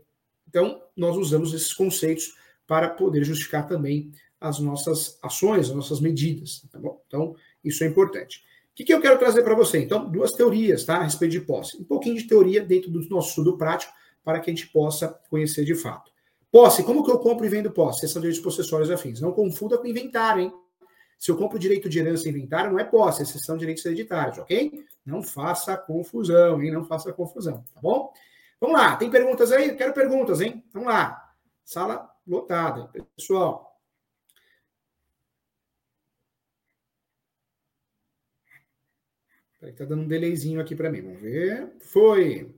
então, 0.48 0.82
nós 0.96 1.16
usamos 1.16 1.54
esses 1.54 1.72
conceitos 1.72 2.34
para 2.66 2.88
poder 2.88 3.22
justificar 3.22 3.68
também 3.68 4.10
as 4.40 4.58
nossas 4.58 5.20
ações, 5.22 5.70
as 5.70 5.76
nossas 5.76 6.00
medidas. 6.00 6.66
Tá? 6.68 6.80
Então, 7.06 7.36
isso 7.62 7.84
é 7.84 7.86
importante. 7.86 8.38
O 8.72 8.74
que, 8.74 8.82
que 8.82 8.92
eu 8.92 9.00
quero 9.00 9.20
trazer 9.20 9.44
para 9.44 9.54
você? 9.54 9.78
Então, 9.78 10.10
duas 10.10 10.32
teorias 10.32 10.84
tá, 10.84 10.96
a 10.96 11.04
respeito 11.04 11.30
de 11.30 11.40
posse. 11.40 11.80
Um 11.80 11.84
pouquinho 11.84 12.16
de 12.16 12.24
teoria 12.24 12.60
dentro 12.60 12.90
do 12.90 13.08
nosso 13.08 13.28
estudo 13.28 13.56
prático 13.56 13.92
para 14.24 14.40
que 14.40 14.50
a 14.50 14.52
gente 14.52 14.66
possa 14.66 15.16
conhecer 15.30 15.64
de 15.64 15.76
fato. 15.76 16.10
Posse, 16.50 16.82
como 16.82 17.04
que 17.04 17.10
eu 17.10 17.20
compro 17.20 17.46
e 17.46 17.48
vendo 17.48 17.70
posse? 17.70 18.00
Esses 18.00 18.10
são 18.10 18.20
direitos 18.20 18.42
possessórios 18.42 18.90
afins. 18.90 19.20
Não 19.20 19.30
confunda 19.30 19.78
com 19.78 19.86
inventário, 19.86 20.42
hein? 20.42 20.52
Se 21.18 21.30
eu 21.30 21.36
compro 21.36 21.58
direito 21.58 21.88
de 21.88 21.98
herança 21.98 22.26
e 22.26 22.30
inventário, 22.30 22.72
não 22.72 22.78
é 22.78 22.84
posse, 22.84 23.22
esses 23.22 23.44
são 23.44 23.56
direitos 23.56 23.84
hereditários, 23.84 24.38
ok? 24.38 24.84
Não 25.04 25.22
faça 25.22 25.76
confusão, 25.76 26.62
hein? 26.62 26.70
Não 26.70 26.84
faça 26.84 27.12
confusão, 27.12 27.64
tá 27.74 27.80
bom? 27.80 28.12
Vamos 28.60 28.78
lá, 28.78 28.96
tem 28.96 29.10
perguntas 29.10 29.52
aí? 29.52 29.76
quero 29.76 29.92
perguntas, 29.92 30.40
hein? 30.40 30.64
Vamos 30.72 30.88
lá. 30.88 31.32
Sala 31.64 32.10
lotada, 32.26 32.90
pessoal. 33.16 33.74
Peraí, 39.64 39.74
tá 39.74 39.84
dando 39.86 40.02
um 40.02 40.08
delayzinho 40.08 40.60
aqui 40.60 40.76
para 40.76 40.90
mim. 40.90 41.00
Vamos 41.00 41.22
ver. 41.22 41.74
Foi. 41.80 42.54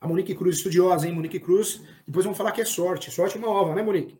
A 0.00 0.08
Monique 0.08 0.34
Cruz, 0.34 0.56
estudiosa, 0.56 1.06
hein? 1.06 1.14
Monique 1.14 1.38
Cruz. 1.38 1.80
Depois 2.04 2.24
vamos 2.24 2.36
falar 2.36 2.50
que 2.50 2.60
é 2.60 2.64
sorte. 2.64 3.10
Sorte 3.10 3.36
é 3.36 3.38
uma 3.38 3.50
ova, 3.50 3.72
né, 3.72 3.82
Monique? 3.82 4.18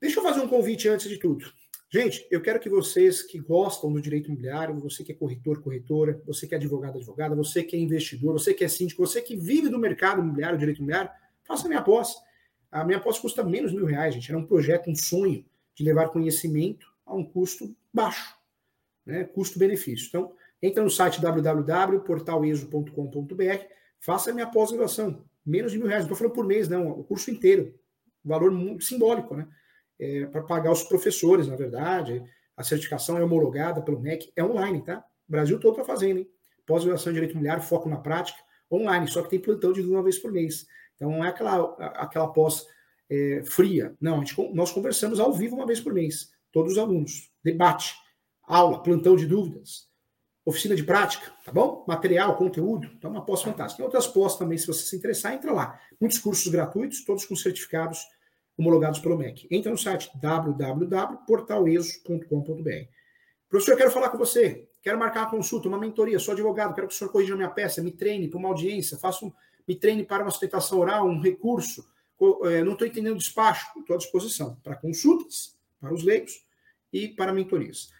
Deixa 0.00 0.20
eu 0.20 0.22
fazer 0.22 0.40
um 0.40 0.48
convite 0.48 0.88
antes 0.88 1.08
de 1.08 1.18
tudo. 1.18 1.52
Gente, 1.90 2.26
eu 2.30 2.42
quero 2.42 2.60
que 2.60 2.68
vocês 2.68 3.22
que 3.22 3.38
gostam 3.38 3.90
do 3.90 3.98
direito 4.00 4.26
imobiliário, 4.26 4.78
você 4.78 5.02
que 5.02 5.12
é 5.12 5.14
corretor, 5.14 5.62
corretora, 5.62 6.20
você 6.26 6.46
que 6.46 6.54
é 6.54 6.58
advogado, 6.58 6.98
advogada, 6.98 7.34
você 7.34 7.64
que 7.64 7.74
é 7.74 7.78
investidor, 7.78 8.34
você 8.34 8.52
que 8.52 8.62
é 8.62 8.68
síndico, 8.68 9.06
você 9.06 9.22
que 9.22 9.34
vive 9.34 9.70
do 9.70 9.78
mercado 9.78 10.20
imobiliário, 10.20 10.58
direito 10.58 10.76
imobiliário, 10.78 11.10
faça 11.44 11.64
a 11.64 11.68
minha 11.68 11.80
posse. 11.80 12.14
A 12.70 12.84
minha 12.84 13.00
posse 13.00 13.22
custa 13.22 13.42
menos 13.42 13.72
mil 13.72 13.86
reais, 13.86 14.14
gente. 14.14 14.30
Era 14.30 14.38
um 14.38 14.44
projeto, 14.44 14.90
um 14.90 14.94
sonho 14.94 15.46
de 15.74 15.82
levar 15.82 16.10
conhecimento 16.10 16.86
a 17.06 17.14
um 17.14 17.24
custo 17.24 17.74
baixo, 17.92 18.36
né? 19.06 19.24
Custo-benefício. 19.24 20.08
Então, 20.08 20.34
entra 20.60 20.84
no 20.84 20.90
site 20.90 21.22
www.portaleso.com.br 21.22 23.64
Faça 23.98 24.30
a 24.30 24.34
minha 24.34 24.46
pós-graduação. 24.46 25.24
Menos 25.44 25.72
de 25.72 25.78
mil 25.78 25.86
reais. 25.86 26.04
Não 26.04 26.12
estou 26.12 26.18
falando 26.18 26.34
por 26.34 26.46
mês, 26.46 26.68
não. 26.68 26.90
O 26.90 27.02
curso 27.02 27.30
inteiro. 27.30 27.74
Valor 28.24 28.52
simbólico, 28.82 29.34
né? 29.34 29.48
É, 29.98 30.26
para 30.26 30.42
pagar 30.42 30.70
os 30.70 30.82
professores, 30.82 31.48
na 31.48 31.56
verdade. 31.56 32.22
A 32.56 32.62
certificação 32.62 33.18
é 33.18 33.24
homologada 33.24 33.82
pelo 33.82 34.00
MEC. 34.00 34.32
É 34.36 34.44
online, 34.44 34.82
tá? 34.82 35.04
O 35.28 35.32
Brasil 35.32 35.58
todo 35.58 35.72
está 35.72 35.84
fazendo, 35.84 36.18
hein? 36.18 36.30
Pós-graduação 36.66 37.10
em 37.10 37.14
Direito 37.14 37.32
Imobiliário, 37.32 37.62
foco 37.62 37.88
na 37.88 37.96
prática, 37.96 38.38
online. 38.70 39.08
Só 39.08 39.22
que 39.22 39.30
tem 39.30 39.40
plantão 39.40 39.72
de 39.72 39.80
uma 39.80 40.02
vez 40.02 40.18
por 40.18 40.30
mês. 40.30 40.66
Então, 40.94 41.10
não 41.10 41.24
é 41.24 41.28
aquela, 41.28 41.74
aquela 41.96 42.28
pós 42.28 42.66
é, 43.10 43.42
fria. 43.44 43.96
Não, 44.00 44.18
gente, 44.18 44.54
nós 44.54 44.70
conversamos 44.70 45.18
ao 45.18 45.32
vivo 45.32 45.56
uma 45.56 45.66
vez 45.66 45.80
por 45.80 45.92
mês. 45.92 46.30
Todos 46.52 46.72
os 46.72 46.78
alunos. 46.78 47.30
Debate. 47.42 47.94
aula, 48.42 48.82
plantão 48.82 49.14
de 49.14 49.26
dúvidas, 49.26 49.88
oficina 50.44 50.74
de 50.74 50.82
prática, 50.82 51.30
tá 51.44 51.52
bom? 51.52 51.84
Material, 51.86 52.36
conteúdo, 52.36 52.90
então 52.96 53.10
uma 53.10 53.24
pós 53.24 53.42
fantástica. 53.42 53.76
Tem 53.76 53.84
outras 53.84 54.06
pós 54.06 54.36
também, 54.36 54.56
se 54.56 54.66
você 54.66 54.82
se 54.82 54.96
interessar, 54.96 55.34
entra 55.34 55.52
lá. 55.52 55.78
Muitos 56.00 56.18
cursos 56.18 56.50
gratuitos, 56.50 57.04
todos 57.04 57.26
com 57.26 57.36
certificados 57.36 58.00
homologados 58.58 58.98
pelo 58.98 59.16
MEC. 59.16 59.46
Entra 59.50 59.70
no 59.70 59.78
site 59.78 60.10
www.portaleso.com.br. 60.16 62.88
Professor, 63.48 63.72
eu 63.72 63.78
quero 63.78 63.90
falar 63.90 64.10
com 64.10 64.18
você, 64.18 64.68
quero 64.82 64.98
marcar 64.98 65.22
uma 65.22 65.30
consulta, 65.30 65.68
uma 65.68 65.78
mentoria, 65.78 66.18
sou 66.18 66.32
advogado, 66.32 66.74
quero 66.74 66.86
que 66.88 66.94
o 66.94 66.96
senhor 66.96 67.10
corrija 67.10 67.36
minha 67.36 67.48
peça, 67.48 67.82
me 67.82 67.92
treine 67.92 68.28
para 68.28 68.38
uma 68.38 68.48
audiência, 68.48 68.98
faça 68.98 69.24
um, 69.24 69.32
me 69.66 69.74
treine 69.74 70.04
para 70.04 70.22
uma 70.22 70.30
sustentação 70.30 70.80
oral, 70.80 71.06
um 71.06 71.18
recurso, 71.20 71.88
é, 72.44 72.62
não 72.62 72.72
estou 72.72 72.86
entendendo 72.86 73.14
o 73.14 73.18
despacho, 73.18 73.66
estou 73.78 73.94
à 73.94 73.98
disposição 73.98 74.56
para 74.56 74.76
consultas, 74.76 75.56
para 75.80 75.94
os 75.94 76.02
leigos 76.02 76.44
e 76.92 77.08
para 77.08 77.32
mentorias. 77.32 77.90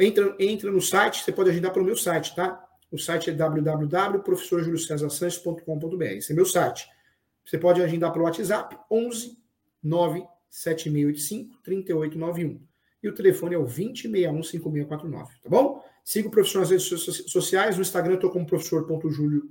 Entra, 0.00 0.34
entra 0.40 0.72
no 0.72 0.80
site, 0.80 1.22
você 1.22 1.30
pode 1.30 1.50
agendar 1.50 1.72
pelo 1.72 1.84
meu 1.84 1.96
site, 1.96 2.34
tá? 2.34 2.60
O 2.90 2.98
site 2.98 3.30
é 3.30 3.32
www.professorjuliocesarsanches.com.br. 3.32 6.04
Esse 6.04 6.32
é 6.32 6.34
meu 6.34 6.46
site. 6.46 6.88
Você 7.44 7.58
pode 7.58 7.82
agendar 7.82 8.12
pelo 8.12 8.24
WhatsApp 8.24 8.78
11 8.90 9.43
97685 9.84 11.62
3891. 11.62 12.60
E 13.02 13.08
o 13.08 13.14
telefone 13.14 13.54
é 13.54 13.58
o 13.58 13.64
2061 13.64 14.42
5649, 14.42 15.34
tá 15.42 15.50
bom? 15.50 15.84
Siga 16.02 16.28
o 16.28 16.30
professor 16.30 16.60
nas 16.60 16.70
redes 16.70 16.86
sociais. 17.30 17.76
No 17.76 17.82
Instagram 17.82 18.12
eu 18.12 18.16
estou 18.16 18.30
como 18.30 18.46
professor.julio, 18.46 19.50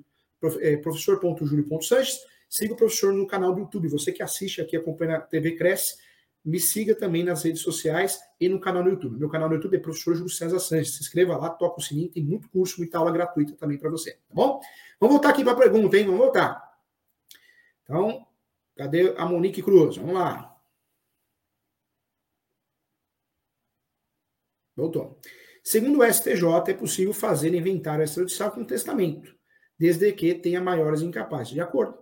é, 0.59 0.77
professor.julio.sanches. 0.77 2.19
Siga 2.49 2.73
o 2.73 2.77
professor 2.77 3.13
no 3.13 3.25
canal 3.25 3.53
do 3.53 3.61
YouTube. 3.61 3.87
Você 3.89 4.11
que 4.11 4.21
assiste 4.21 4.61
aqui, 4.61 4.75
acompanha 4.75 5.17
a 5.17 5.21
TV 5.21 5.55
Cresce, 5.55 5.97
me 6.45 6.59
siga 6.59 6.93
também 6.93 7.23
nas 7.23 7.43
redes 7.43 7.61
sociais 7.61 8.19
e 8.39 8.49
no 8.49 8.59
canal 8.59 8.83
no 8.83 8.89
YouTube. 8.89 9.17
Meu 9.17 9.29
canal 9.29 9.49
no 9.49 9.55
YouTube 9.55 9.77
é 9.77 9.79
Professor 9.79 10.13
Júlio 10.13 10.29
César 10.29 10.59
Sanches. 10.59 10.95
Se 10.95 11.01
inscreva 11.01 11.37
lá, 11.37 11.49
toca 11.49 11.79
o 11.79 11.81
sininho, 11.81 12.11
tem 12.11 12.23
muito 12.23 12.49
curso, 12.49 12.79
muita 12.79 12.97
aula 12.97 13.11
gratuita 13.11 13.55
também 13.55 13.77
para 13.77 13.89
você, 13.89 14.11
tá 14.11 14.33
bom? 14.33 14.59
Vamos 14.99 15.15
voltar 15.15 15.29
aqui 15.29 15.43
para 15.43 15.53
a 15.53 15.57
pergunta, 15.57 15.97
hein? 15.97 16.05
Vamos 16.05 16.19
voltar. 16.19 16.61
Então, 17.83 18.25
cadê 18.75 19.13
a 19.17 19.25
Monique 19.25 19.61
Cruz? 19.61 19.97
Vamos 19.97 20.15
lá. 20.15 20.53
Voltou. 24.75 25.19
Segundo 25.63 25.99
o 25.99 26.13
STJ, 26.13 26.43
é 26.67 26.73
possível 26.73 27.13
fazer 27.13 27.53
inventário 27.53 28.03
extrajudicial 28.03 28.51
com 28.51 28.65
testamento, 28.65 29.33
desde 29.79 30.11
que 30.11 30.33
tenha 30.35 30.59
maiores 30.59 31.01
incapazes. 31.01 31.53
De 31.53 31.61
acordo. 31.61 31.97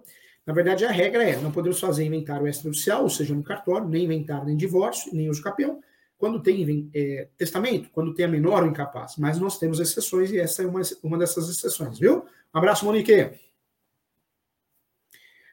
Na 0.45 0.53
verdade, 0.53 0.84
a 0.86 0.91
regra 0.91 1.24
é: 1.24 1.38
não 1.38 1.51
podemos 1.51 1.80
fazer 1.80 2.03
inventário 2.03 2.47
extrajudicial, 2.47 3.03
ou 3.03 3.09
seja, 3.09 3.36
no 3.36 3.43
cartório, 3.43 3.88
nem 3.88 4.05
inventário, 4.05 4.45
nem 4.45 4.57
divórcio, 4.57 5.13
nem 5.13 5.30
uso 5.30 5.43
capião, 5.43 5.80
quando 6.17 6.41
tem 6.41 6.89
é, 6.93 7.28
testamento, 7.38 7.89
quando 7.91 8.13
tem 8.13 8.26
a 8.26 8.28
menor 8.28 8.65
incapaz. 8.65 9.15
Mas 9.17 9.38
nós 9.38 9.59
temos 9.59 9.80
exceções 9.80 10.32
e 10.32 10.39
essa 10.39 10.63
é 10.63 10.65
uma, 10.65 10.82
uma 11.03 11.17
dessas 11.17 11.49
exceções, 11.49 11.99
viu? 11.99 12.26
Um 12.53 12.57
abraço, 12.57 12.86
Monique. 12.86 13.32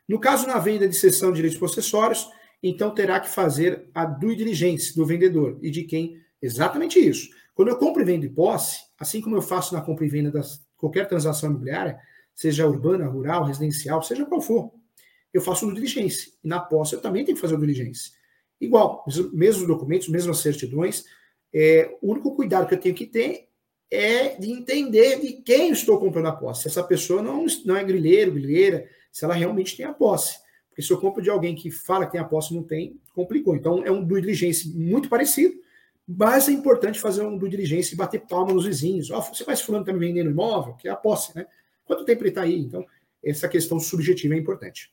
No 0.08 0.18
caso 0.18 0.46
na 0.46 0.58
venda 0.58 0.88
de 0.88 0.96
cessão 0.96 1.30
de 1.30 1.36
direitos 1.36 1.58
possessórios, 1.58 2.28
então 2.62 2.94
terá 2.94 3.20
que 3.20 3.28
fazer 3.28 3.88
a 3.94 4.04
due 4.04 4.34
diligence 4.34 4.96
do 4.96 5.04
vendedor 5.04 5.58
e 5.60 5.70
de 5.70 5.84
quem 5.84 6.16
exatamente 6.40 6.98
isso. 6.98 7.28
Quando 7.54 7.68
eu 7.68 7.76
compro 7.76 8.02
e 8.02 8.04
vendo 8.04 8.22
de 8.22 8.28
posse, 8.30 8.80
assim 8.98 9.20
como 9.20 9.36
eu 9.36 9.42
faço 9.42 9.74
na 9.74 9.80
compra 9.80 10.06
e 10.06 10.08
venda 10.08 10.30
de 10.30 10.46
qualquer 10.76 11.06
transação 11.06 11.50
imobiliária, 11.50 11.98
seja 12.34 12.66
urbana, 12.66 13.06
rural, 13.06 13.44
residencial, 13.44 14.02
seja 14.02 14.24
qual 14.24 14.40
for, 14.40 14.72
eu 15.34 15.42
faço 15.42 15.66
no 15.66 15.74
diligência. 15.74 16.32
E 16.42 16.48
na 16.48 16.60
posse 16.60 16.94
eu 16.94 17.00
também 17.00 17.24
tenho 17.24 17.36
que 17.36 17.40
fazer 17.40 17.54
o 17.54 17.60
diligência. 17.60 18.12
Igual, 18.60 19.04
mesmos 19.32 19.66
documentos, 19.66 20.08
mesmas 20.08 20.38
certidões. 20.38 21.04
É, 21.52 21.96
o 22.02 22.12
único 22.12 22.34
cuidado 22.34 22.66
que 22.66 22.74
eu 22.74 22.80
tenho 22.80 22.94
que 22.94 23.06
ter 23.06 23.48
é 23.90 24.36
de 24.36 24.50
entender 24.50 25.20
de 25.20 25.34
quem 25.42 25.70
estou 25.70 25.98
comprando 25.98 26.26
a 26.26 26.32
posse. 26.32 26.62
Se 26.62 26.68
essa 26.68 26.82
pessoa 26.82 27.22
não, 27.22 27.46
não 27.64 27.76
é 27.76 27.84
grileiro, 27.84 28.32
grileira, 28.32 28.88
se 29.10 29.24
ela 29.24 29.34
realmente 29.34 29.76
tem 29.76 29.86
a 29.86 29.92
posse. 29.92 30.38
Porque 30.68 30.82
se 30.82 30.92
eu 30.92 30.98
compro 30.98 31.22
de 31.22 31.30
alguém 31.30 31.54
que 31.54 31.70
fala 31.70 32.06
que 32.06 32.12
tem 32.12 32.20
a 32.20 32.24
posse 32.24 32.54
não 32.54 32.62
tem, 32.62 33.00
complicou. 33.14 33.56
Então 33.56 33.84
é 33.84 33.90
um 33.90 34.04
due 34.04 34.20
diligence 34.20 34.68
muito 34.68 35.08
parecido, 35.08 35.54
mas 36.06 36.48
é 36.48 36.52
importante 36.52 37.00
fazer 37.00 37.22
um 37.22 37.36
due 37.36 37.48
diligence 37.48 37.94
e 37.94 37.96
bater 37.96 38.20
palma 38.20 38.52
nos 38.52 38.64
vizinhos. 38.64 39.10
Oh, 39.10 39.20
você 39.20 39.44
faz 39.44 39.60
fulano 39.60 39.82
está 39.82 39.92
me 39.92 39.98
vendendo 39.98 40.30
imóvel, 40.30 40.74
que 40.74 40.88
é 40.88 40.90
a 40.90 40.96
posse, 40.96 41.36
né? 41.36 41.46
Quanto 41.84 42.04
tempo 42.04 42.22
ele 42.22 42.28
está 42.30 42.42
aí? 42.42 42.58
Então, 42.58 42.84
essa 43.22 43.48
questão 43.48 43.80
subjetiva 43.80 44.34
é 44.34 44.38
importante. 44.38 44.92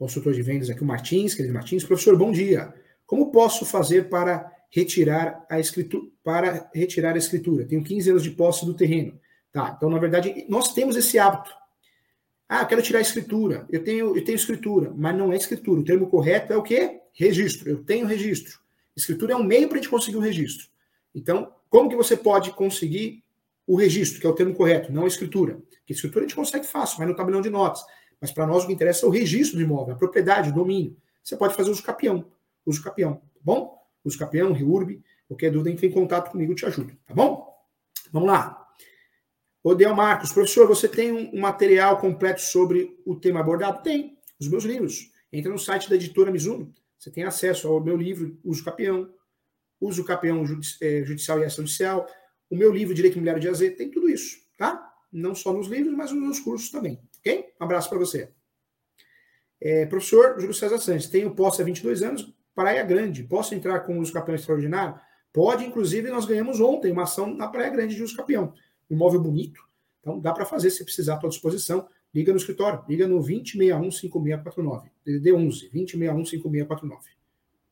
consultor 0.00 0.32
de 0.32 0.40
vendas 0.40 0.70
aqui, 0.70 0.82
o 0.82 0.86
Martins, 0.86 1.34
querido 1.34 1.52
Martins. 1.52 1.84
Professor, 1.84 2.16
bom 2.16 2.32
dia. 2.32 2.72
Como 3.06 3.30
posso 3.30 3.66
fazer 3.66 4.08
para 4.08 4.50
retirar 4.70 5.44
a 5.46 5.60
escritura? 5.60 6.08
Para 6.24 6.70
retirar 6.74 7.14
a 7.14 7.18
escritura? 7.18 7.66
Tenho 7.66 7.84
15 7.84 8.08
anos 8.08 8.22
de 8.22 8.30
posse 8.30 8.64
do 8.64 8.72
terreno. 8.72 9.20
Tá, 9.52 9.74
então, 9.76 9.90
na 9.90 9.98
verdade, 9.98 10.46
nós 10.48 10.72
temos 10.72 10.96
esse 10.96 11.18
hábito. 11.18 11.50
Ah, 12.48 12.64
quero 12.64 12.82
tirar 12.82 12.98
a 12.98 13.02
escritura. 13.02 13.66
Eu 13.70 13.82
tenho, 13.82 14.16
eu 14.16 14.24
tenho 14.24 14.36
escritura, 14.36 14.92
mas 14.96 15.16
não 15.16 15.32
é 15.32 15.36
escritura. 15.36 15.80
O 15.80 15.84
termo 15.84 16.08
correto 16.08 16.52
é 16.52 16.56
o 16.56 16.62
quê? 16.62 17.00
Registro. 17.12 17.68
Eu 17.68 17.84
tenho 17.84 18.06
registro. 18.06 18.58
Escritura 18.96 19.34
é 19.34 19.36
um 19.36 19.44
meio 19.44 19.68
para 19.68 19.78
a 19.78 19.80
gente 19.80 19.90
conseguir 19.90 20.16
o 20.16 20.20
registro. 20.20 20.68
Então, 21.14 21.52
como 21.68 21.88
que 21.88 21.96
você 21.96 22.16
pode 22.16 22.52
conseguir 22.52 23.22
o 23.66 23.76
registro, 23.76 24.20
que 24.20 24.26
é 24.26 24.30
o 24.30 24.34
termo 24.34 24.54
correto, 24.54 24.92
não 24.92 25.04
a 25.04 25.06
escritura? 25.06 25.54
Porque 25.54 25.92
a 25.92 25.94
escritura 25.94 26.24
a 26.24 26.28
gente 26.28 26.36
consegue 26.36 26.66
fácil, 26.66 26.98
vai 26.98 27.06
no 27.06 27.14
tabelão 27.14 27.40
de 27.40 27.50
notas. 27.50 27.84
Mas 28.20 28.32
para 28.32 28.46
nós 28.46 28.64
o 28.64 28.66
que 28.66 28.72
interessa 28.72 29.06
é 29.06 29.08
o 29.08 29.12
registro 29.12 29.56
do 29.56 29.62
imóvel, 29.62 29.94
a 29.94 29.98
propriedade, 29.98 30.50
o 30.50 30.54
domínio. 30.54 30.96
Você 31.22 31.36
pode 31.36 31.54
fazer 31.54 31.70
uso 31.70 31.82
capião. 31.82 32.26
Uso 32.66 32.82
capião, 32.82 33.14
tá 33.14 33.40
bom? 33.42 33.80
Uso 34.04 34.18
capião, 34.18 34.52
reurb. 34.52 35.00
Qualquer 35.28 35.52
dúvida, 35.52 35.70
entre 35.70 35.86
em 35.86 35.92
contato 35.92 36.30
comigo, 36.30 36.52
eu 36.52 36.56
te 36.56 36.66
ajudo, 36.66 36.92
tá 37.06 37.14
bom? 37.14 37.48
Vamos 38.12 38.28
lá. 38.28 38.59
Odel 39.62 39.94
Marcos, 39.94 40.32
professor, 40.32 40.66
você 40.66 40.88
tem 40.88 41.12
um 41.12 41.40
material 41.40 41.98
completo 41.98 42.40
sobre 42.40 42.98
o 43.04 43.14
tema 43.14 43.40
abordado? 43.40 43.82
Tem. 43.82 44.18
Os 44.40 44.48
meus 44.48 44.64
livros. 44.64 45.10
Entra 45.30 45.52
no 45.52 45.58
site 45.58 45.88
da 45.88 45.96
editora 45.96 46.30
Mizuno. 46.30 46.72
Você 46.98 47.10
tem 47.10 47.24
acesso 47.24 47.68
ao 47.68 47.82
meu 47.82 47.96
livro, 47.96 48.38
Uso 48.42 48.64
Capião, 48.64 49.12
Uso 49.80 50.04
Capião 50.04 50.44
eh, 50.80 51.02
Judicial 51.04 51.40
e 51.40 51.44
Extrajudicial, 51.44 52.06
o 52.50 52.56
meu 52.56 52.72
livro 52.72 52.94
Direito 52.94 53.14
Imobiliário 53.14 53.40
de 53.40 53.48
AZ, 53.48 53.58
tem 53.76 53.90
tudo 53.90 54.08
isso, 54.08 54.38
tá? 54.58 54.92
Não 55.12 55.34
só 55.34 55.52
nos 55.52 55.68
livros, 55.68 55.94
mas 55.94 56.10
nos 56.10 56.20
meus 56.20 56.40
cursos 56.40 56.70
também. 56.70 57.00
Ok? 57.18 57.52
Um 57.60 57.64
abraço 57.64 57.88
para 57.88 57.98
você. 57.98 58.30
É, 59.60 59.86
professor 59.86 60.38
Júlio 60.38 60.54
César 60.54 60.78
Santos, 60.78 61.06
tenho 61.06 61.34
posse 61.34 61.62
há 61.62 61.64
22 61.64 62.02
anos, 62.02 62.34
Praia 62.54 62.82
Grande. 62.82 63.24
Posso 63.24 63.54
entrar 63.54 63.80
com 63.80 63.98
uso 63.98 64.12
campeão 64.12 64.34
extraordinário? 64.34 64.98
Pode, 65.32 65.64
inclusive, 65.64 66.10
nós 66.10 66.26
ganhamos 66.26 66.60
ontem 66.60 66.90
uma 66.90 67.04
ação 67.04 67.34
na 67.34 67.46
Praia 67.46 67.70
Grande 67.70 67.94
de 67.94 68.02
uso 68.02 68.16
campeão. 68.16 68.52
Um 68.90 68.94
imóvel 68.94 69.20
bonito. 69.20 69.62
Então, 70.00 70.18
dá 70.18 70.32
para 70.32 70.44
fazer, 70.44 70.70
se 70.70 70.84
precisar, 70.84 71.14
à 71.14 71.18
tua 71.18 71.30
disposição. 71.30 71.88
Liga 72.12 72.32
no 72.32 72.38
escritório, 72.38 72.84
liga 72.88 73.06
no 73.06 73.20
2061-5649. 73.20 74.90
DDD 75.04 75.32
11, 75.32 75.70
2061-5649. 75.70 76.98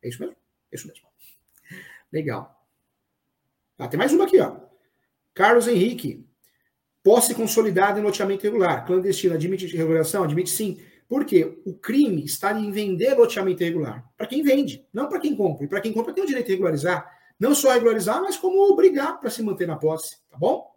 É 0.03 0.09
isso 0.09 0.21
mesmo? 0.21 0.37
É 0.71 0.77
isso 0.77 0.87
mesmo. 0.87 1.09
Legal. 2.13 2.65
Ah, 3.79 3.89
tem 3.89 3.99
mais 3.99 4.13
uma 4.13 4.25
aqui, 4.25 4.41
ó. 4.41 4.57
Carlos 5.35 5.69
Henrique. 5.69 6.27
Posse 7.03 7.35
consolidada 7.35 7.99
em 7.99 8.03
loteamento 8.03 8.45
irregular. 8.45 8.85
Clandestino 8.85 9.35
admite 9.35 9.67
regulação? 9.77 10.25
Admite 10.25 10.51
sim. 10.51 10.81
Por 11.09 11.25
quê? 11.25 11.61
O 11.65 11.73
crime 11.73 12.25
está 12.25 12.53
em 12.53 12.71
vender 12.71 13.15
loteamento 13.15 13.63
irregular. 13.63 14.05
Para 14.17 14.27
quem 14.27 14.43
vende, 14.43 14.87
não 14.93 15.09
para 15.09 15.21
quem 15.21 15.35
compra. 15.35 15.65
E 15.65 15.69
para 15.69 15.81
quem 15.81 15.93
compra 15.93 16.13
tem 16.13 16.23
o 16.23 16.27
direito 16.27 16.47
de 16.47 16.53
regularizar. 16.53 17.11
Não 17.39 17.55
só 17.55 17.73
regularizar, 17.73 18.21
mas 18.21 18.37
como 18.37 18.61
obrigar 18.71 19.19
para 19.21 19.31
se 19.31 19.43
manter 19.43 19.67
na 19.67 19.77
posse. 19.77 20.19
Tá 20.29 20.37
bom? 20.37 20.71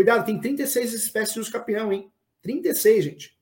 Cuidado, 0.00 0.24
tem 0.24 0.40
36 0.40 0.94
espécies 0.94 1.44
de 1.44 1.52
campeão, 1.52 1.92
hein? 1.92 2.10
36, 2.40 3.04
gente. 3.04 3.38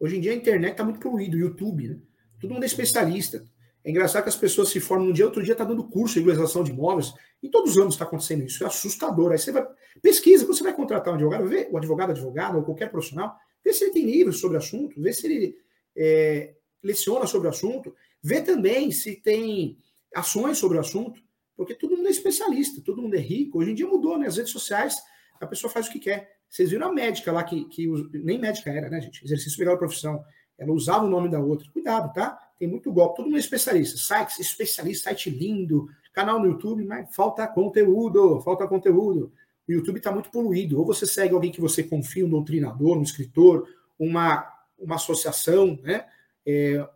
Hoje 0.00 0.16
em 0.16 0.20
dia 0.20 0.32
a 0.32 0.34
internet 0.34 0.72
está 0.72 0.82
muito 0.82 0.98
poluída, 0.98 1.36
o 1.36 1.38
YouTube, 1.38 1.88
né? 1.88 2.00
Todo 2.40 2.52
mundo 2.52 2.64
é 2.64 2.66
especialista. 2.66 3.44
É 3.84 3.90
engraçado 3.92 4.24
que 4.24 4.28
as 4.28 4.34
pessoas 4.34 4.70
se 4.70 4.80
formam 4.80 5.10
um 5.10 5.12
dia, 5.12 5.24
outro 5.24 5.44
dia 5.44 5.52
está 5.52 5.62
dando 5.62 5.88
curso 5.88 6.14
de 6.14 6.18
regularização 6.18 6.64
de 6.64 6.72
imóveis. 6.72 7.14
Em 7.40 7.48
todos 7.48 7.70
os 7.70 7.78
anos 7.78 7.94
está 7.94 8.04
acontecendo 8.04 8.42
isso. 8.42 8.64
É 8.64 8.66
assustador. 8.66 9.30
Aí 9.30 9.38
você 9.38 9.52
vai, 9.52 9.64
pesquisa, 10.02 10.44
você 10.44 10.64
vai 10.64 10.74
contratar 10.74 11.12
um 11.12 11.16
advogado, 11.18 11.46
vê 11.46 11.68
o 11.70 11.76
advogado, 11.76 12.10
advogado 12.10 12.56
ou 12.56 12.64
qualquer 12.64 12.90
profissional, 12.90 13.36
vê 13.64 13.72
se 13.72 13.84
ele 13.84 13.92
tem 13.92 14.06
livros 14.06 14.40
sobre 14.40 14.56
o 14.56 14.58
assunto, 14.58 15.00
vê 15.00 15.12
se 15.12 15.24
ele 15.28 15.56
é, 15.96 16.56
leciona 16.82 17.28
sobre 17.28 17.46
o 17.46 17.50
assunto, 17.50 17.94
vê 18.20 18.42
também 18.42 18.90
se 18.90 19.14
tem 19.14 19.78
ações 20.12 20.58
sobre 20.58 20.78
o 20.78 20.80
assunto, 20.80 21.22
porque 21.56 21.76
todo 21.76 21.96
mundo 21.96 22.08
é 22.08 22.10
especialista, 22.10 22.82
todo 22.84 23.00
mundo 23.00 23.14
é 23.14 23.20
rico. 23.20 23.60
Hoje 23.60 23.70
em 23.70 23.74
dia 23.76 23.86
mudou, 23.86 24.18
né? 24.18 24.26
As 24.26 24.36
redes 24.36 24.50
sociais, 24.50 24.96
a 25.40 25.46
pessoa 25.46 25.70
faz 25.70 25.88
o 25.88 25.90
que 25.90 25.98
quer. 25.98 26.36
Vocês 26.48 26.70
viram 26.70 26.88
a 26.88 26.92
médica 26.92 27.32
lá, 27.32 27.42
que, 27.44 27.64
que 27.66 27.86
nem 28.14 28.38
médica 28.38 28.70
era, 28.70 28.88
né, 28.88 29.00
gente? 29.00 29.24
Exercício 29.24 29.58
legal 29.58 29.76
profissão. 29.76 30.24
Ela 30.58 30.72
usava 30.72 31.04
o 31.04 31.08
nome 31.08 31.28
da 31.28 31.38
outra. 31.40 31.70
Cuidado, 31.70 32.12
tá? 32.12 32.38
Tem 32.58 32.68
muito 32.68 32.92
golpe. 32.92 33.16
Todo 33.16 33.26
mundo 33.26 33.36
é 33.36 33.40
especialista. 33.40 33.98
Sites, 33.98 34.38
especialista, 34.38 35.10
site 35.10 35.28
lindo, 35.28 35.88
canal 36.12 36.40
no 36.40 36.46
YouTube, 36.46 36.84
mas 36.84 37.14
falta 37.14 37.46
conteúdo, 37.46 38.40
falta 38.40 38.66
conteúdo. 38.66 39.32
O 39.68 39.72
YouTube 39.72 39.98
está 39.98 40.10
muito 40.10 40.30
poluído. 40.30 40.78
Ou 40.78 40.86
você 40.86 41.06
segue 41.06 41.34
alguém 41.34 41.50
que 41.50 41.60
você 41.60 41.82
confia, 41.82 42.24
um 42.24 42.30
doutrinador, 42.30 42.96
um 42.96 43.02
escritor, 43.02 43.68
uma, 43.98 44.50
uma 44.78 44.94
associação, 44.94 45.78
né? 45.82 46.06
É, 46.46 46.88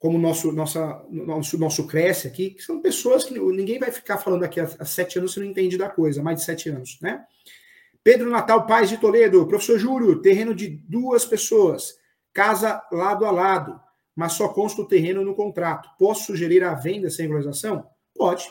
como 0.00 0.18
nosso, 0.18 0.50
nossa, 0.50 1.04
nosso, 1.10 1.58
nosso 1.58 1.86
cresce 1.86 2.26
aqui, 2.26 2.50
que 2.50 2.62
são 2.62 2.80
pessoas 2.80 3.22
que 3.22 3.38
ninguém 3.38 3.78
vai 3.78 3.92
ficar 3.92 4.16
falando 4.16 4.42
aqui 4.42 4.58
há, 4.58 4.84
sete 4.84 5.18
anos 5.18 5.34
se 5.34 5.38
não 5.38 5.46
entende 5.46 5.76
da 5.76 5.90
coisa, 5.90 6.22
mais 6.22 6.38
de 6.38 6.44
sete 6.46 6.70
anos, 6.70 6.98
né? 7.02 7.22
Pedro 8.02 8.30
Natal 8.30 8.66
Paz 8.66 8.88
de 8.88 8.96
Toledo, 8.96 9.46
professor 9.46 9.78
Júlio, 9.78 10.22
terreno 10.22 10.54
de 10.54 10.68
duas 10.68 11.26
pessoas, 11.26 11.96
casa 12.32 12.82
lado 12.90 13.26
a 13.26 13.30
lado, 13.30 13.78
mas 14.16 14.32
só 14.32 14.48
consta 14.48 14.80
o 14.80 14.88
terreno 14.88 15.22
no 15.22 15.34
contrato. 15.34 15.90
Posso 15.98 16.24
sugerir 16.24 16.64
a 16.64 16.72
venda 16.72 17.10
sem 17.10 17.24
regularização? 17.24 17.86
Pode. 18.16 18.50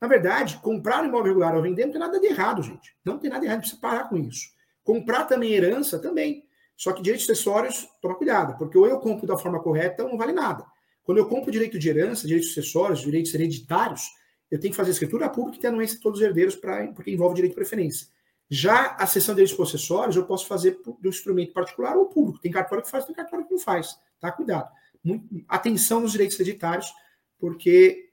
Na 0.00 0.06
verdade, 0.06 0.60
comprar 0.62 1.02
um 1.02 1.06
imóvel 1.06 1.32
regular 1.32 1.56
ou 1.56 1.62
vender 1.62 1.86
não 1.86 1.92
tem 1.92 2.00
nada 2.00 2.20
de 2.20 2.26
errado, 2.28 2.62
gente. 2.62 2.96
Não 3.04 3.18
tem 3.18 3.28
nada 3.28 3.40
de 3.40 3.46
errado, 3.48 3.60
precisa 3.60 3.80
parar 3.80 4.08
com 4.08 4.16
isso. 4.16 4.50
Comprar 4.84 5.24
também 5.24 5.54
herança, 5.54 5.98
também. 5.98 6.44
Só 6.78 6.92
que 6.92 7.02
direitos 7.02 7.28
acessórios, 7.28 7.88
toma 8.00 8.14
cuidado, 8.14 8.56
porque 8.56 8.78
ou 8.78 8.86
eu 8.86 9.00
compro 9.00 9.26
da 9.26 9.36
forma 9.36 9.60
correta 9.60 10.04
ou 10.04 10.10
não 10.10 10.16
vale 10.16 10.32
nada. 10.32 10.64
Quando 11.02 11.18
eu 11.18 11.26
compro 11.26 11.50
direito 11.50 11.76
de 11.76 11.88
herança, 11.88 12.24
direitos 12.24 12.52
acessórios, 12.52 13.00
direitos 13.00 13.34
hereditários, 13.34 14.02
eu 14.48 14.60
tenho 14.60 14.70
que 14.70 14.76
fazer 14.76 14.92
escritura 14.92 15.28
pública 15.28 15.58
e 15.58 15.60
ter 15.60 15.66
anuência 15.66 15.96
de 15.96 16.02
todos 16.02 16.20
os 16.20 16.24
herdeiros, 16.24 16.54
pra, 16.54 16.86
porque 16.92 17.10
envolve 17.10 17.34
direito 17.34 17.54
de 17.54 17.56
preferência. 17.56 18.06
Já 18.48 18.94
a 18.94 19.08
sessão 19.08 19.34
de 19.34 19.40
direitos 19.40 19.56
possessórios, 19.56 20.14
eu 20.14 20.24
posso 20.24 20.46
fazer 20.46 20.80
do 21.00 21.08
instrumento 21.08 21.52
particular 21.52 21.96
ou 21.96 22.06
público. 22.06 22.40
Tem 22.40 22.52
cartório 22.52 22.84
que 22.84 22.90
faz, 22.90 23.04
tem 23.04 23.14
cartório 23.14 23.44
que 23.44 23.52
não 23.52 23.58
faz. 23.58 23.98
Tá? 24.20 24.30
Cuidado. 24.30 24.70
Muito, 25.02 25.26
atenção 25.48 26.00
nos 26.00 26.12
direitos 26.12 26.38
hereditários, 26.38 26.92
porque 27.40 28.10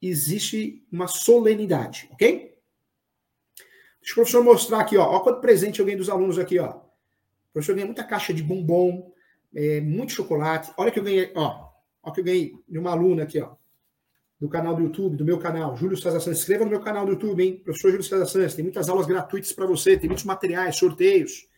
existe 0.00 0.86
uma 0.90 1.08
solenidade, 1.08 2.08
ok? 2.12 2.54
Deixa 4.00 4.12
o 4.12 4.14
professor 4.14 4.44
mostrar 4.44 4.80
aqui, 4.80 4.96
ó. 4.96 5.08
Olha 5.10 5.20
quanto 5.20 5.40
presente 5.40 5.80
eu 5.80 5.84
ganhei 5.84 5.98
dos 5.98 6.08
alunos 6.08 6.38
aqui, 6.38 6.60
ó. 6.60 6.83
Professor 7.54 7.74
ganhei 7.74 7.86
muita 7.86 8.02
caixa 8.02 8.34
de 8.34 8.42
bombom, 8.42 9.12
é, 9.54 9.80
muito 9.80 10.12
chocolate. 10.12 10.72
Olha 10.76 10.90
que 10.90 10.98
eu 10.98 11.04
ganhei, 11.04 11.32
ó. 11.36 11.70
Olha 12.02 12.12
que 12.12 12.20
eu 12.20 12.24
ganhei 12.24 12.52
de 12.68 12.78
uma 12.78 12.90
aluna 12.90 13.22
aqui, 13.22 13.40
ó. 13.40 13.54
Do 14.40 14.48
canal 14.48 14.74
do 14.74 14.82
YouTube, 14.82 15.16
do 15.16 15.24
meu 15.24 15.38
canal, 15.38 15.76
Júlio 15.76 15.96
César 15.96 16.18
Santos. 16.18 16.40
Inscreva 16.40 16.64
no 16.64 16.70
meu 16.70 16.80
canal 16.80 17.06
do 17.06 17.12
YouTube, 17.12 17.40
hein? 17.42 17.62
Professor 17.64 17.90
Júlio 17.90 18.02
César 18.02 18.26
Santos. 18.26 18.56
Tem 18.56 18.64
muitas 18.64 18.88
aulas 18.88 19.06
gratuitas 19.06 19.52
para 19.52 19.66
você, 19.66 19.96
tem 19.96 20.08
muitos 20.08 20.24
materiais, 20.24 20.76
sorteios. 20.76 21.48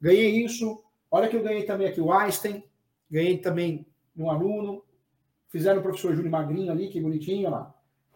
Ganhei 0.00 0.44
isso. 0.44 0.80
Olha 1.10 1.28
que 1.28 1.36
eu 1.36 1.42
ganhei 1.42 1.64
também 1.64 1.88
aqui 1.88 2.00
o 2.00 2.12
Einstein. 2.12 2.62
Ganhei 3.10 3.36
também 3.38 3.84
um 4.16 4.30
aluno. 4.30 4.84
Fizeram 5.48 5.80
o 5.80 5.82
professor 5.82 6.14
Júlio 6.14 6.30
Magrinho 6.30 6.70
ali, 6.70 6.88
que 6.88 7.00
bonitinho, 7.00 7.48
olha 7.48 7.56
lá. 7.56 7.74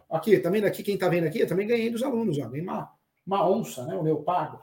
Aqui, 0.08 0.38
tá 0.38 0.48
daqui, 0.48 0.84
quem 0.84 0.94
está 0.94 1.08
vendo 1.08 1.26
aqui, 1.26 1.40
eu 1.40 1.48
também 1.48 1.66
ganhei 1.66 1.90
dos 1.90 2.04
alunos, 2.04 2.38
ó. 2.38 2.48
Ganhei 2.48 2.62
uma, 2.62 2.88
uma 3.26 3.50
onça, 3.50 3.84
né? 3.84 3.96
O 3.96 4.02
leopardo. 4.02 4.60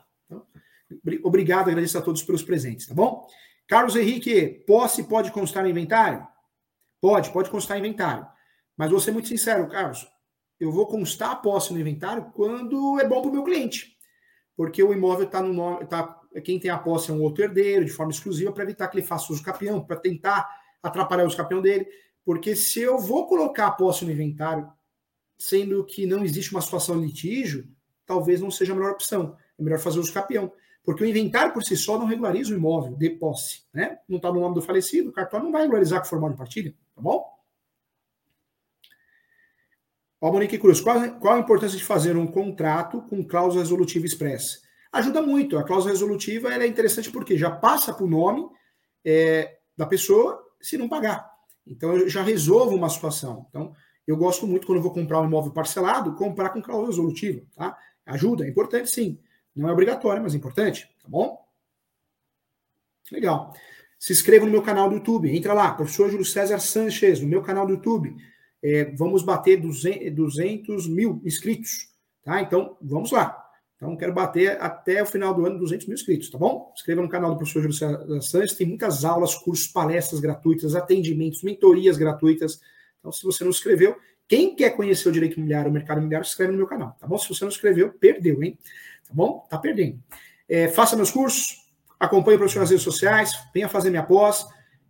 Obrigado, 1.24 1.70
agradeço 1.70 1.98
a 1.98 2.02
todos 2.02 2.24
pelos 2.24 2.44
presentes, 2.44 2.88
tá 2.88 2.94
bom? 2.94 3.28
Carlos 3.68 3.96
Henrique, 3.96 4.64
posse 4.68 5.04
pode 5.04 5.32
constar 5.32 5.64
no 5.64 5.70
inventário? 5.70 6.28
Pode, 7.02 7.32
pode 7.32 7.50
constar 7.50 7.78
no 7.78 7.86
inventário. 7.86 8.26
Mas 8.78 8.90
vou 8.90 9.00
ser 9.00 9.12
muito 9.12 9.28
sincero, 9.28 9.68
Carlos. 9.68 10.08
Eu 10.60 10.72
vou 10.72 10.88
constar 10.88 11.32
a 11.32 11.36
posse 11.36 11.74
no 11.74 11.80
inventário 11.80 12.32
quando 12.34 13.00
é 13.00 13.08
bom 13.08 13.22
para 13.22 13.30
o 13.30 13.34
meu 13.34 13.44
cliente. 13.44 13.98
Porque 14.56 14.82
o 14.84 14.94
imóvel 14.94 15.26
está 15.26 15.42
no 15.42 15.54
nome. 15.54 15.86
Tá, 15.86 16.20
quem 16.44 16.60
tem 16.60 16.72
a 16.72 16.78
posse 16.78 17.12
é 17.12 17.14
um 17.14 17.22
outro 17.22 17.44
herdeiro, 17.44 17.86
de 17.86 17.92
forma 17.92 18.12
exclusiva, 18.12 18.52
para 18.52 18.64
evitar 18.64 18.88
que 18.88 18.98
ele 18.98 19.06
faça 19.06 19.34
uso 19.34 19.44
capião, 19.44 19.84
para 19.84 19.98
tentar 19.98 20.50
atrapalhar 20.82 21.24
o 21.24 21.28
uso 21.28 21.38
capião 21.38 21.62
dele. 21.62 21.88
Porque 22.24 22.56
se 22.56 22.80
eu 22.80 22.98
vou 22.98 23.28
colocar 23.28 23.68
a 23.68 23.72
posse 23.72 24.06
no 24.06 24.12
inventário, 24.12 24.72
sendo 25.38 25.84
que 25.86 26.06
não 26.06 26.24
existe 26.24 26.52
uma 26.52 26.62
situação 26.62 27.00
de 27.00 27.08
litígio, 27.08 27.68
talvez 28.06 28.40
não 28.40 28.50
seja 28.50 28.72
a 28.72 28.76
melhor 28.76 28.92
opção. 28.92 29.36
É 29.60 29.64
melhor 29.64 29.80
fazer 29.80 30.00
uso 30.00 30.14
capião. 30.14 30.54
Porque 30.84 31.04
o 31.04 31.08
inventário 31.08 31.54
por 31.54 31.64
si 31.64 31.78
só 31.78 31.98
não 31.98 32.06
regulariza 32.06 32.54
o 32.54 32.58
imóvel 32.58 32.96
de 32.96 33.10
posse. 33.12 33.64
Né? 33.74 34.00
Não 34.08 34.18
está 34.18 34.32
no 34.32 34.42
nome 34.42 34.56
do 34.56 34.62
falecido, 34.62 35.10
o 35.10 35.14
cartório 35.14 35.46
não 35.46 35.52
vai 35.52 35.62
regularizar 35.62 36.02
com 36.02 36.08
formal 36.08 36.30
de 36.30 36.38
partilha, 36.38 36.76
tá 36.94 37.02
bom? 37.02 37.26
Ó, 40.20 40.32
Monique 40.32 40.58
Cruz, 40.58 40.80
qual, 40.80 41.20
qual 41.20 41.36
a 41.36 41.40
importância 41.40 41.78
de 41.78 41.84
fazer 41.84 42.16
um 42.16 42.28
contrato 42.28 43.02
com 43.04 43.26
cláusula 43.26 43.62
resolutiva 43.62 44.06
expressa? 44.06 44.60
Ajuda 44.92 45.22
muito. 45.22 45.58
A 45.58 45.64
cláusula 45.64 45.92
resolutiva 45.92 46.54
é 46.54 46.68
interessante 46.68 47.12
porque 47.12 47.38
já 47.38 47.52
passa 47.52 47.94
para 47.94 48.06
o 48.06 48.10
nome 48.10 48.48
é, 49.04 49.58
da 49.76 49.86
pessoa 49.86 50.42
se 50.62 50.78
não 50.78 50.88
pagar. 50.88 51.30
Então, 51.68 51.98
eu 51.98 52.10
já 52.10 52.22
resolvo 52.22 52.76
uma 52.76 52.90
situação. 52.90 53.46
Então, 53.50 53.74
eu 54.08 54.16
gosto 54.16 54.46
muito, 54.46 54.66
quando 54.68 54.78
eu 54.78 54.84
vou 54.84 54.94
comprar 54.94 55.20
um 55.20 55.26
imóvel 55.26 55.52
parcelado, 55.52 56.16
comprar 56.16 56.50
com 56.50 56.62
cláusula 56.62 56.90
resolutiva. 56.90 57.42
Tá? 57.56 57.78
Ajuda, 58.06 58.46
é 58.46 58.50
importante 58.50 58.90
sim. 58.90 59.20
Não 59.56 59.70
é 59.70 59.72
obrigatório, 59.72 60.22
mas 60.22 60.34
é 60.34 60.38
importante, 60.38 60.90
tá 61.02 61.08
bom? 61.08 61.44
Legal. 63.12 63.54
Se 64.00 64.12
inscreva 64.12 64.46
no 64.46 64.52
meu 64.52 64.62
canal 64.62 64.90
do 64.90 64.96
YouTube. 64.96 65.34
Entra 65.36 65.54
lá, 65.54 65.72
professor 65.74 66.10
Júlio 66.10 66.26
César 66.26 66.60
Sanches, 66.60 67.22
no 67.22 67.28
meu 67.28 67.42
canal 67.42 67.66
do 67.66 67.74
YouTube. 67.74 68.16
É, 68.62 68.86
vamos 68.96 69.24
bater 69.24 69.60
200 69.60 70.88
mil 70.88 71.22
inscritos, 71.24 71.90
tá? 72.24 72.42
Então, 72.42 72.78
vamos 72.82 73.12
lá. 73.12 73.40
Então, 73.76 73.98
quero 73.98 74.14
bater 74.14 74.62
até 74.62 75.04
o 75.04 75.06
final 75.06 75.34
do 75.34 75.46
ano 75.46 75.60
200 75.60 75.88
mil 75.88 75.96
inscritos, 75.96 76.30
tá 76.30 76.38
bom? 76.38 76.72
Inscreva 76.74 77.02
no 77.02 77.10
canal 77.10 77.32
do 77.32 77.38
professor 77.38 77.62
Júlio 77.62 77.76
César 77.76 78.22
Sanches. 78.22 78.58
Tem 78.58 78.66
muitas 78.66 79.04
aulas, 79.04 79.36
cursos, 79.36 79.68
palestras 79.68 80.22
gratuitas, 80.22 80.74
atendimentos, 80.76 81.44
mentorias 81.44 81.98
gratuitas. 81.98 82.62
Então, 83.00 83.12
se 83.12 83.24
você 83.24 83.44
não 83.44 83.52
inscreveu, 83.52 83.98
quem 84.28 84.56
quer 84.56 84.70
conhecer 84.72 85.10
o 85.10 85.12
direito 85.12 85.36
imobiliário, 85.36 85.70
o 85.70 85.74
mercado 85.74 85.98
imobiliário, 85.98 86.26
se 86.26 86.32
inscreve 86.32 86.54
no 86.54 86.58
meu 86.58 86.68
canal, 86.68 86.96
tá 87.00 87.06
bom? 87.06 87.18
Se 87.18 87.28
você 87.28 87.44
não 87.44 87.52
inscreveu, 87.52 87.92
perdeu, 87.92 88.42
hein? 88.42 88.58
Tá 89.14 89.16
bom? 89.16 89.46
Tá 89.48 89.58
perdendo. 89.60 90.00
É, 90.50 90.68
faça 90.68 90.96
meus 90.96 91.12
cursos, 91.12 91.68
acompanhe 92.00 92.36
o 92.36 92.40
professor 92.40 92.62
nas 92.62 92.72
redes 92.72 92.84
sociais, 92.84 93.32
venha 93.54 93.70
fazer 93.70 93.92
minha 93.92 94.02
pós 94.02 94.46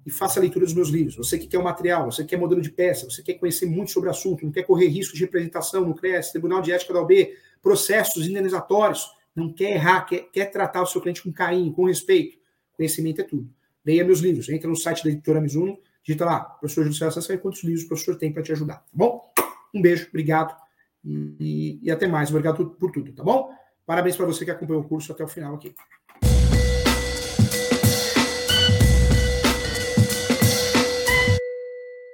e 0.06 0.10
faça 0.10 0.40
a 0.40 0.42
leitura 0.42 0.64
dos 0.64 0.74
meus 0.74 0.88
livros. 0.88 1.16
Você 1.18 1.38
que 1.38 1.46
quer 1.46 1.58
o 1.58 1.64
material, 1.64 2.10
você 2.10 2.24
que 2.24 2.30
quer 2.30 2.38
modelo 2.38 2.62
de 2.62 2.72
peça, 2.72 3.06
você 3.10 3.22
quer 3.22 3.34
conhecer 3.34 3.66
muito 3.66 3.92
sobre 3.92 4.08
o 4.08 4.12
assunto, 4.12 4.46
não 4.46 4.52
quer 4.52 4.64
correr 4.64 4.88
risco 4.88 5.14
de 5.14 5.22
representação 5.22 5.86
no 5.86 5.94
CRES, 5.94 6.32
Tribunal 6.32 6.62
de 6.62 6.72
Ética 6.72 6.94
da 6.94 7.02
OB, 7.02 7.34
processos 7.62 8.26
indenizatórios, 8.26 9.06
não 9.36 9.52
quer 9.52 9.72
errar, 9.72 10.06
quer, 10.06 10.30
quer 10.32 10.46
tratar 10.46 10.82
o 10.82 10.86
seu 10.86 11.02
cliente 11.02 11.22
com 11.22 11.32
carinho, 11.32 11.74
com 11.74 11.86
respeito. 11.86 12.38
Conhecimento 12.78 13.22
é 13.22 13.24
tudo. 13.26 13.50
Leia 13.86 14.06
meus 14.06 14.20
livros, 14.20 14.48
entra 14.48 14.70
no 14.70 14.76
site 14.76 15.04
da 15.04 15.10
editora 15.10 15.42
Mizuno, 15.42 15.78
digita 16.02 16.24
lá, 16.24 16.40
professor 16.40 16.86
José 16.86 17.12
Santos, 17.12 17.42
quantos 17.42 17.64
livros 17.64 17.84
o 17.84 17.88
professor 17.90 18.16
tem 18.16 18.32
para 18.32 18.42
te 18.42 18.54
ajudar, 18.54 18.76
tá 18.78 18.92
bom? 18.94 19.22
Um 19.74 19.82
beijo, 19.82 20.08
obrigado 20.08 20.56
e, 21.04 21.80
e, 21.84 21.92
até 21.92 22.08
mais. 22.08 22.30
Obrigado 22.30 22.66
por 22.66 22.92
tudo, 22.92 23.12
tá 23.12 23.24
bom? 23.24 23.52
Parabéns 23.86 24.16
para 24.16 24.26
você 24.26 24.46
que 24.46 24.52
acompanhou 24.52 24.82
o 24.82 24.88
curso 24.88 25.12
até 25.12 25.24
o 25.24 25.28
final 25.28 25.56
aqui. 25.56 25.76